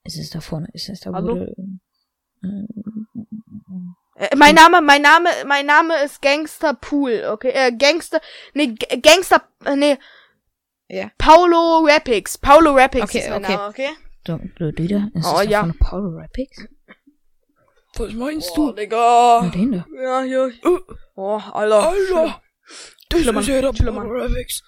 Ist 0.02 0.18
es 0.18 0.28
da 0.28 0.42
vorne? 0.42 0.68
Ist 0.74 0.90
es 0.90 1.00
da, 1.00 1.12
Hallo? 1.14 1.46
Äh, 4.16 4.36
mein 4.36 4.54
Name, 4.54 4.82
mein 4.82 5.00
Name, 5.00 5.30
mein 5.46 5.64
Name 5.64 6.02
ist 6.04 6.20
Gangster 6.20 6.74
Pool, 6.74 7.24
okay? 7.30 7.52
Äh, 7.54 7.72
Gangster, 7.72 8.20
nee, 8.52 8.74
Gangster, 9.00 9.48
äh, 9.64 9.76
nee, 9.76 9.98
Ja. 10.88 11.10
Paulo 11.18 11.84
Rapix. 11.86 12.36
Paulo 12.38 12.72
Rapix 12.74 13.04
Okay, 13.04 13.18
ist 13.18 13.30
mein 13.30 13.44
okay. 13.44 13.56
Name, 13.56 13.68
okay? 13.68 13.88
Du, 14.24 14.38
du, 14.56 14.72
Dieter? 14.72 15.08
Ist 15.14 15.24
Oh, 15.26 15.38
es 15.40 15.44
da 15.44 15.50
ja. 15.50 15.58
vorne 15.60 15.74
Paulo 15.80 16.08
Rapix? 16.18 16.64
Was 17.96 18.12
meinst 18.12 18.50
Oh, 18.56 18.68
du? 18.68 18.72
Digga. 18.72 19.40
Na, 19.44 19.48
den 19.50 19.72
da. 19.72 19.86
Ja, 20.02 20.22
hier. 20.22 20.50
Oh, 21.16 21.38
Alter. 21.52 21.88
Alter! 21.88 22.40
Das 23.08 23.20
Schlimmer, 23.20 23.40
ist 23.40 23.48
ja 23.48 23.60
der 23.60 23.74
schlimmer. 23.74 24.00
Panoramics. 24.00 24.62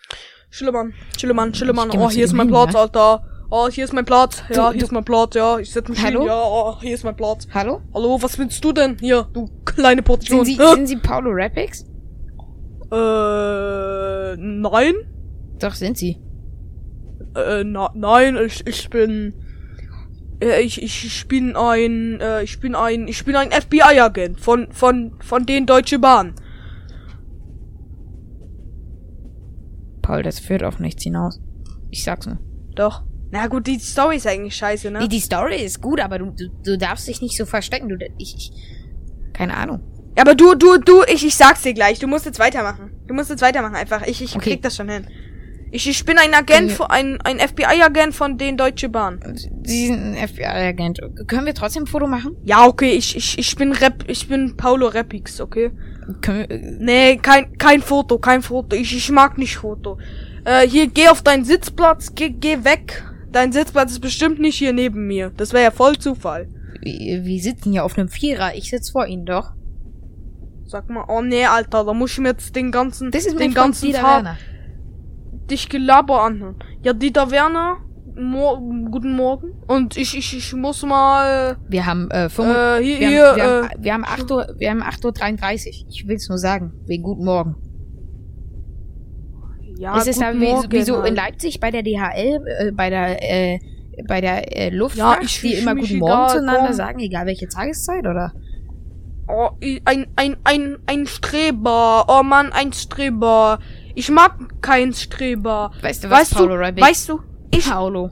Schillemann, 0.50 0.94
Schillemann, 1.18 1.54
Schillemann. 1.54 1.88
Mal 1.88 1.98
Oh, 1.98 2.10
hier 2.10 2.24
ist 2.24 2.32
mein 2.32 2.48
Platz, 2.48 2.72
ja? 2.74 2.80
Alter. 2.80 3.24
Oh, 3.50 3.68
hier 3.68 3.84
ist 3.84 3.92
mein 3.92 4.04
Platz. 4.04 4.42
Ja, 4.50 4.66
Du- 4.68 4.72
hier 4.72 4.80
du- 4.80 4.86
ist 4.86 4.92
mein 4.92 5.04
Platz, 5.04 5.34
ja. 5.34 5.58
Ich 5.58 5.72
setz 5.72 5.88
mich 5.88 6.02
Hallo? 6.02 6.20
hin. 6.20 6.28
Ja, 6.28 6.42
oh, 6.44 6.80
hier 6.80 6.94
ist 6.94 7.04
mein 7.04 7.16
Platz. 7.16 7.46
Hallo? 7.52 7.80
Hallo, 7.94 8.20
was 8.22 8.38
willst 8.38 8.64
du 8.64 8.72
denn? 8.72 8.96
Hier, 9.00 9.28
du 9.32 9.48
kleine 9.64 10.02
Portion. 10.02 10.44
Sind 10.44 10.56
Sie, 10.56 10.62
Hä? 10.62 10.74
sind 10.74 10.86
Sie 10.86 10.96
Paulo 10.96 11.30
Rapix? 11.32 11.84
Äh, 12.92 14.36
nein. 14.36 14.94
Doch, 15.58 15.74
sind 15.74 15.96
Sie. 15.96 16.20
Äh, 17.34 17.64
na, 17.64 17.90
nein, 17.94 18.36
ich, 18.44 18.66
ich 18.66 18.90
bin, 18.90 19.34
äh, 20.42 20.60
ich, 20.62 20.82
ich, 20.82 21.04
ich 21.06 21.28
bin 21.28 21.56
ein, 21.56 22.20
äh, 22.20 22.42
ich 22.42 22.60
bin 22.60 22.74
ein, 22.74 23.08
ich 23.08 23.24
bin 23.24 23.36
ein 23.36 23.50
FBI-Agent 23.52 24.40
von, 24.40 24.70
von, 24.72 25.12
von 25.20 25.46
den 25.46 25.66
Deutsche 25.66 25.98
Bahn. 25.98 26.34
Paul, 30.02 30.22
das 30.22 30.38
führt 30.38 30.62
auf 30.62 30.78
nichts 30.78 31.02
hinaus. 31.02 31.40
Ich 31.90 32.04
sag's 32.04 32.26
nur. 32.26 32.38
Doch. 32.74 33.02
Na 33.30 33.48
gut, 33.48 33.66
die 33.66 33.78
Story 33.78 34.16
ist 34.16 34.26
eigentlich 34.26 34.54
scheiße, 34.54 34.90
ne? 34.90 35.00
Die, 35.00 35.08
die 35.08 35.20
Story 35.20 35.56
ist 35.56 35.82
gut, 35.82 36.00
aber 36.00 36.18
du, 36.18 36.30
du, 36.30 36.48
du 36.64 36.78
darfst 36.78 37.08
dich 37.08 37.20
nicht 37.20 37.36
so 37.36 37.44
verstecken. 37.44 37.88
Du, 37.88 37.96
ich, 38.18 38.36
ich, 38.36 38.52
keine 39.32 39.56
Ahnung. 39.56 39.80
Aber 40.18 40.34
du, 40.34 40.54
du, 40.54 40.78
du, 40.78 41.02
ich, 41.12 41.26
ich 41.26 41.34
sag's 41.34 41.62
dir 41.62 41.74
gleich. 41.74 41.98
Du 41.98 42.06
musst 42.06 42.24
jetzt 42.24 42.38
weitermachen. 42.38 42.92
Du 43.06 43.14
musst 43.14 43.30
jetzt 43.30 43.42
weitermachen 43.42 43.74
einfach. 43.74 44.06
Ich, 44.06 44.22
ich 44.22 44.36
Okay. 44.36 44.50
krieg 44.52 44.62
das 44.62 44.76
schon 44.76 44.88
hin. 44.88 45.06
Ich, 45.76 45.86
ich 45.88 46.04
bin 46.04 46.16
ein 46.18 46.32
Agent, 46.34 46.70
Ja. 46.70 46.76
von, 46.76 46.86
ein, 46.86 47.20
ein 47.22 47.38
FBI-Agent 47.38 48.14
von 48.14 48.38
den 48.38 48.56
Deutsche 48.56 48.88
Bahn. 48.88 49.20
Sie 49.62 49.86
sind 49.88 50.16
ein 50.16 50.28
FBI-Agent. 50.28 51.00
Können 51.26 51.44
wir 51.46 51.54
trotzdem 51.54 51.82
ein 51.84 51.86
Foto 51.86 52.06
machen? 52.06 52.34
Ja, 52.44 52.64
okay, 52.66 52.92
ich, 52.92 53.14
ich, 53.14 53.38
ich 53.38 53.56
bin 53.56 53.72
Rap, 53.72 54.04
ich 54.06 54.26
bin 54.26 54.56
Paulo 54.56 54.86
Repix, 54.88 55.40
okay? 55.40 55.70
Können 56.22 56.38
wir, 56.40 56.50
äh, 56.50 56.76
Nee, 56.80 57.16
kein, 57.18 57.58
kein 57.58 57.82
Foto, 57.82 58.18
kein 58.18 58.40
Foto. 58.42 58.74
Ich, 58.74 58.96
ich 58.96 59.10
mag 59.10 59.36
nicht 59.38 59.56
Foto. 59.56 59.98
Äh, 60.44 60.66
hier, 60.66 60.86
geh 60.86 61.08
auf 61.08 61.20
deinen 61.22 61.44
Sitzplatz, 61.44 62.14
geh, 62.14 62.30
geh 62.30 62.64
weg. 62.64 63.04
Dein 63.30 63.52
Sitzplatz 63.52 63.90
ist 63.92 64.00
bestimmt 64.00 64.40
nicht 64.40 64.56
hier 64.56 64.72
neben 64.72 65.06
mir. 65.06 65.30
Das 65.36 65.52
wäre 65.52 65.64
ja 65.64 65.70
voll 65.70 65.98
Zufall. 65.98 66.48
wir, 66.80 67.24
wir 67.24 67.42
sitzen 67.42 67.72
hier 67.72 67.84
auf 67.84 67.98
einem 67.98 68.08
Vierer. 68.08 68.54
Ich 68.54 68.70
sitz 68.70 68.90
vor 68.90 69.06
Ihnen 69.06 69.26
doch. 69.26 69.52
Sag 70.64 70.88
mal, 70.88 71.04
oh 71.08 71.20
nee, 71.22 71.44
Alter, 71.44 71.84
da 71.84 71.92
muss 71.92 72.12
ich 72.12 72.18
mir 72.18 72.30
jetzt 72.30 72.56
den 72.56 72.72
ganzen, 72.72 73.10
Das 73.10 73.26
ist 73.26 73.38
den 73.38 73.52
ganzen 73.54 73.92
Tag 73.92 74.02
Werner. 74.24 74.38
Dich 75.50 75.68
Gelaber 75.68 76.22
anhören. 76.22 76.56
Ja, 76.82 76.92
Dieter 76.92 77.30
Werner, 77.30 77.78
Mor 78.18 78.58
guten 78.90 79.12
Morgen. 79.14 79.52
Und 79.66 79.96
ich, 79.96 80.16
ich, 80.16 80.36
ich 80.36 80.52
muss 80.54 80.82
mal, 80.84 81.56
Wir 81.68 81.84
haben, 81.86 82.10
äh, 82.10 82.28
5, 82.28 82.48
äh, 82.48 82.82
hier, 82.82 83.00
wir, 83.00 83.08
hier, 83.08 83.26
haben, 83.28 83.36
wir, 83.36 83.44
äh, 83.44 83.62
haben, 83.68 83.84
wir 83.84 83.92
haben 83.94 84.04
8 84.04 84.30
Uhr, 84.30 84.54
wir 84.58 84.70
haben 84.70 84.82
8 84.82 85.04
Uhr 85.04 85.12
33. 85.12 85.86
Ich 85.90 86.06
will's 86.08 86.28
nur 86.28 86.38
sagen. 86.38 86.72
Wegen 86.86 87.02
Guten 87.02 87.24
Morgen. 87.24 87.56
ja, 89.78 89.96
es 89.98 90.06
ist 90.06 90.20
da 90.20 90.28
guten 90.32 90.40
wie, 90.42 90.46
Morgen, 90.52 90.72
wie 90.72 90.82
so 90.82 90.96
halt. 90.98 91.08
in 91.08 91.14
Leipzig 91.16 91.60
bei 91.60 91.70
der 91.70 91.82
DHL, 91.82 92.40
äh, 92.58 92.72
bei 92.72 92.88
der, 92.90 93.22
äh, 93.22 93.58
bei 94.08 94.20
der 94.20 94.56
äh, 94.56 94.70
Luftfahrt, 94.70 95.18
Ja, 95.18 95.24
ich- 95.24 95.40
die 95.40 95.54
ich- 95.54 95.62
immer 95.62 95.74
Guten 95.74 95.98
Morgen 95.98 96.28
zueinander 96.30 96.66
komm. 96.68 96.72
sagen, 96.72 96.98
egal 97.00 97.26
welche 97.26 97.48
Tageszeit, 97.48 98.06
oder? 98.06 98.32
Oh, 99.28 99.50
ein, 99.84 100.06
ein, 100.14 100.36
ein, 100.44 100.76
ein 100.86 101.06
Streber. 101.06 102.04
Oh 102.08 102.22
Mann, 102.22 102.52
ein 102.52 102.72
Streber. 102.72 103.58
Ich 103.96 104.10
mag 104.10 104.60
keinen 104.60 104.92
Streber. 104.92 105.72
Weißt 105.80 106.04
du 106.04 106.10
was, 106.10 106.20
Weißt 106.20 106.34
Paulo 106.34 106.54
du, 106.56 106.60
Rabbit? 106.60 106.84
weißt 106.84 107.08
du, 107.08 107.20
ich, 107.50 107.68
Paulo. 107.68 108.10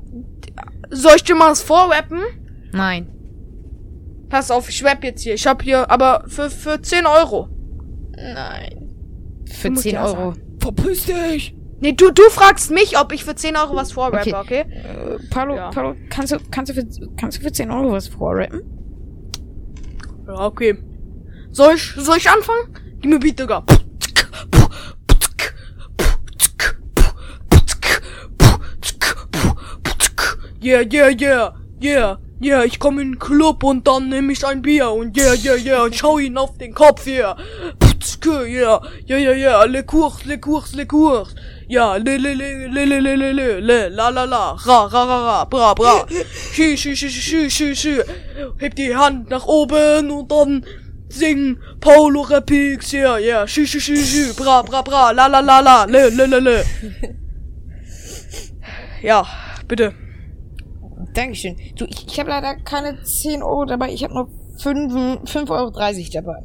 soll 0.90 1.12
ich 1.16 1.24
dir 1.24 1.34
mal 1.34 1.50
was 1.50 1.60
vorrappen? 1.62 2.20
Nein. 2.72 3.08
Pass 4.30 4.50
auf, 4.50 4.68
ich 4.70 4.82
rap 4.82 5.04
jetzt 5.04 5.22
hier. 5.22 5.34
Ich 5.34 5.46
hab 5.46 5.62
hier, 5.62 5.88
aber 5.90 6.24
für, 6.26 6.48
für 6.48 6.80
10 6.80 7.04
Euro. 7.06 7.50
Nein. 8.16 8.90
Für 9.46 9.70
musst 9.70 9.82
10 9.82 9.92
ja 9.94 10.06
Euro. 10.06 10.32
Verpiss 10.58 11.04
dich! 11.04 11.54
Nee, 11.80 11.92
du, 11.92 12.10
du 12.10 12.22
fragst 12.30 12.70
mich, 12.70 12.98
ob 12.98 13.12
ich 13.12 13.22
für 13.24 13.34
10 13.34 13.54
Euro 13.56 13.76
was 13.76 13.92
vorrappe, 13.92 14.34
okay? 14.34 14.60
Äh, 14.60 15.18
Paulo, 15.28 15.54
Ja. 15.56 15.68
Paulo, 15.70 15.94
kannst 16.08 16.32
du, 16.32 16.38
kannst 16.50 16.70
du 16.70 16.74
für, 16.74 16.86
kannst 17.18 17.38
du 17.38 17.42
für 17.42 17.52
10 17.52 17.70
Euro 17.70 17.92
was 17.92 18.08
vorrappen? 18.08 18.62
Ja, 20.26 20.46
okay. 20.46 20.78
Soll 21.50 21.74
ich, 21.74 21.92
soll 21.98 22.16
ich 22.16 22.28
anfangen? 22.30 22.72
Gib 23.00 23.10
mir 23.10 23.18
Beat, 23.20 23.38
Digga. 23.38 23.62
Yeah, 30.64 30.80
yeah, 30.80 31.10
yeah, 31.10 31.52
yeah, 31.78 32.16
yeah, 32.40 32.64
ich 32.64 32.78
komme 32.78 33.02
in 33.02 33.12
den 33.12 33.18
Club 33.18 33.62
und 33.64 33.86
dann 33.86 34.08
nehme 34.08 34.32
ich 34.32 34.46
ein 34.46 34.62
Bier 34.62 34.90
und 34.92 35.14
yeah, 35.14 35.34
yeah, 35.34 35.56
yeah, 35.56 35.82
und 35.82 35.94
schau 35.94 36.16
ihn 36.16 36.38
auf 36.38 36.56
den 36.56 36.72
Kopf, 36.72 37.06
yeah. 37.06 37.36
Putzke, 37.78 38.46
yeah, 38.46 38.80
yeah, 39.04 39.18
yeah, 39.18 39.32
yeah, 39.32 39.64
le 39.66 39.82
cours, 39.82 40.24
le 40.24 40.38
cours, 40.38 40.72
le 40.74 40.86
cours. 40.86 41.34
Ja, 41.68 41.96
le, 41.98 42.16
le, 42.16 42.32
le, 42.32 42.68
le, 42.68 42.84
le, 42.86 42.98
le, 43.00 43.14
le, 43.14 43.32
le, 43.32 43.60
le, 43.60 43.88
la, 43.90 44.08
la, 44.08 44.24
la, 44.24 44.56
ra, 44.64 44.86
ra, 44.86 45.04
ra, 45.04 45.18
ra, 45.26 45.44
bra, 45.44 45.74
bra. 45.74 46.06
Schü, 46.54 46.76
schü, 46.78 46.96
schü, 46.96 47.10
schü, 47.10 47.50
schü, 47.50 47.76
schü. 47.76 48.02
Heb 48.58 48.74
die 48.74 48.96
Hand 48.96 49.28
nach 49.28 49.46
oben 49.46 50.10
und 50.10 50.32
dann 50.32 50.64
sing 51.10 51.58
Polo 51.82 52.22
Repix, 52.22 52.94
yeah, 52.94 53.18
yeah, 53.18 53.46
schü, 53.46 53.66
schü, 53.66 53.80
schü, 53.80 53.96
schü, 53.96 54.34
bra, 54.42 54.62
bra, 54.62 54.80
bra, 54.80 55.10
la, 55.10 55.26
la, 55.26 55.40
la, 55.40 55.60
la, 55.60 55.84
le, 55.84 56.08
le, 56.08 56.24
le, 56.24 56.40
le. 56.40 56.64
Ja, 59.02 59.26
bitte. 59.68 60.03
Dankeschön. 61.12 61.56
Du, 61.76 61.84
ich, 61.84 62.06
ich 62.06 62.18
habe 62.20 62.30
leider 62.30 62.56
keine 62.56 63.02
10 63.02 63.42
Euro 63.42 63.64
dabei. 63.64 63.92
Ich 63.92 64.04
habe 64.04 64.14
nur 64.14 64.28
5,30 64.58 65.50
Euro 65.50 65.70
dabei. 66.12 66.42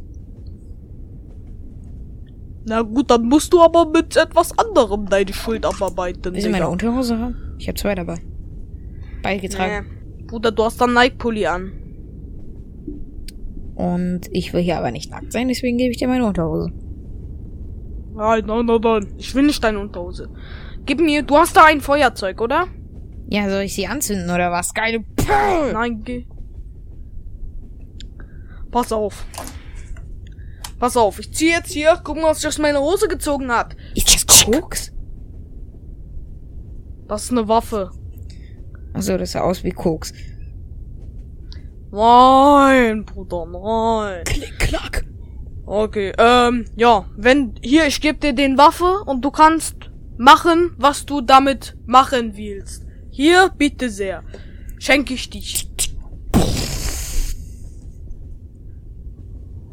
Na 2.65 2.81
gut, 2.81 3.09
dann 3.09 3.23
musst 3.23 3.53
du 3.53 3.61
aber 3.61 3.89
mit 3.89 4.15
etwas 4.15 4.57
anderem 4.57 5.07
deine 5.07 5.33
Schuld 5.33 5.65
abarbeiten. 5.65 6.33
Willst 6.33 6.45
du 6.45 6.51
meine. 6.51 6.69
Unterhose 6.69 7.17
haben? 7.17 7.55
Ich 7.57 7.67
habe 7.67 7.77
zwei 7.77 7.95
dabei. 7.95 8.17
Beide 9.23 9.41
getragen. 9.41 9.87
Nee. 10.17 10.23
Bruder, 10.27 10.51
du 10.51 10.63
hast 10.63 10.79
dann 10.79 10.93
Nike-Pulli 10.93 11.47
an. 11.47 11.71
Und 13.75 14.27
ich 14.31 14.53
will 14.53 14.61
hier 14.61 14.77
aber 14.77 14.91
nicht 14.91 15.09
nackt 15.09 15.31
sein, 15.31 15.47
deswegen 15.47 15.77
gebe 15.77 15.91
ich 15.91 15.97
dir 15.97 16.07
meine 16.07 16.25
Unterhose. 16.25 16.71
Nein, 18.13 18.43
nein, 18.45 18.65
nein, 18.65 18.81
nein. 18.81 19.13
Ich 19.17 19.33
will 19.33 19.43
nicht 19.43 19.63
deine 19.63 19.79
Unterhose. 19.79 20.29
Gib 20.85 20.99
mir, 20.99 21.23
du 21.23 21.37
hast 21.37 21.55
da 21.55 21.63
ein 21.65 21.79
Feuerzeug, 21.79 22.41
oder? 22.41 22.67
Ja, 23.31 23.47
soll 23.47 23.61
ich 23.61 23.75
sie 23.75 23.85
anzünden 23.85 24.29
oder 24.31 24.51
was? 24.51 24.73
Geile 24.73 25.01
Puh. 25.01 25.71
Nein, 25.71 26.03
geh. 26.03 26.25
Pass 28.71 28.91
auf. 28.91 29.25
Pass 30.79 30.97
auf, 30.97 31.19
ich 31.19 31.33
zieh 31.33 31.49
jetzt 31.49 31.71
hier, 31.71 31.95
gucken, 32.03 32.23
was 32.23 32.39
ich 32.39 32.47
aus 32.47 32.57
meiner 32.57 32.79
Hose 32.79 33.07
gezogen 33.07 33.51
hab. 33.51 33.75
Ist 33.95 34.09
das 34.13 34.45
Koks? 34.45 34.91
Das 37.07 37.25
ist 37.25 37.31
eine 37.31 37.47
Waffe. 37.47 37.91
Achso, 38.93 39.17
das 39.17 39.33
sah 39.33 39.41
aus 39.41 39.63
wie 39.63 39.71
Koks. 39.71 40.13
Nein, 41.91 43.05
Bruder, 43.05 43.45
nein. 43.45 44.23
Klick, 44.23 44.57
klack. 44.57 45.05
Okay, 45.65 46.13
ähm, 46.17 46.65
ja, 46.75 47.05
wenn, 47.15 47.55
hier, 47.61 47.85
ich 47.85 48.01
geb 48.01 48.21
dir 48.21 48.33
den 48.33 48.57
Waffe 48.57 49.03
und 49.05 49.23
du 49.23 49.29
kannst 49.29 49.75
machen, 50.17 50.71
was 50.77 51.05
du 51.05 51.21
damit 51.21 51.77
machen 51.85 52.35
willst. 52.35 52.88
Hier, 53.11 53.51
bitte 53.57 53.89
sehr. 53.89 54.23
Schenke 54.79 55.13
ich 55.13 55.29
dich. 55.29 55.69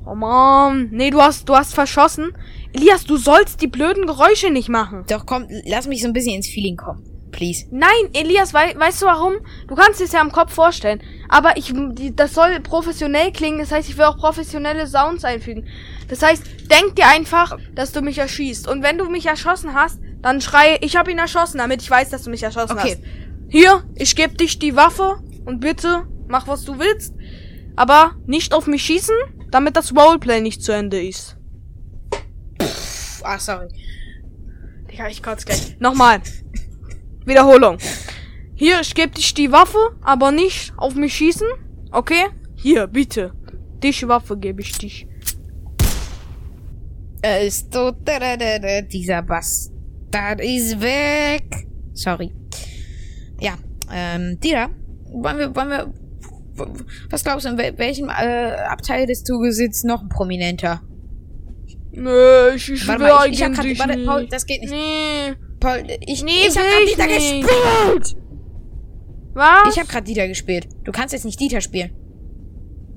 Oh 0.04 0.14
man, 0.14 0.88
nee, 0.92 1.10
du 1.10 1.20
hast, 1.20 1.48
du 1.48 1.56
hast 1.56 1.74
verschossen. 1.74 2.32
Elias, 2.72 3.04
du 3.04 3.16
sollst 3.16 3.60
die 3.60 3.66
blöden 3.66 4.06
Geräusche 4.06 4.50
nicht 4.50 4.68
machen. 4.68 5.04
Doch 5.08 5.26
komm, 5.26 5.46
lass 5.64 5.88
mich 5.88 6.02
so 6.02 6.08
ein 6.08 6.12
bisschen 6.12 6.34
ins 6.36 6.48
Feeling 6.48 6.76
kommen. 6.76 7.02
Please. 7.32 7.66
Nein, 7.70 7.90
Elias, 8.14 8.54
wei 8.54 8.74
weißt 8.78 9.02
du 9.02 9.06
warum? 9.06 9.34
Du 9.68 9.74
kannst 9.74 10.00
es 10.00 10.12
ja 10.12 10.20
am 10.20 10.32
Kopf 10.32 10.54
vorstellen. 10.54 11.02
Aber 11.28 11.56
ich, 11.56 11.72
das 12.14 12.34
soll 12.34 12.60
professionell 12.60 13.32
klingen. 13.32 13.58
Das 13.58 13.72
heißt, 13.72 13.88
ich 13.90 13.98
will 13.98 14.04
auch 14.04 14.16
professionelle 14.16 14.86
Sounds 14.86 15.24
einfügen. 15.24 15.66
Das 16.08 16.22
heißt, 16.22 16.42
denk 16.70 16.96
dir 16.96 17.08
einfach, 17.08 17.58
dass 17.74 17.92
du 17.92 18.00
mich 18.00 18.18
erschießt. 18.18 18.68
Und 18.68 18.82
wenn 18.82 18.96
du 18.96 19.10
mich 19.10 19.26
erschossen 19.26 19.74
hast, 19.74 19.98
dann 20.22 20.40
schreie, 20.40 20.78
ich 20.80 20.96
habe 20.96 21.10
ihn 21.10 21.18
erschossen, 21.18 21.58
damit 21.58 21.82
ich 21.82 21.90
weiß, 21.90 22.10
dass 22.10 22.22
du 22.22 22.30
mich 22.30 22.42
erschossen 22.42 22.78
Okay. 22.78 22.92
hast. 22.92 23.00
Hier, 23.48 23.84
ich 23.94 24.16
gebe 24.16 24.34
dich 24.34 24.58
die 24.58 24.76
Waffe 24.76 25.22
und 25.44 25.60
bitte 25.60 26.06
mach 26.28 26.48
was 26.48 26.64
du 26.64 26.78
willst. 26.78 27.14
Aber 27.76 28.12
nicht 28.26 28.54
auf 28.54 28.66
mich 28.66 28.82
schießen, 28.82 29.14
damit 29.50 29.76
das 29.76 29.94
Roleplay 29.94 30.40
nicht 30.40 30.62
zu 30.62 30.72
Ende 30.72 31.02
ist. 31.02 31.36
Pff, 32.60 33.22
ah, 33.24 33.38
sorry. 33.38 33.68
Digga, 34.90 35.08
ich 35.08 35.22
kotze 35.22 35.46
gleich. 35.46 35.78
Nochmal. 35.78 36.20
Wiederholung. 37.24 37.78
Hier, 38.54 38.80
ich 38.80 38.94
gebe 38.94 39.12
dich 39.12 39.34
die 39.34 39.52
Waffe, 39.52 39.78
aber 40.02 40.32
nicht 40.32 40.72
auf 40.78 40.94
mich 40.94 41.14
schießen. 41.14 41.46
Okay? 41.90 42.26
Hier, 42.54 42.86
bitte. 42.86 43.32
Dich 43.82 44.08
Waffe 44.08 44.38
gebe 44.38 44.62
ich 44.62 44.72
dich. 44.78 45.06
Er 47.20 47.42
ist 47.42 47.72
tot. 47.72 47.96
Dieser 48.92 49.22
Bastard 49.22 50.40
ist 50.40 50.80
weg. 50.80 51.66
Sorry. 51.92 52.32
Ja, 53.40 53.54
ähm, 53.92 54.38
Dira, 54.40 54.70
wollen 55.12 55.38
wir, 55.38 55.54
wollen 55.54 55.68
wir, 55.68 55.92
was 57.10 57.22
glaubst 57.24 57.44
du, 57.44 57.50
in 57.50 57.56
wel- 57.58 57.76
welchem 57.78 58.08
äh, 58.08 58.52
Abteil 58.68 59.06
des 59.06 59.22
Zuges 59.24 59.56
sitzt 59.56 59.84
noch 59.84 60.02
ein 60.02 60.08
Prominenter? 60.08 60.80
Nö, 61.92 62.50
ich, 62.54 62.70
ich 62.72 62.86
Warte 62.88 63.02
will 63.04 63.08
mal, 63.10 63.26
ich, 63.26 63.32
ich 63.34 63.42
hab 63.42 63.52
grad, 63.52 63.64
eigentlich 63.64 63.78
warte, 63.78 63.94
nicht. 63.96 64.06
Paul, 64.06 64.26
das 64.28 64.46
geht 64.46 64.60
nicht. 64.60 64.70
Nee. 64.70 65.34
Paul, 65.60 65.82
ich, 66.06 66.22
Nee, 66.24 66.30
ich 66.48 66.56
hab 66.56 66.64
grad 66.64 66.88
Dieter 66.88 67.06
nicht. 67.06 67.42
gespielt. 67.46 68.16
Was? 69.34 69.74
Ich 69.74 69.80
hab 69.80 69.88
grad 69.88 70.08
Dieter 70.08 70.28
gespielt. 70.28 70.68
Du 70.84 70.92
kannst 70.92 71.12
jetzt 71.12 71.24
nicht 71.24 71.38
Dieter 71.40 71.60
spielen. 71.60 71.90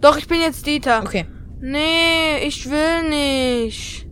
Doch, 0.01 0.17
ich 0.17 0.27
bin 0.27 0.39
jetzt 0.41 0.65
Dieter. 0.65 1.01
Okay. 1.01 1.25
Nee, 1.61 2.45
ich 2.45 2.69
will 2.69 3.09
nicht. 3.09 4.05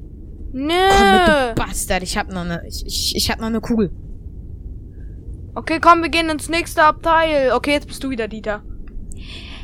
Nö. 0.52 0.74
Komm 0.90 1.12
mit, 1.14 1.28
du 1.28 1.56
Bastard. 1.56 2.04
Ich 2.04 2.18
hab 2.18 2.32
noch 2.32 2.44
ne, 2.44 2.62
ich, 2.68 2.86
ich, 2.86 3.14
ich 3.16 3.32
hab 3.32 3.40
noch 3.40 3.50
ne 3.50 3.62
Kugel. 3.62 3.92
Okay, 5.58 5.80
komm, 5.82 6.02
wir 6.04 6.10
gehen 6.10 6.30
ins 6.30 6.50
nächste 6.50 6.84
Abteil. 6.84 7.52
Okay, 7.54 7.72
jetzt 7.72 7.88
bist 7.88 8.04
du 8.04 8.10
wieder 8.12 8.28
Dieter. 8.28 8.62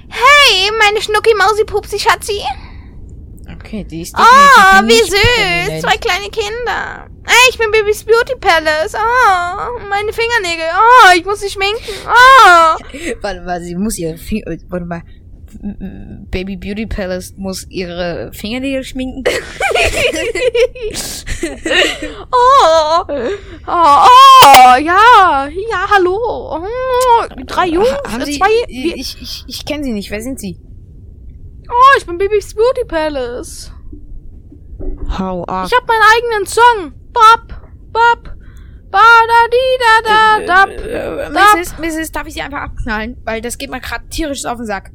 Hey, 0.09 0.71
meine 0.79 0.99
Schnucki-Mausi-Pupsi-Schatzi. 1.01 2.41
Okay, 3.55 3.83
die 3.83 4.01
ist 4.01 4.15
Ah, 4.15 4.81
definitiv 4.81 4.81
wie 4.81 4.87
nicht 4.87 5.11
süß. 5.11 5.21
prominent. 5.21 5.81
Zwei 5.83 5.97
kleine 5.97 6.29
Kinder. 6.29 7.07
Hey, 7.25 7.49
ich 7.49 7.57
bin 7.57 7.71
Babys 7.71 8.03
Beauty 8.03 8.35
Palace. 8.39 8.95
Ah, 8.95 9.69
meine 9.89 10.11
Fingernägel. 10.11 10.65
Ah, 10.73 11.13
ich 11.15 11.23
muss 11.25 11.39
sie 11.41 11.49
schminken. 11.49 11.93
Ah. 12.07 12.75
Warte 13.21 13.41
mal, 13.41 13.61
sie 13.61 13.75
muss 13.75 13.97
ihre 13.97 14.17
Finger. 14.17 14.47
äh, 14.47 14.57
Warte 14.69 14.85
mal. 14.85 15.01
Baby 16.31 16.57
Beauty 16.57 16.85
Palace 16.85 17.33
muss 17.37 17.65
ihre 17.69 18.31
Fingernägel 18.33 18.83
schminken. 18.83 19.23
Oh. 22.31 23.05
Oh, 23.67 24.07
oh, 24.07 24.75
ja. 24.77 25.47
Ja, 25.47 25.89
hallo. 25.89 26.17
Oh, 26.17 27.25
drei 27.45 27.67
Jungs. 27.67 27.89
Haben 28.07 28.21
äh, 28.21 28.25
sie, 28.25 28.37
zwei. 28.39 28.49
ich 28.67 29.21
ich, 29.21 29.43
ich, 29.47 29.65
kenne 29.65 29.83
sie 29.83 29.93
nicht. 29.93 30.11
Wer 30.11 30.21
sind 30.21 30.39
sie? 30.39 30.59
oh, 31.69 31.97
ich 31.97 32.05
bin 32.05 32.17
Babys 32.17 32.53
Beauty 32.53 32.85
Palace. 32.87 33.71
Hau 35.17 35.43
ab. 35.45 35.67
Ich 35.67 35.75
hab 35.75 35.87
meinen 35.87 36.01
eigenen 36.15 36.47
Song. 36.47 36.93
Bop, 37.11 37.61
bop. 37.91 38.33
Ba 38.91 38.99
da 38.99 39.47
di 39.49 39.65
da 39.79 39.93
da 40.05 40.65
da. 40.65 40.71
Äh, 40.71 41.33
da. 41.33 41.55
Mrs., 41.55 41.77
Mrs., 41.79 42.11
darf 42.11 42.27
ich 42.27 42.35
sie 42.35 42.41
einfach 42.41 42.61
abknallen? 42.61 43.17
Weil 43.23 43.41
das 43.41 43.57
geht 43.57 43.71
mir 43.71 43.79
gerade 43.79 44.07
tierisch 44.09 44.45
auf 44.45 44.57
den 44.57 44.65
Sack. 44.65 44.91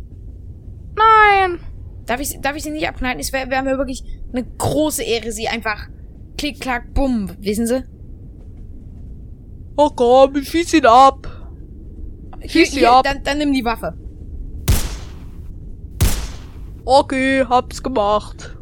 Nein. 0.99 1.61
Darf 2.07 2.21
ich, 2.21 2.41
darf 2.41 2.57
ich 2.57 2.63
sie 2.63 2.71
nicht 2.71 2.89
abknallen? 2.89 3.19
Es 3.19 3.33
wäre 3.33 3.51
wär 3.51 3.63
mir 3.63 3.79
wirklich 3.79 4.03
eine 4.33 4.45
große 4.45 5.03
Ehre, 5.03 5.31
sie 5.33 5.49
einfach 5.49 5.89
klick, 6.37 6.61
klack, 6.61 6.95
bumm, 6.95 7.31
wissen 7.41 7.67
Sie? 7.67 7.85
Oh 9.77 9.91
komm, 9.95 10.37
ich 10.37 10.49
schieß 10.49 10.75
ihn 10.75 10.87
ab. 10.87 11.29
Schieß 12.45 12.73
sie 12.73 12.87
ab. 12.87 13.05
Dann, 13.05 13.23
dann 13.23 13.39
nimm 13.39 13.53
die 13.53 13.65
Waffe. 13.65 13.95
Okay, 16.85 17.45
hab's 17.45 17.83
gemacht. 17.83 18.57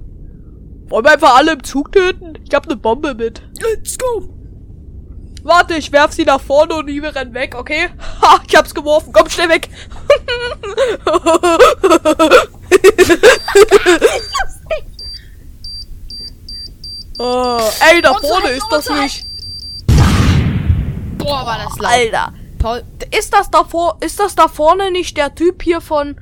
Wollen 0.88 1.04
wir 1.04 1.12
einfach 1.12 1.36
alle 1.36 1.52
im 1.52 1.62
Zug 1.62 1.92
töten? 1.92 2.34
Ich 2.44 2.54
hab 2.54 2.66
ne 2.66 2.76
Bombe 2.76 3.14
mit. 3.14 3.42
Let's 3.60 3.96
go. 3.96 4.35
Warte, 5.46 5.74
ich 5.74 5.92
werf 5.92 6.12
sie 6.12 6.24
nach 6.24 6.40
vorne 6.40 6.74
und 6.74 6.88
die 6.88 6.98
rennen 6.98 7.32
weg, 7.32 7.54
okay? 7.56 7.88
Ha, 8.20 8.40
ich 8.48 8.56
hab's 8.56 8.74
geworfen. 8.74 9.12
Komm 9.12 9.30
schnell 9.30 9.48
weg. 9.48 9.68
oh, 17.18 17.60
ey, 17.92 18.00
da 18.02 18.14
vorne 18.14 18.48
ist 18.50 18.66
das 18.70 18.88
nicht. 18.90 19.26
Boah, 21.18 21.46
war 21.46 21.58
das 21.64 21.78
laut. 21.78 21.92
Alter. 21.92 22.32
Paul, 22.58 22.82
Ist 23.16 23.32
das 23.32 23.50
da 23.50 23.64
vor, 23.64 23.96
ist 24.00 24.18
das 24.18 24.34
da 24.34 24.48
vorne 24.48 24.90
nicht 24.90 25.16
der 25.16 25.34
Typ 25.34 25.62
hier 25.62 25.80
von, 25.80 26.16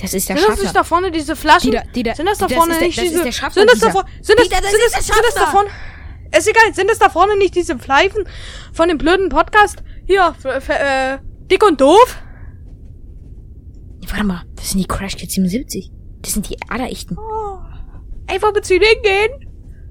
das 0.00 0.14
ist 0.14 0.28
der 0.28 0.36
sind 0.36 0.48
das 0.48 0.56
nicht 0.58 0.66
Schaffner. 0.68 0.80
da 0.80 0.84
vorne 0.84 1.10
diese 1.10 1.36
Flaschen? 1.36 1.70
Dieter, 1.72 1.84
Dieter, 1.94 2.14
sind 2.14 2.26
das 2.26 2.38
da 2.38 2.46
das 2.46 2.56
vorne 2.56 2.74
der- 2.74 2.82
nicht 2.86 2.98
das 2.98 3.04
diese, 3.04 3.22
der 3.22 3.32
Schaffner, 3.32 3.62
sind 3.62 3.72
das 3.72 3.80
da 3.80 3.90
vorne, 3.90 4.08
sind 4.22 4.38
das, 4.38 4.48
Dieter, 4.48 4.60
das 4.62 4.70
sind 4.70 4.80
ist 4.80 4.96
das, 4.96 5.06
der 5.06 5.14
sind 5.14 5.24
das 5.26 5.34
da 5.34 5.40
Schaffner. 5.40 5.52
vorne, 5.52 5.70
ist 6.38 6.48
egal, 6.48 6.74
sind 6.74 6.90
das 6.90 6.98
da 6.98 7.08
vorne 7.08 7.36
nicht 7.36 7.54
diese 7.54 7.76
Pfeifen 7.76 8.24
von 8.72 8.88
dem 8.88 8.98
blöden 8.98 9.28
Podcast? 9.28 9.82
Hier, 10.06 10.34
äh, 10.44 11.18
dick 11.50 11.64
und 11.64 11.80
doof? 11.80 12.16
Warte 14.08 14.24
mal, 14.24 14.42
das 14.56 14.70
sind 14.70 14.80
die 14.80 14.86
Crash 14.86 15.16
Kids 15.16 15.34
77. 15.34 15.90
Das 16.22 16.32
sind 16.32 16.48
die 16.48 16.56
allerechten. 16.68 17.16
Oh. 17.18 17.58
Ey, 18.26 18.40
wo 18.42 18.54
willst 18.54 18.70
du 18.70 18.74
hingehen? 18.74 19.50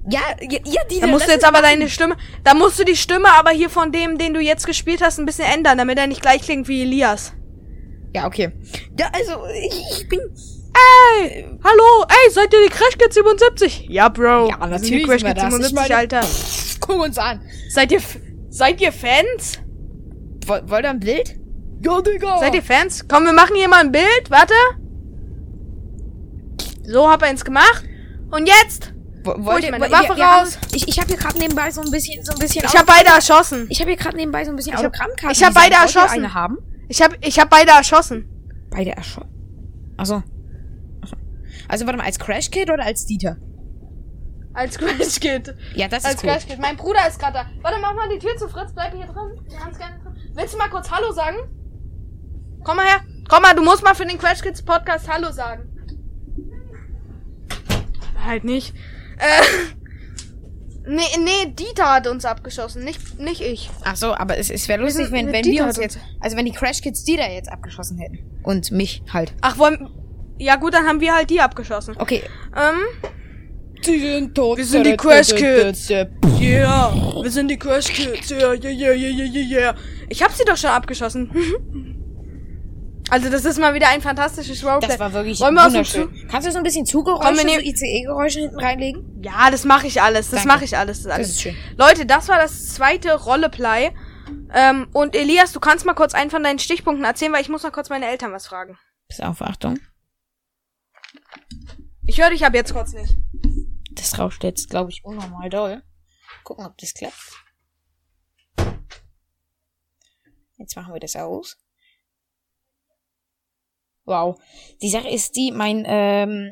Ja, 0.10 0.22
ja, 0.42 0.60
ja 0.64 0.84
Dieter. 0.90 1.06
Da 1.06 1.08
musst 1.08 1.28
du 1.28 1.32
jetzt 1.32 1.46
aber 1.46 1.62
machen. 1.62 1.80
deine 1.80 1.90
Stimme, 1.90 2.16
da 2.44 2.54
musst 2.54 2.80
du 2.80 2.84
die 2.84 2.96
Stimme 2.96 3.28
aber 3.38 3.52
hier 3.52 3.70
von 3.70 3.92
dem, 3.92 4.18
den 4.18 4.34
du 4.34 4.40
jetzt 4.40 4.66
gespielt 4.66 5.02
hast, 5.02 5.20
ein 5.20 5.26
bisschen 5.26 5.46
ändern, 5.46 5.78
damit 5.78 5.98
er 5.98 6.08
nicht 6.08 6.22
gleich 6.22 6.42
klingt 6.42 6.68
wie 6.68 6.82
Elias. 6.82 7.34
Ja, 8.16 8.26
okay. 8.26 8.52
Ja, 8.98 9.10
also, 9.14 9.46
ich, 9.54 10.02
ich 10.02 10.10
bin... 10.10 10.20
Ey, 11.22 11.46
hallo, 11.64 12.06
ey, 12.08 12.32
seid 12.32 12.54
ihr 12.54 12.64
die 12.64 12.70
Crash 12.70 12.98
Kids 12.98 13.16
77? 13.16 13.88
Ja, 13.90 14.10
Bro. 14.10 14.50
Ja, 14.50 14.58
natürlich 14.68 14.82
die 14.90 15.04
Crash 15.04 15.22
sind 15.22 15.28
wir 15.28 15.34
Kids 15.34 15.44
das. 15.44 15.54
Ich 15.54 15.68
77, 15.68 15.76
meine- 15.76 15.96
Alter. 15.96 16.22
Guck 16.80 17.00
uns 17.04 17.18
an. 17.18 17.42
Seid 17.70 17.92
ihr, 17.92 17.98
F- 17.98 18.20
seid 18.50 18.82
ihr 18.82 18.92
Fans? 18.92 19.60
Woll, 20.46 20.62
wollt 20.66 20.84
ihr 20.86 20.90
ein 20.92 21.00
Bild? 21.00 21.36
Ja, 21.84 22.02
Digga. 22.02 22.40
Seid 22.40 22.56
ihr 22.56 22.64
Fans? 22.64 23.06
Komm, 23.08 23.26
wir 23.26 23.34
machen 23.34 23.56
hier 23.56 23.68
mal 23.70 23.82
ein 23.82 23.92
Bild. 23.92 24.30
Warte. 24.30 24.54
So, 26.86 27.10
hab 27.10 27.22
er 27.22 27.30
eins 27.30 27.46
gemacht. 27.46 27.84
Und 28.32 28.48
jetzt? 28.48 28.94
Wo, 29.24 29.34
Hol 29.52 29.60
ich 29.60 29.70
meine 29.70 29.92
Waffe 29.92 30.16
wir 30.16 30.24
raus. 30.24 30.58
Haben, 30.58 30.68
ich 30.74 30.88
ich 30.88 30.98
habe 31.00 31.08
hier 31.10 31.18
gerade 31.18 31.38
nebenbei 31.38 31.70
so 31.72 31.82
ein 31.82 31.92
bisschen, 31.92 32.24
so 32.24 32.32
ein 32.32 32.40
bisschen. 32.40 32.64
Ich 32.66 32.74
habe 32.76 32.86
beide 32.86 33.10
erschossen. 33.10 33.68
ich 33.70 33.80
habe 33.82 33.92
hier 33.92 33.98
gerade 34.00 34.16
nebenbei 34.18 34.44
so 34.46 34.52
ein 34.52 34.56
bisschen 34.56 34.74
Ich 34.74 34.80
hab- 34.80 34.86
Autogrammkarten. 34.86 35.32
ich 35.32 35.44
hab 35.44 35.54
designt. 35.54 35.56
beide 35.56 35.76
Wollt 35.84 35.96
ihr 35.96 36.00
erschossen. 36.02 36.18
Eine 36.24 36.34
haben? 36.34 36.58
Ich 36.88 37.02
habe 37.02 37.16
ich 37.22 37.40
hab 37.40 37.50
beide 37.50 37.72
erschossen. 37.72 38.30
Beide 38.72 38.92
erschossen. 38.92 39.30
Achso. 39.98 40.24
Also 41.70 41.86
warte 41.86 41.98
mal, 41.98 42.06
als 42.06 42.20
Crash 42.20 42.50
Kid 42.50 42.70
oder 42.70 42.84
als 42.84 43.06
Dieter? 43.06 43.38
Als 44.54 44.78
Crash 44.78 45.20
Kid. 45.20 45.56
Ja, 45.76 45.88
das 45.88 46.04
Als 46.04 46.16
ist 46.16 46.24
cool. 46.24 46.32
Crash 46.32 46.48
Kid. 46.48 46.60
Mein 46.60 46.76
Bruder 46.76 47.08
ist 47.08 47.20
gerade 47.20 47.34
da. 47.34 47.46
Warte, 47.62 47.80
mach 47.80 47.94
mal 47.94 48.10
die 48.10 48.20
Tür 48.20 48.36
zu, 48.36 48.50
Fritz. 48.50 48.74
Bleib 48.74 48.94
hier 48.94 49.06
drin. 49.06 49.40
Kannst 49.58 49.80
gerne 49.80 50.00
drin. 50.04 50.16
Willst 50.34 50.54
du 50.54 50.58
mal 50.58 50.70
kurz 50.70 50.92
Hallo 50.92 51.12
sagen? 51.14 51.38
Komm 52.64 52.78
mal 52.78 52.86
her. 52.86 53.02
Komm 53.30 53.44
mal, 53.44 53.54
du 53.54 53.64
musst 53.64 53.84
mal 53.84 53.94
für 53.94 54.06
den 54.06 54.18
Crash 54.18 54.42
Kids 54.42 54.64
Podcast 54.64 55.08
Hallo 55.08 55.32
sagen. 55.32 55.70
Halt 58.26 58.44
nicht. 58.44 58.74
Äh. 59.20 59.44
Nee, 60.88 61.02
nee, 61.20 61.52
Dieter 61.52 61.94
hat 61.94 62.08
uns 62.08 62.26
abgeschossen, 62.26 62.84
nicht, 62.84 63.20
nicht 63.20 63.42
ich. 63.42 63.70
Ach 63.84 63.96
so, 63.96 64.16
aber 64.16 64.38
es, 64.38 64.50
es 64.50 64.68
wäre 64.68 64.82
lustig, 64.82 65.12
wenn, 65.12 65.32
wenn 65.32 65.44
Dieter 65.44 65.66
wir 65.66 65.68
uns 65.68 65.78
jetzt, 65.78 66.00
also 66.20 66.36
wenn 66.36 66.46
die 66.46 66.52
Crash 66.52 66.82
Kids 66.82 67.04
Dieter 67.04 67.30
jetzt 67.30 67.52
abgeschossen 67.52 68.00
hätten. 68.00 68.42
Und 68.42 68.72
mich 68.72 69.04
halt. 69.14 69.36
Ach, 69.42 69.60
wollen. 69.60 69.99
Ja, 70.40 70.56
gut, 70.56 70.74
dann 70.74 70.88
haben 70.88 71.02
wir 71.02 71.14
halt 71.14 71.30
die 71.30 71.42
abgeschossen. 71.42 71.96
Okay. 72.00 72.24
Ähm. 72.56 72.78
Sie 73.82 74.00
sind 74.00 74.36
tot. 74.36 74.58
Wir 74.58 74.66
sind 74.66 74.86
die 74.86 74.98
Crash 74.98 75.36
Kids. 75.36 75.90
Yeah, 75.90 76.94
wir 77.22 77.30
sind 77.30 77.50
die 77.50 77.58
Crash 77.58 77.88
Kids. 77.88 78.32
Yeah, 78.32 78.54
yeah, 78.54 78.72
yeah, 78.72 78.94
yeah, 78.94 79.10
yeah, 79.10 79.26
yeah, 79.26 79.60
yeah. 79.60 79.76
Ich 80.08 80.24
hab 80.24 80.32
sie 80.32 80.46
doch 80.46 80.58
schon 80.58 80.70
abgeschossen. 80.70 81.30
also, 83.10 83.30
das 83.30 83.44
ist 83.44 83.60
mal 83.60 83.74
wieder 83.74 83.90
ein 83.90 84.02
fantastisches 84.02 84.64
Roleplay. 84.64 84.88
Das 84.88 85.00
war 85.00 85.14
wirklich 85.14 85.40
Wollen 85.42 85.56
wir 85.56 85.66
wunderschön. 85.66 86.10
Kannst 86.30 86.48
du 86.48 86.52
so 86.52 86.58
ein 86.58 86.64
bisschen 86.64 86.86
Zugeräusche, 86.86 87.42
so 87.42 87.60
ICE-Geräusche 87.60 88.40
hinten 88.40 88.60
reinlegen? 88.60 89.22
Ja, 89.22 89.52
das 89.52 89.66
mache 89.66 89.88
ich 89.88 90.02
alles. 90.02 90.30
Das 90.30 90.46
mache 90.46 90.64
ich 90.64 90.78
alles. 90.78 91.04
Das, 91.04 91.12
alles. 91.12 91.28
Das 91.28 91.36
ist 91.36 91.42
schön. 91.42 91.56
Leute, 91.78 92.06
das 92.06 92.30
war 92.30 92.38
das 92.38 92.74
zweite 92.74 93.14
Rolleplay. 93.14 93.92
Ähm, 94.54 94.88
und 94.94 95.16
Elias, 95.16 95.52
du 95.52 95.60
kannst 95.60 95.86
mal 95.86 95.94
kurz 95.94 96.14
einen 96.14 96.30
von 96.30 96.44
deinen 96.44 96.60
Stichpunkten 96.60 97.06
erzählen, 97.06 97.34
weil 97.34 97.42
ich 97.42 97.50
muss 97.50 97.64
noch 97.64 97.72
kurz 97.72 97.90
meine 97.90 98.08
Eltern 98.08 98.32
was 98.32 98.48
fragen. 98.48 98.78
Pass 99.10 99.20
auf, 99.22 99.42
Achtung. 99.42 99.80
Ich 102.10 102.20
höre 102.20 102.32
dich 102.32 102.44
ab 102.44 102.56
jetzt 102.56 102.74
kurz 102.74 102.92
nicht. 102.94 103.16
Das 103.92 104.18
rauscht 104.18 104.44
jetzt, 104.44 104.72
glaube 104.72 104.90
ich, 104.90 105.06
unnormal 105.06 105.48
doll. 105.48 105.84
Gucken, 106.44 106.66
ob 106.66 106.76
das 106.80 106.96
klappt. 106.96 107.16
Jetzt 110.58 110.76
machen 110.76 110.92
wir 110.92 111.00
das 111.00 111.16
aus. 111.16 111.56
Wow. 114.06 114.42
Die 114.82 114.90
Sache 114.90 115.08
ist 115.08 115.36
die, 115.36 115.52
mein, 115.52 115.84
ähm, 115.86 116.52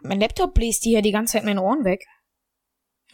mein 0.00 0.20
Laptop 0.20 0.54
bläst 0.54 0.84
die 0.84 0.90
hier 0.90 1.02
die 1.02 1.10
ganze 1.10 1.32
Zeit 1.32 1.44
meine 1.44 1.60
Ohren 1.60 1.84
weg. 1.84 2.06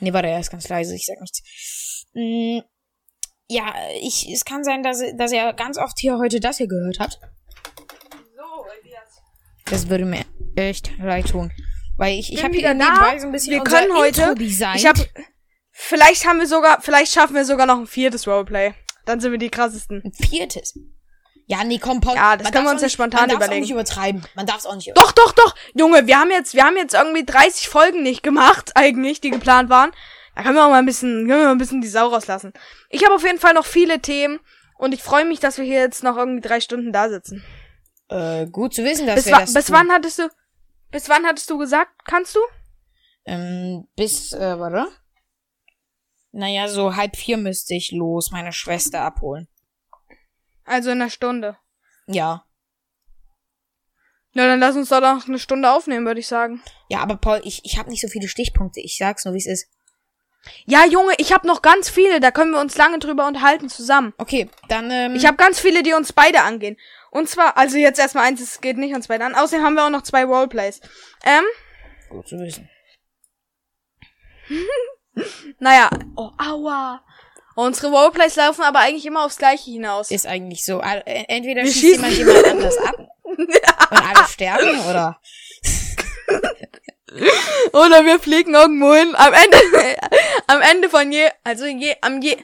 Nee, 0.00 0.12
warte, 0.12 0.28
er 0.28 0.40
ist 0.40 0.50
ganz 0.50 0.68
leise, 0.68 0.94
ich 0.94 1.06
sag 1.06 1.18
nichts. 1.18 2.06
Mm, 2.12 2.58
ja, 3.48 3.74
ich, 4.02 4.30
es 4.30 4.44
kann 4.44 4.64
sein, 4.64 4.82
dass, 4.82 5.02
dass 5.16 5.32
er 5.32 5.54
ganz 5.54 5.78
oft 5.78 5.98
hier 5.98 6.18
heute 6.18 6.40
das 6.40 6.58
hier 6.58 6.68
gehört 6.68 6.98
hat. 6.98 7.18
So, 8.36 8.66
Elias. 8.82 9.22
Das 9.64 9.88
würde 9.88 10.04
mir 10.04 10.26
echt 10.62 10.92
leid 10.98 11.30
tun. 11.30 11.52
Weil 11.96 12.18
ich, 12.18 12.32
ich 12.32 12.44
habe 12.44 12.52
hier 12.52 12.60
wieder 12.60 12.74
nebenbei 12.74 13.18
so 13.18 13.26
ein 13.26 13.32
bisschen 13.32 13.52
Wir 13.54 13.64
können 13.64 13.92
heute-. 13.96 14.34
Ich 14.38 14.86
habe 14.86 15.04
Vielleicht 15.80 16.26
haben 16.26 16.40
wir 16.40 16.48
sogar, 16.48 16.80
vielleicht 16.80 17.12
schaffen 17.12 17.36
wir 17.36 17.44
sogar 17.44 17.64
noch 17.64 17.78
ein 17.78 17.86
viertes 17.86 18.26
Roleplay. 18.26 18.74
Dann 19.06 19.20
sind 19.20 19.30
wir 19.30 19.38
die 19.38 19.48
krassesten. 19.48 20.02
Ein 20.04 20.12
viertes. 20.12 20.76
Ja, 21.46 21.62
nee, 21.62 21.78
komm, 21.78 22.00
Paul. 22.00 22.16
Ja, 22.16 22.36
das 22.36 22.44
man 22.44 22.52
können 22.52 22.64
wir 22.66 22.72
uns 22.72 22.82
ja 22.82 22.88
spontan 22.88 23.28
man 23.28 23.36
überlegen. 23.36 23.54
auch 23.54 23.60
nicht 23.60 23.70
übertreiben. 23.70 24.26
Man 24.34 24.44
darf 24.44 24.58
es 24.58 24.66
auch 24.66 24.74
nicht 24.74 24.90
Doch, 24.96 25.12
doch, 25.12 25.32
doch. 25.32 25.54
Junge, 25.74 26.08
wir 26.08 26.18
haben 26.18 26.32
jetzt, 26.32 26.54
wir 26.54 26.64
haben 26.64 26.76
jetzt 26.76 26.94
irgendwie 26.94 27.24
30 27.24 27.68
Folgen 27.68 28.02
nicht 28.02 28.24
gemacht, 28.24 28.72
eigentlich, 28.74 29.20
die 29.20 29.30
geplant 29.30 29.70
waren. 29.70 29.92
Da 30.34 30.42
können 30.42 30.56
wir 30.56 30.64
auch 30.64 30.70
mal 30.70 30.80
ein 30.80 30.84
bisschen, 30.86 31.28
können 31.28 31.40
wir 31.40 31.46
mal 31.46 31.52
ein 31.52 31.58
bisschen 31.58 31.80
die 31.80 31.88
Sau 31.88 32.08
rauslassen. 32.08 32.52
Ich 32.90 33.04
habe 33.04 33.14
auf 33.14 33.22
jeden 33.22 33.38
Fall 33.38 33.54
noch 33.54 33.64
viele 33.64 34.00
Themen 34.00 34.40
und 34.78 34.92
ich 34.92 35.02
freue 35.02 35.24
mich, 35.24 35.38
dass 35.38 35.58
wir 35.58 35.64
hier 35.64 35.78
jetzt 35.78 36.02
noch 36.02 36.16
irgendwie 36.16 36.46
drei 36.46 36.60
Stunden 36.60 36.92
da 36.92 37.08
sitzen. 37.08 37.44
Äh, 38.08 38.46
gut 38.46 38.74
zu 38.74 38.82
wissen, 38.84 39.06
dass 39.06 39.14
Bis, 39.14 39.26
wir 39.26 39.38
das 39.38 39.54
bis 39.54 39.66
tun. 39.66 39.76
wann 39.76 39.92
hattest 39.92 40.18
du, 40.18 40.28
bis 40.90 41.08
wann 41.08 41.26
hattest 41.26 41.50
du 41.50 41.58
gesagt, 41.58 41.92
kannst 42.04 42.34
du? 42.34 42.40
Ähm, 43.24 43.86
bis, 43.96 44.32
äh, 44.32 44.58
warte. 44.58 44.88
Naja, 46.32 46.68
so 46.68 46.96
halb 46.96 47.16
vier 47.16 47.36
müsste 47.36 47.74
ich 47.74 47.92
los, 47.92 48.30
meine 48.30 48.52
Schwester 48.52 49.02
abholen. 49.02 49.48
Also 50.64 50.90
in 50.90 51.00
einer 51.00 51.10
Stunde. 51.10 51.56
Ja. 52.06 52.44
Na, 54.34 54.46
dann 54.46 54.60
lass 54.60 54.76
uns 54.76 54.90
doch 54.90 55.00
noch 55.00 55.26
eine 55.26 55.38
Stunde 55.38 55.70
aufnehmen, 55.70 56.06
würde 56.06 56.20
ich 56.20 56.28
sagen. 56.28 56.62
Ja, 56.88 57.00
aber 57.00 57.16
Paul, 57.16 57.40
ich, 57.44 57.64
ich 57.64 57.78
habe 57.78 57.90
nicht 57.90 58.02
so 58.02 58.08
viele 58.08 58.28
Stichpunkte. 58.28 58.80
Ich 58.80 58.98
sag's 58.98 59.24
nur, 59.24 59.34
wie 59.34 59.38
es 59.38 59.46
ist. 59.46 59.68
Ja, 60.66 60.86
Junge, 60.86 61.12
ich 61.18 61.32
habe 61.32 61.46
noch 61.46 61.62
ganz 61.62 61.90
viele, 61.90 62.20
da 62.20 62.30
können 62.30 62.52
wir 62.52 62.60
uns 62.60 62.76
lange 62.76 62.98
drüber 62.98 63.26
unterhalten 63.26 63.68
zusammen. 63.68 64.14
Okay, 64.18 64.48
dann, 64.68 64.90
ähm. 64.90 65.14
Ich 65.16 65.26
habe 65.26 65.36
ganz 65.36 65.58
viele, 65.58 65.82
die 65.82 65.94
uns 65.94 66.12
beide 66.12 66.42
angehen. 66.42 66.76
Und 67.10 67.28
zwar, 67.28 67.56
also 67.56 67.76
jetzt 67.76 67.98
erstmal 67.98 68.24
eins, 68.26 68.40
es 68.40 68.60
geht 68.60 68.76
nicht 68.76 68.94
uns 68.94 69.08
beide 69.08 69.24
an. 69.24 69.34
Außerdem 69.34 69.64
haben 69.64 69.74
wir 69.74 69.84
auch 69.84 69.90
noch 69.90 70.02
zwei 70.02 70.24
Roleplays. 70.24 70.80
Ähm, 71.24 71.44
Gut 72.08 72.28
zu 72.28 72.38
wissen. 72.38 72.68
naja, 75.58 75.90
oh, 76.16 76.30
aua. 76.38 77.04
Unsere 77.54 77.90
Roleplays 77.90 78.36
laufen 78.36 78.62
aber 78.62 78.78
eigentlich 78.78 79.04
immer 79.04 79.24
aufs 79.24 79.38
Gleiche 79.38 79.70
hinaus. 79.70 80.10
Ist 80.10 80.26
eigentlich 80.26 80.64
so. 80.64 80.80
Äh, 80.80 81.24
Entweder 81.28 81.64
Wir 81.64 81.72
schießt 81.72 81.96
jemand 81.96 82.12
jemand 82.16 82.44
anders 82.44 82.78
ab 82.78 82.94
und 83.22 83.50
alle 83.90 84.28
sterben, 84.28 84.80
oder? 84.88 85.20
Oder 87.72 88.04
wir 88.04 88.20
fliegen 88.20 88.54
irgendwo 88.54 88.94
hin. 88.94 89.14
Am 89.14 89.32
Ende, 89.32 89.58
am 90.46 90.60
Ende 90.60 90.88
von 90.88 91.10
je, 91.10 91.28
also 91.44 91.66
je, 91.66 91.96
am 92.00 92.20
je, 92.20 92.36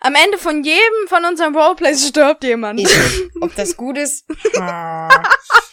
am 0.00 0.14
Ende 0.14 0.38
von 0.38 0.62
jedem 0.62 1.08
von 1.08 1.24
unseren 1.24 1.56
Roleplays 1.56 2.06
stirbt 2.06 2.44
jemand. 2.44 2.80
Ich, 2.80 2.88
ob 3.40 3.54
das 3.54 3.76
gut 3.76 3.98
ist? 3.98 4.24
Ah. 4.58 5.08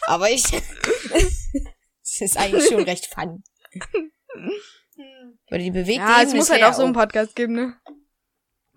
Aber 0.06 0.30
ich. 0.30 0.44
Es 2.02 2.20
ist 2.20 2.36
eigentlich 2.36 2.68
schon 2.68 2.82
recht 2.82 3.06
fun. 3.06 3.42
Weil 5.50 5.58
die 5.60 5.70
bewegt 5.70 5.98
Ja, 5.98 6.22
es 6.22 6.34
muss 6.34 6.50
halt 6.50 6.64
auch 6.64 6.72
so 6.72 6.82
einen 6.82 6.92
Podcast 6.92 7.36
geben, 7.36 7.54
ne? 7.54 7.76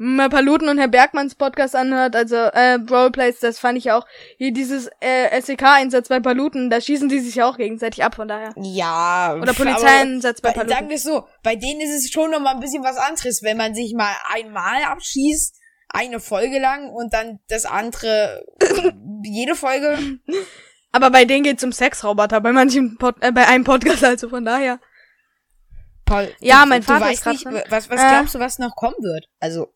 Man 0.02 0.30
Paluten 0.30 0.70
und 0.70 0.78
Herr 0.78 0.88
Bergmanns 0.88 1.36
Podcast 1.36 1.76
anhört, 1.76 2.16
also 2.16 2.38
äh, 2.38 2.76
Roleplays, 2.90 3.40
das 3.40 3.60
fand 3.60 3.78
ich 3.78 3.92
auch. 3.92 4.08
Hier 4.38 4.54
dieses 4.54 4.90
äh, 5.02 5.42
SEK-Einsatz 5.42 6.08
bei 6.08 6.22
Paluten, 6.22 6.70
da 6.70 6.80
schießen 6.80 7.10
die 7.10 7.20
sich 7.20 7.36
ja 7.36 7.50
auch 7.50 7.58
gegenseitig 7.58 8.02
ab, 8.02 8.16
von 8.16 8.30
daher. 8.30 8.54
Ja. 8.56 9.36
Oder 9.36 9.54
Polizeieinsatz 9.54 10.40
bei 10.40 10.52
Paluten. 10.52 10.74
sagen 10.74 10.88
wir 10.88 10.96
es 10.96 11.04
so, 11.04 11.28
bei 11.44 11.58
denen 11.58 11.82
ist 11.82 11.94
es 11.94 12.12
schon 12.12 12.32
noch 12.32 12.40
mal 12.40 12.54
ein 12.54 12.62
bisschen 12.62 12.82
was 12.82 12.96
anderes, 12.96 13.44
wenn 13.44 13.58
man 13.58 13.76
sich 13.76 13.94
mal 13.94 14.14
einmal 14.34 14.84
abschießt, 14.84 15.58
eine 15.90 16.22
Folge 16.22 16.60
lang 16.60 16.90
und 16.90 17.14
dann 17.14 17.40
das 17.50 17.66
andere 17.66 18.46
jede 19.24 19.56
Folge. 19.56 19.98
Aber 20.94 21.12
bei 21.12 21.26
denen 21.26 21.44
geht's 21.44 21.64
um 21.66 21.74
Sexroboter, 21.74 22.40
bei 22.40 22.54
manchen 22.54 22.98
Pod 22.98 23.16
äh, 23.20 23.34
bei 23.34 23.46
einem 23.50 23.66
Podcast, 23.66 24.06
also 24.06 24.30
von 24.30 24.46
daher. 24.46 24.80
Paul, 26.10 26.36
Ja, 26.40 26.64
du, 26.64 26.70
mein 26.70 26.82
du 26.82 26.88
Vater 26.88 27.06
weißt 27.06 27.28
ist 27.28 27.46
nicht, 27.46 27.46
was, 27.70 27.90
was 27.90 28.02
Äh. 28.02 28.10
glaubst 28.10 28.36
du, 28.36 28.40
was 28.40 28.60
noch 28.60 28.76
kommen 28.76 28.98
wird? 29.00 29.26
Also, 29.40 29.72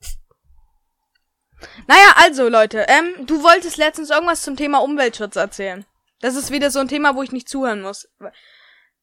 Naja, 1.88 2.14
also 2.18 2.50
Leute, 2.50 2.86
ähm, 2.90 3.26
du 3.26 3.42
wolltest 3.44 3.78
letztens 3.78 4.10
irgendwas 4.10 4.42
zum 4.42 4.58
Thema 4.58 4.80
Umweltschutz 4.80 5.36
erzählen. 5.36 5.86
Das 6.20 6.36
ist 6.36 6.52
wieder 6.52 6.72
so 6.72 6.80
ein 6.80 6.88
Thema, 6.88 7.16
wo 7.16 7.24
ich 7.24 7.32
nicht 7.32 7.48
zuhören 7.48 7.82
muss. 7.82 8.08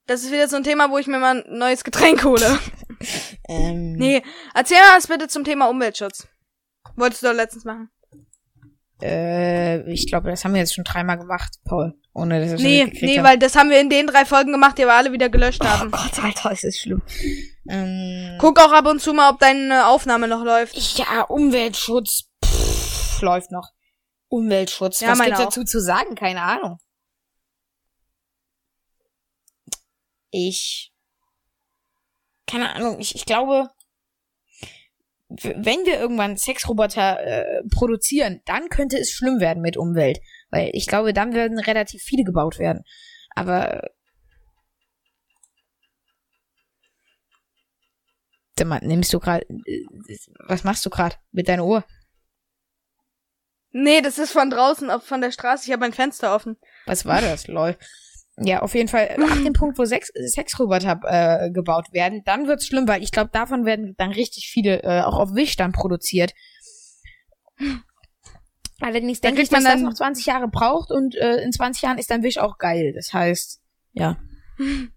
Das 0.06 0.22
ist 0.22 0.32
wieder 0.32 0.48
so 0.48 0.56
ein 0.56 0.64
Thema, 0.64 0.90
wo 0.90 0.98
ich 0.98 1.06
mir 1.06 1.18
mal 1.18 1.42
ein 1.44 1.58
neues 1.58 1.84
Getränk 1.84 2.24
hole. 2.24 2.58
ähm, 3.48 3.92
Nee, 3.92 4.22
erzähl 4.54 4.78
mal 4.78 4.96
was 4.96 5.06
bitte 5.06 5.28
zum 5.28 5.44
Thema 5.44 5.66
Umweltschutz. 5.68 6.26
Wolltest 6.96 7.22
du 7.22 7.28
doch 7.28 7.34
letztens 7.34 7.64
machen. 7.64 7.90
Äh, 9.02 9.90
ich 9.90 10.06
glaube, 10.06 10.30
das 10.30 10.44
haben 10.44 10.52
wir 10.54 10.60
jetzt 10.60 10.74
schon 10.74 10.84
dreimal 10.84 11.18
gemacht, 11.18 11.56
Paul. 11.64 11.94
Ohne 12.12 12.40
dass 12.40 12.60
wir 12.60 12.86
Nee, 12.86 12.92
nee, 13.00 13.18
haben. 13.18 13.24
weil 13.24 13.38
das 13.38 13.54
haben 13.56 13.70
wir 13.70 13.80
in 13.80 13.88
den 13.88 14.06
drei 14.06 14.24
Folgen 14.24 14.52
gemacht, 14.52 14.78
die 14.78 14.82
wir 14.82 14.92
alle 14.92 15.12
wieder 15.12 15.28
gelöscht 15.28 15.60
Oh 15.62 15.66
haben. 15.68 15.90
Gott, 15.90 16.18
Alter, 16.22 16.50
ist 16.52 16.64
das 16.64 16.76
schlimm. 16.76 17.02
Ähm, 17.68 18.36
Guck 18.40 18.58
auch 18.58 18.72
ab 18.72 18.86
und 18.86 19.00
zu 19.00 19.12
mal, 19.12 19.30
ob 19.30 19.38
deine 19.38 19.86
Aufnahme 19.86 20.26
noch 20.28 20.42
läuft. 20.44 20.76
Ja, 20.98 21.22
Umweltschutz 21.22 22.28
pff, 22.44 23.22
läuft 23.22 23.52
noch. 23.52 23.70
Umweltschutz. 24.28 25.00
Ja, 25.00 25.10
Was 25.10 25.20
auch. 25.20 25.26
dazu 25.44 25.64
zu 25.64 25.80
sagen? 25.80 26.14
Keine 26.14 26.42
Ahnung. 26.42 26.78
Ich. 30.30 30.92
Keine 32.46 32.74
Ahnung. 32.74 32.98
Ich, 33.00 33.14
ich 33.14 33.24
glaube, 33.26 33.68
wenn 35.30 35.86
wir 35.86 36.00
irgendwann 36.00 36.36
Sexroboter 36.36 37.20
äh, 37.20 37.62
produzieren, 37.70 38.40
dann 38.46 38.68
könnte 38.68 38.98
es 38.98 39.10
schlimm 39.12 39.38
werden 39.38 39.62
mit 39.62 39.76
Umwelt. 39.76 40.18
Weil 40.50 40.70
ich 40.72 40.86
glaube, 40.86 41.12
dann 41.12 41.34
werden 41.34 41.58
relativ 41.58 42.02
viele 42.02 42.24
gebaut 42.24 42.58
werden. 42.58 42.84
Aber. 43.34 43.88
Nimmst 48.82 49.12
du 49.14 49.20
gerade. 49.20 49.46
Was 50.46 50.64
machst 50.64 50.84
du 50.84 50.90
gerade 50.90 51.16
mit 51.30 51.48
deiner 51.48 51.64
Uhr? 51.64 51.84
Nee, 53.72 54.02
das 54.02 54.18
ist 54.18 54.32
von 54.32 54.50
draußen, 54.50 54.90
von 55.00 55.20
der 55.20 55.30
Straße. 55.30 55.64
Ich 55.64 55.72
habe 55.72 55.80
mein 55.80 55.92
Fenster 55.92 56.34
offen. 56.34 56.58
Was 56.86 57.06
war 57.06 57.22
das, 57.22 57.46
lol? 57.46 57.76
Ja, 58.42 58.62
auf 58.62 58.74
jeden 58.74 58.88
Fall. 58.88 59.10
Ab 59.10 59.38
dem 59.44 59.52
Punkt, 59.52 59.78
wo 59.78 59.84
Sex 59.84 60.08
Sexroboter 60.08 61.00
äh, 61.04 61.50
gebaut 61.50 61.92
werden, 61.92 62.22
dann 62.24 62.46
wird's 62.46 62.66
schlimm, 62.66 62.88
weil 62.88 63.02
ich 63.02 63.12
glaube, 63.12 63.28
davon 63.32 63.66
werden 63.66 63.94
dann 63.98 64.12
richtig 64.12 64.48
viele 64.50 64.82
äh, 64.82 65.02
auch 65.02 65.18
auf 65.18 65.34
Wish 65.34 65.56
dann 65.56 65.72
produziert. 65.72 66.32
Allerdings 68.80 69.20
denke 69.20 69.42
ich, 69.42 69.50
dass 69.50 69.64
das 69.64 69.82
noch 69.82 69.92
20 69.92 70.24
Jahre 70.24 70.48
braucht 70.48 70.90
und 70.90 71.14
äh, 71.16 71.42
in 71.42 71.52
20 71.52 71.82
Jahren 71.82 71.98
ist 71.98 72.10
dann 72.10 72.22
Wish 72.22 72.38
auch 72.38 72.56
geil. 72.56 72.94
Das 72.94 73.12
heißt, 73.12 73.60
ja. 73.92 74.16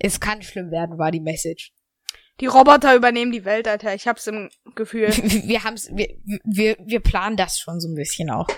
es 0.00 0.18
kann 0.18 0.42
schlimm 0.42 0.72
werden, 0.72 0.98
war 0.98 1.12
die 1.12 1.20
Message. 1.20 1.72
Die 2.40 2.46
Roboter 2.46 2.96
übernehmen 2.96 3.30
die 3.30 3.44
Welt, 3.44 3.68
Alter. 3.68 3.94
Ich 3.94 4.08
hab's 4.08 4.26
im 4.26 4.50
Gefühl. 4.74 5.08
Wir 5.46 5.62
haben's, 5.62 5.88
wir, 5.92 6.08
wir, 6.42 6.76
wir 6.84 6.98
planen 6.98 7.36
das 7.36 7.60
schon 7.60 7.78
so 7.78 7.88
ein 7.88 7.94
bisschen 7.94 8.28
auch. 8.28 8.48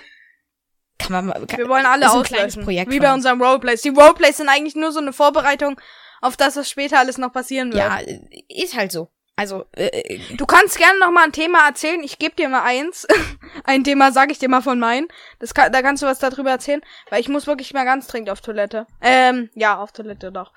Kann 0.98 1.26
man 1.26 1.46
kann, 1.46 1.58
Wir 1.58 1.68
wollen 1.68 1.86
alle 1.86 2.10
auslöschen. 2.10 2.64
Projekt 2.64 2.90
Wie 2.90 2.98
bei 2.98 3.08
uns. 3.08 3.16
unserem 3.16 3.42
Roleplays. 3.42 3.82
Die 3.82 3.90
Roleplays 3.90 4.38
sind 4.38 4.48
eigentlich 4.48 4.76
nur 4.76 4.92
so 4.92 5.00
eine 5.00 5.12
Vorbereitung 5.12 5.80
auf 6.22 6.36
das, 6.36 6.56
was 6.56 6.68
später 6.70 6.98
alles 6.98 7.18
noch 7.18 7.32
passieren 7.32 7.72
wird. 7.72 7.82
Ja, 7.84 8.00
ist 8.48 8.76
halt 8.76 8.90
so. 8.92 9.10
Also, 9.38 9.66
äh, 9.72 10.18
Du 10.38 10.46
kannst 10.46 10.78
gerne 10.78 10.98
noch 10.98 11.10
mal 11.10 11.24
ein 11.24 11.32
Thema 11.32 11.66
erzählen. 11.66 12.02
Ich 12.02 12.18
gebe 12.18 12.34
dir 12.34 12.48
mal 12.48 12.62
eins. 12.62 13.06
ein 13.64 13.84
Thema 13.84 14.10
sage 14.10 14.32
ich 14.32 14.38
dir 14.38 14.48
mal 14.48 14.62
von 14.62 14.78
meinen. 14.78 15.08
Das 15.40 15.52
kann, 15.52 15.70
da 15.70 15.82
kannst 15.82 16.02
du 16.02 16.06
was 16.06 16.18
darüber 16.18 16.50
erzählen, 16.50 16.80
weil 17.10 17.20
ich 17.20 17.28
muss 17.28 17.46
wirklich 17.46 17.74
mal 17.74 17.84
ganz 17.84 18.06
dringend 18.06 18.30
auf 18.30 18.40
Toilette. 18.40 18.86
Ähm, 19.02 19.50
ja, 19.54 19.76
auf 19.78 19.92
Toilette 19.92 20.32
doch. 20.32 20.52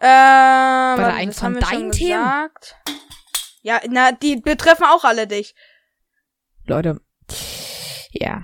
Ähm, 0.00 0.08
warte, 0.08 1.12
eins 1.12 1.36
das 1.36 1.44
von 1.44 1.60
deinen 1.60 1.92
Themen? 1.92 2.22
gesagt. 2.22 2.76
Ja, 3.60 3.80
na, 3.88 4.12
die 4.12 4.36
betreffen 4.36 4.84
auch 4.84 5.04
alle 5.04 5.26
dich. 5.26 5.54
Leute. 6.66 7.00
Ja. 8.10 8.42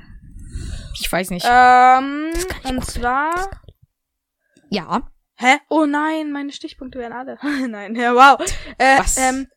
Ich 1.01 1.11
weiß 1.11 1.31
nicht. 1.31 1.47
Ähm, 1.49 2.31
Das 2.63 2.71
und 2.71 2.77
gut 2.81 2.87
zwar. 2.91 3.51
ja. 4.69 5.03
Hä? 5.37 5.57
Oh 5.71 5.87
nein, 5.87 6.33
meine 6.33 6.53
Stichpunkte 6.53 6.99
werden 6.99 7.15
alle. 7.15 7.39
nein, 7.69 7.95
ja, 7.95 8.15
wow. 8.15 8.39
Äh, 8.77 8.99
Was? 8.99 9.17
Ähm, 9.17 9.49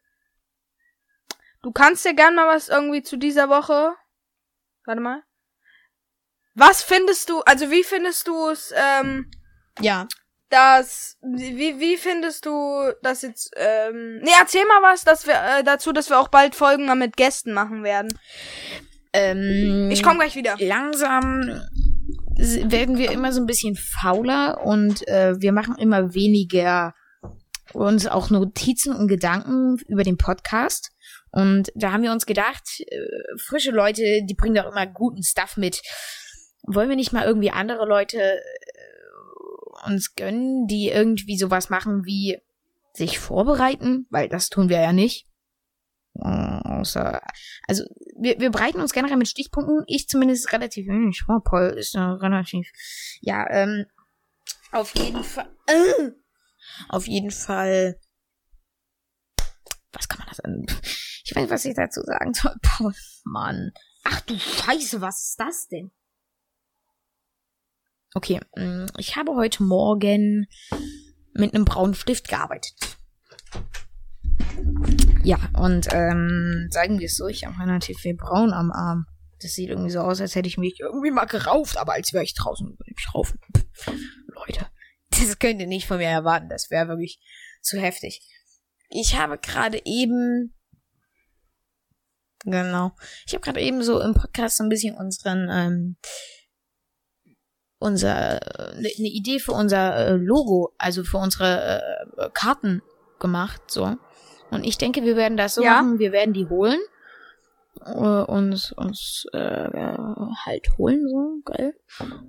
du 1.62 1.72
kannst 1.74 2.06
dir 2.06 2.14
gern 2.14 2.36
mal 2.36 2.48
was 2.48 2.70
irgendwie 2.70 3.04
zu 3.04 3.18
dieser 3.18 3.50
Woche. 3.50 3.94
Warte 4.86 5.02
mal. 5.02 5.24
Was 6.56 6.82
findest 6.84 7.30
du, 7.30 7.42
also 7.42 7.70
wie 7.70 7.84
findest 7.84 8.28
du 8.28 8.50
es, 8.50 8.74
ähm, 8.76 9.30
Ja. 9.80 10.08
dass, 10.50 11.18
wie, 11.22 11.80
wie 11.80 11.98
findest 11.98 12.46
du 12.46 12.94
das 13.02 13.22
jetzt, 13.24 13.52
ähm, 13.58 14.20
nee, 14.20 14.32
erzähl 14.40 14.66
mal 14.66 14.82
was, 14.84 15.04
dass 15.04 15.26
wir, 15.28 15.34
äh, 15.34 15.64
dazu, 15.66 15.92
dass 15.92 16.10
wir 16.10 16.20
auch 16.20 16.28
bald 16.30 16.56
Folgen 16.56 16.86
mal 16.86 16.96
mit 16.96 17.18
Gästen 17.18 17.52
machen 17.54 17.84
werden. 17.84 18.18
Ähm, 19.14 19.90
Ich 19.92 20.04
komme 20.04 20.20
gleich 20.20 20.36
wieder. 20.36 20.56
langsam 20.60 21.62
werden 22.36 22.98
wir 22.98 23.12
immer 23.12 23.32
so 23.32 23.42
ein 23.42 23.46
bisschen 23.46 23.76
fauler 23.76 24.66
und 24.66 25.08
äh, 25.08 25.40
wir 25.40 25.52
machen 25.52 25.76
immer 25.78 26.14
weniger 26.14 26.94
uns 27.74 28.08
auch 28.08 28.30
Notizen 28.30 28.96
und 28.96 29.08
Gedanken 29.08 29.78
über 29.88 30.04
den 30.04 30.18
Podcast. 30.18 30.92
Und 31.32 31.72
da 31.76 31.92
haben 31.92 32.04
wir 32.04 32.12
uns 32.12 32.26
gedacht, 32.26 32.64
äh, 32.80 33.38
frische 33.38 33.72
Leute, 33.72 34.22
die 34.24 34.36
bringen 34.36 34.56
doch 34.56 34.72
immer 34.72 34.86
guten 34.86 35.24
Stuff 35.24 35.58
mit. 35.58 35.82
Wollen 36.64 36.90
wir 36.90 36.96
nicht 36.96 37.14
mal 37.14 37.26
irgendwie 37.26 37.52
andere 37.52 37.86
Leute 37.86 38.20
äh, 38.20 39.88
uns 39.88 40.16
gönnen, 40.16 40.68
die 40.68 40.90
irgendwie 40.90 41.38
sowas 41.38 41.70
machen 41.70 42.06
wie 42.06 42.38
sich 42.94 43.20
vorbereiten? 43.20 44.08
Weil 44.10 44.30
das 44.30 44.50
tun 44.50 44.70
wir 44.70 44.80
ja 44.80 44.94
nicht. 44.94 45.28
Äh, 46.16 46.54
Außer, 46.84 47.22
also 47.68 47.86
wir, 48.20 48.40
wir 48.40 48.52
bereiten 48.52 48.82
uns 48.82 48.92
generell 48.92 49.16
mit 49.16 49.30
Stichpunkten. 49.30 49.84
Ich 49.88 50.10
zumindest 50.10 50.52
relativ 50.52 50.88
wenig. 50.88 51.24
Oh, 51.30 51.40
Paul 51.40 51.76
ist 51.78 51.96
relativ. 51.96 52.70
Ja, 53.22 53.50
ähm, 53.50 53.86
auf 54.74 54.94
jeden 54.96 55.24
Fall. 55.24 55.50
Äh, 55.68 56.12
auf 56.90 57.08
jeden 57.08 57.32
Fall. 57.32 58.00
Was 59.94 60.10
kann 60.10 60.20
man 60.20 60.28
das? 60.28 60.42
Ich 61.24 61.34
weiß 61.34 61.50
was 61.50 61.64
ich 61.66 61.76
dazu 61.76 62.02
sagen 62.02 62.34
soll. 62.34 62.56
Paul, 62.62 62.94
Mann. 63.24 63.72
Ach 64.04 64.20
du 64.22 64.38
Scheiße, 64.38 65.00
was 65.00 65.20
ist 65.20 65.40
das 65.40 65.68
denn? 65.70 65.92
Okay, 68.14 68.42
mh, 68.56 68.88
ich 68.98 69.16
habe 69.16 69.36
heute 69.36 69.64
Morgen 69.64 70.48
mit 71.34 71.56
einem 71.56 71.66
braunen 71.66 71.96
Stift 71.96 72.28
gearbeitet. 72.28 72.98
Ja, 75.26 75.38
und 75.58 75.88
ähm, 75.94 76.68
sagen 76.70 77.00
wir 77.00 77.06
es 77.06 77.16
so, 77.16 77.28
ich 77.28 77.46
habe 77.46 77.58
relativ 77.58 78.00
viel 78.00 78.14
braun 78.14 78.52
am 78.52 78.72
Arm. 78.74 79.06
Das 79.42 79.54
sieht 79.54 79.70
irgendwie 79.70 79.90
so 79.90 80.02
aus, 80.02 80.20
als 80.20 80.36
hätte 80.36 80.50
ich 80.50 80.58
mich 80.58 80.82
irgendwie 80.82 81.12
mal 81.12 81.26
gerauft, 81.26 81.78
aber 81.78 81.94
als 81.94 82.12
wäre 82.12 82.26
ich 82.26 82.34
draußen 82.34 82.68
über 82.68 82.84
dem 82.84 82.96
Raufen. 83.14 83.40
Leute, 84.28 84.68
das 85.12 85.40
könnt 85.40 85.62
ihr 85.62 85.68
nicht 85.68 85.88
von 85.88 85.98
mir 85.98 86.10
erwarten. 86.10 86.50
Das 86.50 86.70
wäre 86.70 86.90
wirklich 86.90 87.22
zu 87.62 87.80
heftig. 87.80 88.22
Ich 88.90 89.18
habe 89.18 89.38
gerade 89.38 89.82
eben. 89.86 90.54
Genau. 92.44 92.92
Ich 93.26 93.34
habe 93.34 93.42
gerade 93.42 93.62
eben 93.62 93.82
so 93.82 94.02
im 94.02 94.14
Podcast 94.14 94.58
so 94.58 94.64
ein 94.64 94.70
bisschen 94.70 94.96
unseren, 94.98 95.48
ähm, 95.50 95.96
unser, 97.80 98.74
eine 98.74 98.82
ne 98.82 99.10
Idee 99.10 99.40
für 99.40 99.54
unser 99.54 99.96
äh, 99.96 100.16
Logo, 100.16 100.74
also 100.78 101.06
für 101.06 101.18
unsere 101.18 101.82
äh, 102.18 102.30
Karten 102.34 102.82
gemacht, 103.20 103.62
so. 103.72 103.98
Und 104.54 104.64
ich 104.64 104.78
denke, 104.78 105.04
wir 105.04 105.16
werden 105.16 105.38
das 105.38 105.56
so 105.56 105.64
Ja. 105.64 105.82
machen, 105.82 106.00
wir 106.00 106.12
werden 106.12 106.34
die 106.34 106.48
holen. 106.48 106.80
Äh, 107.86 107.90
uns, 107.92 108.72
uns, 108.72 109.26
äh, 109.34 109.38
äh, 109.38 109.98
halt 110.46 110.78
holen, 110.78 111.08
so, 111.10 111.40
geil. 111.44 111.76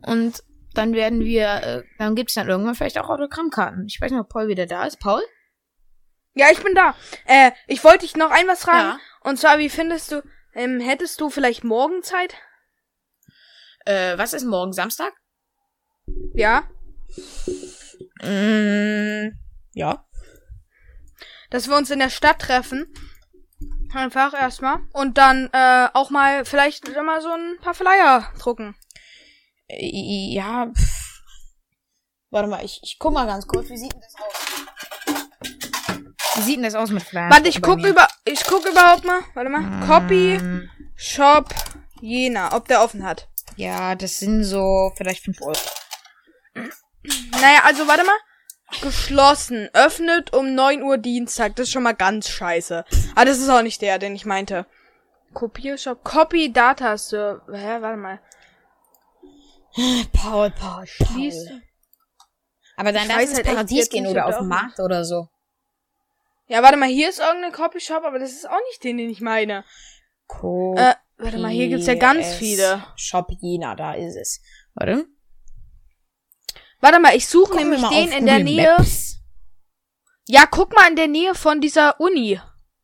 Und 0.07 0.43
dann 0.75 0.95
werden 0.95 1.21
wir, 1.21 1.47
äh, 1.63 1.83
dann 1.99 2.15
gibt's 2.17 2.35
dann 2.35 2.49
irgendwann 2.49 2.75
vielleicht 2.75 2.99
auch 2.99 3.09
Autogrammkarten. 3.11 3.85
Ich 3.87 4.01
weiß 4.01 4.11
nicht, 4.11 4.21
ob 4.21 4.29
Paul 4.29 4.49
wieder 4.49 4.67
da 4.67 4.85
ist. 4.85 4.99
Paul? 4.99 5.23
Ja, 6.35 6.47
ich 6.51 6.61
bin 6.63 6.75
da. 6.75 6.97
Äh, 7.27 7.53
ich 7.69 7.85
wollte 7.85 8.01
dich 8.01 8.17
noch 8.17 8.31
ein 8.31 8.49
was 8.49 8.63
fragen. 8.63 8.99
Ja. 8.99 8.99
Und 9.23 9.39
zwar, 9.39 9.59
wie 9.59 9.69
findest 9.69 10.11
du, 10.11 10.23
ähm, 10.55 10.81
hättest 10.81 11.21
du 11.21 11.31
vielleicht 11.31 11.63
morgen 11.63 12.03
Zeit? 12.03 12.35
Äh, 13.85 14.19
was 14.19 14.33
ist 14.33 14.45
morgen? 14.45 14.73
Samstag? 14.73 15.13
Ja. 16.33 16.65
Mm, 18.23 19.39
ja. 19.75 20.05
Dass 21.55 21.69
wir 21.69 21.77
uns 21.77 21.89
in 21.91 22.01
der 22.01 22.11
Stadt 22.11 22.41
treffen. 22.41 22.85
Einfach 23.95 24.35
erstmal. 24.35 24.81
Und 24.93 25.19
dann 25.19 25.49
äh, 25.53 25.87
auch 25.95 26.11
mal 26.11 26.45
vielleicht 26.45 26.89
mal 26.97 27.23
so 27.23 27.29
ein 27.31 27.59
paar 27.63 27.75
Flyer 27.75 28.29
drucken. 28.41 28.75
Äh, 29.69 30.35
Ja. 30.35 30.67
Pff. 30.77 31.21
Warte 32.31 32.49
mal, 32.49 32.65
ich, 32.65 32.81
ich 32.83 32.97
guck 32.99 33.15
mal 33.15 33.29
ganz 33.29 33.47
kurz. 33.47 33.69
Wie 33.69 33.77
sieht 33.77 33.93
denn 33.93 34.01
das 34.01 34.17
aus? 34.21 34.33
Wie 36.35 36.43
sieht 36.43 36.57
denn 36.57 36.65
das 36.65 36.75
aus 36.75 36.91
mit 36.91 37.05
Flyern? 37.05 37.31
Warte, 37.31 37.49
ich 37.49 37.63
guck 37.63 37.77
mir? 37.81 37.91
über. 37.91 38.09
Ich 38.25 38.45
guck 38.45 38.67
überhaupt 38.69 39.05
mal. 39.05 39.21
Warte 39.35 39.49
mal. 39.49 39.87
Copy 39.87 40.39
Mm, 40.39 40.69
Shop 40.97 41.55
Jena, 42.01 42.53
ob 42.57 42.67
der 42.67 42.83
offen 42.83 43.05
hat. 43.05 43.29
Ja, 43.55 43.95
das 43.95 44.19
sind 44.19 44.43
so 44.43 44.91
vielleicht 44.97 45.23
5 45.23 45.41
Euro. 45.41 45.61
Naja, 47.41 47.61
also 47.63 47.87
warte 47.87 48.03
mal. 48.03 48.17
Geschlossen. 48.83 49.69
Öffnet 49.73 50.33
um 50.33 50.55
9 50.55 50.83
Uhr 50.83 50.99
Dienstag. 50.99 51.57
Das 51.57 51.69
ist 51.69 51.73
schon 51.73 51.83
mal 51.83 51.95
ganz 51.95 52.29
scheiße. 52.29 52.85
Aber 53.15 53.25
das 53.25 53.39
ist 53.39 53.49
auch 53.49 53.63
nicht 53.63 53.83
der, 53.83 53.99
den 53.99 54.15
ich 54.15 54.27
meinte. 54.27 54.67
Kopiershop. 55.33 56.05
Copy 56.05 56.53
Data 56.53 56.97
Server. 56.97 57.43
Hä, 57.53 57.81
warte 57.81 57.97
mal. 57.97 58.21
Paul, 60.13 60.51
Paul, 60.51 60.87
Schließt. 60.87 61.51
Aber 62.77 62.93
dann 62.93 63.03
Ich 63.03 63.09
darf 63.09 63.19
weiß 63.19 63.29
ins 63.31 63.39
halt 63.39 63.47
Paradies 63.47 63.89
gehen 63.91 64.07
oder 64.07 64.27
auf 64.27 64.39
den 64.39 64.49
Markt 64.49 64.81
oder 64.81 65.05
so. 65.05 65.29
Ja, 66.47 66.63
warte 66.63 66.77
mal, 66.77 66.89
hier 66.89 67.09
ist 67.09 67.21
irgendein 67.21 67.53
Copyshop, 67.53 68.05
aber 68.05 68.19
das 68.19 68.33
ist 68.33 68.49
auch 68.49 68.61
nicht 68.71 68.85
den, 68.85 68.99
den 68.99 69.11
ich 69.11 69.21
meine. 69.21 69.65
Cool. 70.43 70.77
Äh, 70.79 70.95
warte 71.17 71.39
mal, 71.39 71.51
hier 71.51 71.69
gibt's 71.69 71.87
ja 71.87 71.95
ganz 71.95 72.35
viele. 72.35 72.85
Shop 72.97 73.29
Jena, 73.41 73.75
da 73.75 73.95
ist 73.95 74.17
es. 74.17 74.41
Warte. 74.75 75.07
Warte 76.85 77.01
mal, 77.01 77.17
ich 77.17 77.27
suche 77.27 77.57
nämlich 77.57 77.81
den 77.89 78.13
in 78.13 78.27
der 78.27 78.41
Google 78.41 78.45
Nähe. 78.57 78.75
Maps. 78.77 79.19
Ja, 80.27 80.45
guck 80.45 80.75
mal 80.75 80.87
in 80.91 80.97
der 80.97 81.09
Nähe 81.09 81.35
von 81.35 81.63
dieser 81.63 81.99
Uni. 81.99 82.39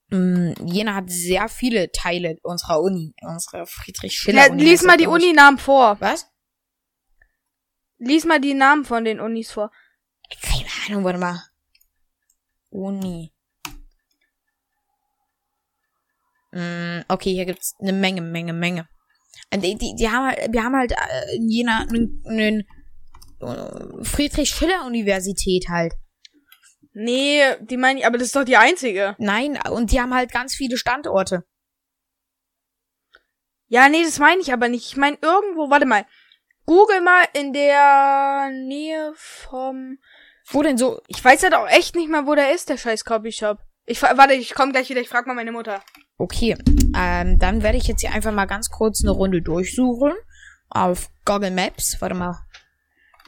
Mm, 0.09 0.53
Jena 0.64 0.94
hat 0.94 1.11
sehr 1.11 1.51
viele 1.51 1.92
Teile 1.92 2.36
unserer 2.42 2.80
Uni, 2.80 3.12
unserer 3.20 3.66
Friedrich 3.66 4.14
Ja, 4.14 4.18
Schiller 4.18 4.51
Uni. 4.53 4.64
lies 4.64 4.82
mal 4.84 4.96
die. 4.96 5.07
Uninamen 5.07 5.59
vor. 5.59 6.01
Was? 6.01 6.26
Lies 7.98 8.24
mal 8.24 8.40
die 8.40 8.55
Namen 8.55 8.86
von 8.86 9.05
den 9.05 9.20
Unis 9.20 9.51
vor. 9.53 9.70
Keine 10.42 10.64
Ahnung, 10.88 11.05
warte 11.05 11.18
mal. 11.18 11.42
Uni. 12.70 13.34
Mm, 16.53 17.01
okay, 17.09 17.34
hier 17.34 17.44
gibt's 17.44 17.74
eine 17.80 17.92
Menge, 17.92 18.22
Menge, 18.22 18.55
Menge. 18.55 18.88
Und 19.53 19.62
Die, 19.62 19.76
die, 19.76 19.94
die 19.94 20.09
haben 20.09 20.26
halt, 20.26 20.53
wir 20.55 20.64
haben 20.64 20.74
halt 20.74 20.92
äh, 20.92 21.36
in 21.36 21.51
Jena 21.51 21.80
einen, 21.80 22.22
einen 22.26 22.64
äh, 23.41 24.05
Friedrich 24.05 24.51
Schiller 24.51 24.86
Universität 24.86 25.68
halt. 25.68 25.95
Nee, 26.93 27.43
die 27.61 27.76
meine 27.76 28.01
ich, 28.01 28.07
aber 28.07 28.18
das 28.18 28.28
ist 28.28 28.36
doch 28.36 28.45
die 28.45 28.57
einzige. 28.57 29.14
Nein, 29.18 29.59
und 29.70 29.93
die 29.93 30.01
haben 30.01 30.14
halt 30.14 30.32
ganz 30.32 30.55
viele 30.55 30.76
Standorte. 30.76 31.45
Ja, 33.68 33.88
nee, 33.88 34.03
das 34.03 34.18
meine 34.18 34.41
ich 34.41 34.53
aber 34.53 34.68
nicht. 34.68 34.86
Ich 34.86 34.97
meine 34.97 35.16
irgendwo, 35.22 35.70
warte 35.70 35.86
mal. 35.86 36.05
Google 36.66 37.01
mal 37.01 37.24
in 37.32 37.53
der 37.53 38.51
Nähe 38.51 39.12
vom. 39.16 39.99
Wo 40.47 40.62
denn 40.62 40.76
so? 40.76 41.01
Ich 41.07 41.24
weiß 41.24 41.45
halt 41.45 41.55
auch 41.55 41.68
echt 41.68 41.95
nicht 41.95 42.09
mal, 42.09 42.26
wo 42.26 42.34
der 42.34 42.53
ist, 42.53 42.68
der 42.68 42.76
scheiß 42.76 43.05
Copyshop. 43.05 43.59
Ich 43.86 44.03
warte, 44.03 44.34
ich 44.34 44.55
komme 44.55 44.72
gleich 44.72 44.91
wieder. 44.91 45.01
Ich 45.01 45.09
frag 45.09 45.26
mal 45.26 45.34
meine 45.34 45.53
Mutter. 45.53 45.82
Okay, 46.18 46.57
ähm, 46.97 47.38
dann 47.38 47.62
werde 47.62 47.78
ich 47.78 47.86
jetzt 47.86 48.01
hier 48.01 48.12
einfach 48.12 48.32
mal 48.32 48.47
ganz 48.47 48.70
kurz 48.70 49.03
eine 49.03 49.12
Runde 49.12 49.41
durchsuchen 49.41 50.12
auf 50.68 51.09
Google 51.24 51.53
Maps. 51.53 51.97
Warte 52.01 52.14
mal. 52.14 52.38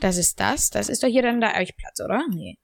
Das 0.03 0.16
ist 0.16 0.40
das. 0.40 0.68
Das 0.70 0.88
ist 0.88 1.05
doch 1.05 1.09
hier 1.09 1.22
dann 1.22 1.40
der 1.40 1.55
Eichplatz, 1.55 2.00
oder? 2.00 2.24
Nee. 2.28 2.59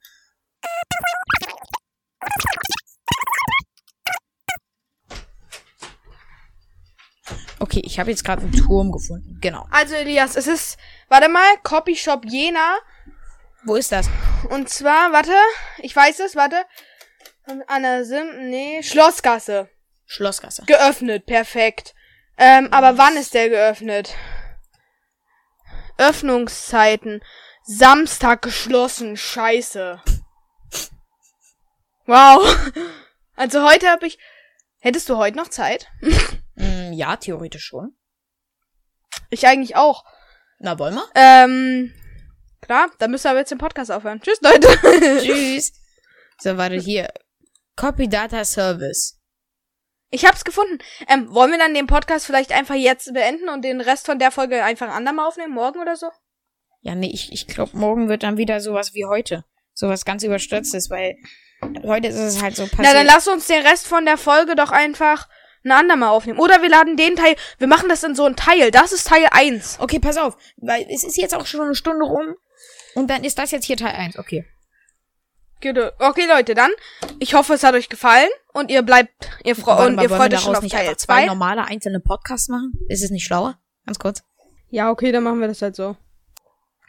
Okay, 7.60 7.80
ich 7.84 8.00
habe 8.00 8.10
jetzt 8.10 8.24
gerade 8.24 8.42
einen 8.42 8.50
Turm 8.50 8.90
gefunden. 8.90 9.38
Genau. 9.40 9.68
Also 9.70 9.94
Elias, 9.94 10.34
es 10.34 10.48
ist, 10.48 10.78
warte 11.08 11.28
mal, 11.28 11.56
Copyshop 11.62 12.24
Jena. 12.24 12.76
Wo 13.64 13.76
ist 13.76 13.92
das? 13.92 14.08
Und 14.50 14.68
zwar, 14.68 15.12
warte, 15.12 15.30
ich 15.78 15.94
weiß 15.94 16.18
es, 16.18 16.34
warte. 16.34 16.64
An 17.68 17.82
der 17.84 18.04
Sim, 18.04 18.50
nee, 18.50 18.82
Schlossgasse. 18.82 19.68
Schlossgasse. 20.06 20.64
Geöffnet, 20.66 21.24
perfekt. 21.26 21.94
Ähm, 22.36 22.72
aber 22.72 22.98
wann 22.98 23.16
ist 23.16 23.34
der 23.34 23.48
geöffnet? 23.48 24.16
Öffnungszeiten. 25.98 27.22
Samstag 27.64 28.42
geschlossen, 28.42 29.16
scheiße. 29.16 30.00
Wow. 32.06 32.70
Also 33.36 33.62
heute 33.62 33.88
habe 33.88 34.04
ich. 34.04 34.18
Hättest 34.80 35.08
du 35.08 35.16
heute 35.16 35.36
noch 35.36 35.48
Zeit? 35.48 35.86
Mm, 36.60 36.92
ja, 36.92 37.14
theoretisch 37.14 37.66
schon. 37.66 37.96
Ich 39.30 39.46
eigentlich 39.46 39.76
auch. 39.76 40.04
Na, 40.58 40.76
wollen 40.80 40.96
wir? 40.96 41.08
Ähm, 41.14 41.94
klar, 42.60 42.90
dann 42.98 43.12
müssen 43.12 43.26
wir 43.26 43.30
aber 43.30 43.38
jetzt 43.38 43.52
den 43.52 43.58
Podcast 43.58 43.92
aufhören. 43.92 44.20
Tschüss, 44.20 44.40
Leute. 44.40 44.66
Tschüss. 45.22 45.72
So, 46.40 46.56
warte, 46.56 46.74
hier. 46.74 47.12
Copy 47.76 48.08
Data 48.08 48.44
Service. 48.44 49.17
Ich 50.10 50.24
hab's 50.24 50.44
gefunden. 50.44 50.78
Ähm, 51.08 51.32
wollen 51.34 51.50
wir 51.50 51.58
dann 51.58 51.74
den 51.74 51.86
Podcast 51.86 52.26
vielleicht 52.26 52.52
einfach 52.52 52.74
jetzt 52.74 53.12
beenden 53.12 53.48
und 53.48 53.62
den 53.62 53.80
Rest 53.80 54.06
von 54.06 54.18
der 54.18 54.30
Folge 54.30 54.64
einfach 54.64 54.88
andermal 54.88 55.26
aufnehmen? 55.26 55.52
Morgen 55.52 55.80
oder 55.80 55.96
so? 55.96 56.08
Ja, 56.80 56.94
nee, 56.94 57.10
ich, 57.12 57.32
ich 57.32 57.46
glaube, 57.46 57.76
morgen 57.76 58.08
wird 58.08 58.22
dann 58.22 58.38
wieder 58.38 58.60
sowas 58.60 58.94
wie 58.94 59.04
heute. 59.04 59.44
Sowas 59.74 60.04
ganz 60.04 60.24
überstürztes, 60.24 60.90
weil 60.90 61.16
heute 61.84 62.08
ist 62.08 62.16
es 62.16 62.42
halt 62.42 62.56
so 62.56 62.62
passiert. 62.64 62.80
Na, 62.82 62.92
dann 62.94 63.06
lass 63.06 63.28
uns 63.28 63.46
den 63.46 63.64
Rest 63.66 63.86
von 63.86 64.04
der 64.04 64.16
Folge 64.16 64.56
doch 64.56 64.70
einfach 64.70 65.28
ein 65.64 65.72
andermal 65.72 66.10
aufnehmen. 66.10 66.38
Oder 66.38 66.62
wir 66.62 66.68
laden 66.68 66.96
den 66.96 67.16
Teil, 67.16 67.36
wir 67.58 67.66
machen 67.66 67.88
das 67.88 68.02
in 68.04 68.14
so 68.14 68.24
ein 68.24 68.36
Teil. 68.36 68.70
Das 68.70 68.92
ist 68.92 69.08
Teil 69.08 69.26
1. 69.30 69.78
okay, 69.80 69.98
pass 69.98 70.16
auf, 70.16 70.36
weil 70.56 70.86
es 70.88 71.04
ist 71.04 71.16
jetzt 71.16 71.34
auch 71.34 71.46
schon 71.46 71.60
eine 71.60 71.74
Stunde 71.74 72.06
rum 72.06 72.34
und 72.94 73.08
dann 73.08 73.24
ist 73.24 73.38
das 73.38 73.50
jetzt 73.50 73.66
hier 73.66 73.76
Teil 73.76 73.94
1. 73.94 74.18
Okay. 74.18 74.44
Okay, 75.60 76.26
Leute, 76.28 76.54
dann. 76.54 76.70
Ich 77.18 77.34
hoffe, 77.34 77.54
es 77.54 77.64
hat 77.64 77.74
euch 77.74 77.88
gefallen 77.88 78.28
und 78.52 78.70
ihr 78.70 78.82
bleibt, 78.82 79.10
ihr, 79.42 79.56
fre 79.56 79.72
Warte, 79.72 79.86
und 79.92 80.00
ihr 80.00 80.08
freut 80.08 80.32
euch 80.32 80.40
schon 80.40 80.54
auf 80.54 80.62
nicht 80.62 80.72
Teil 80.72 80.96
2. 80.96 81.26
normale 81.26 81.64
einzelne 81.64 81.98
Podcasts 82.00 82.48
machen? 82.48 82.78
Ist 82.88 83.02
es 83.02 83.10
nicht 83.10 83.24
schlauer? 83.24 83.58
Ganz 83.84 83.98
kurz. 83.98 84.22
Ja, 84.70 84.90
okay, 84.90 85.10
dann 85.10 85.24
machen 85.24 85.40
wir 85.40 85.48
das 85.48 85.60
halt 85.60 85.74
so. 85.74 85.96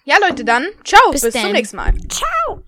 Ja, 0.06 0.18
Leute, 0.28 0.46
dann. 0.46 0.68
Ciao, 0.84 1.12
bis, 1.12 1.22
bis 1.22 1.34
zum 1.34 1.52
nächsten 1.52 1.78
Mal. 1.78 1.94
Ciao. 2.10 2.64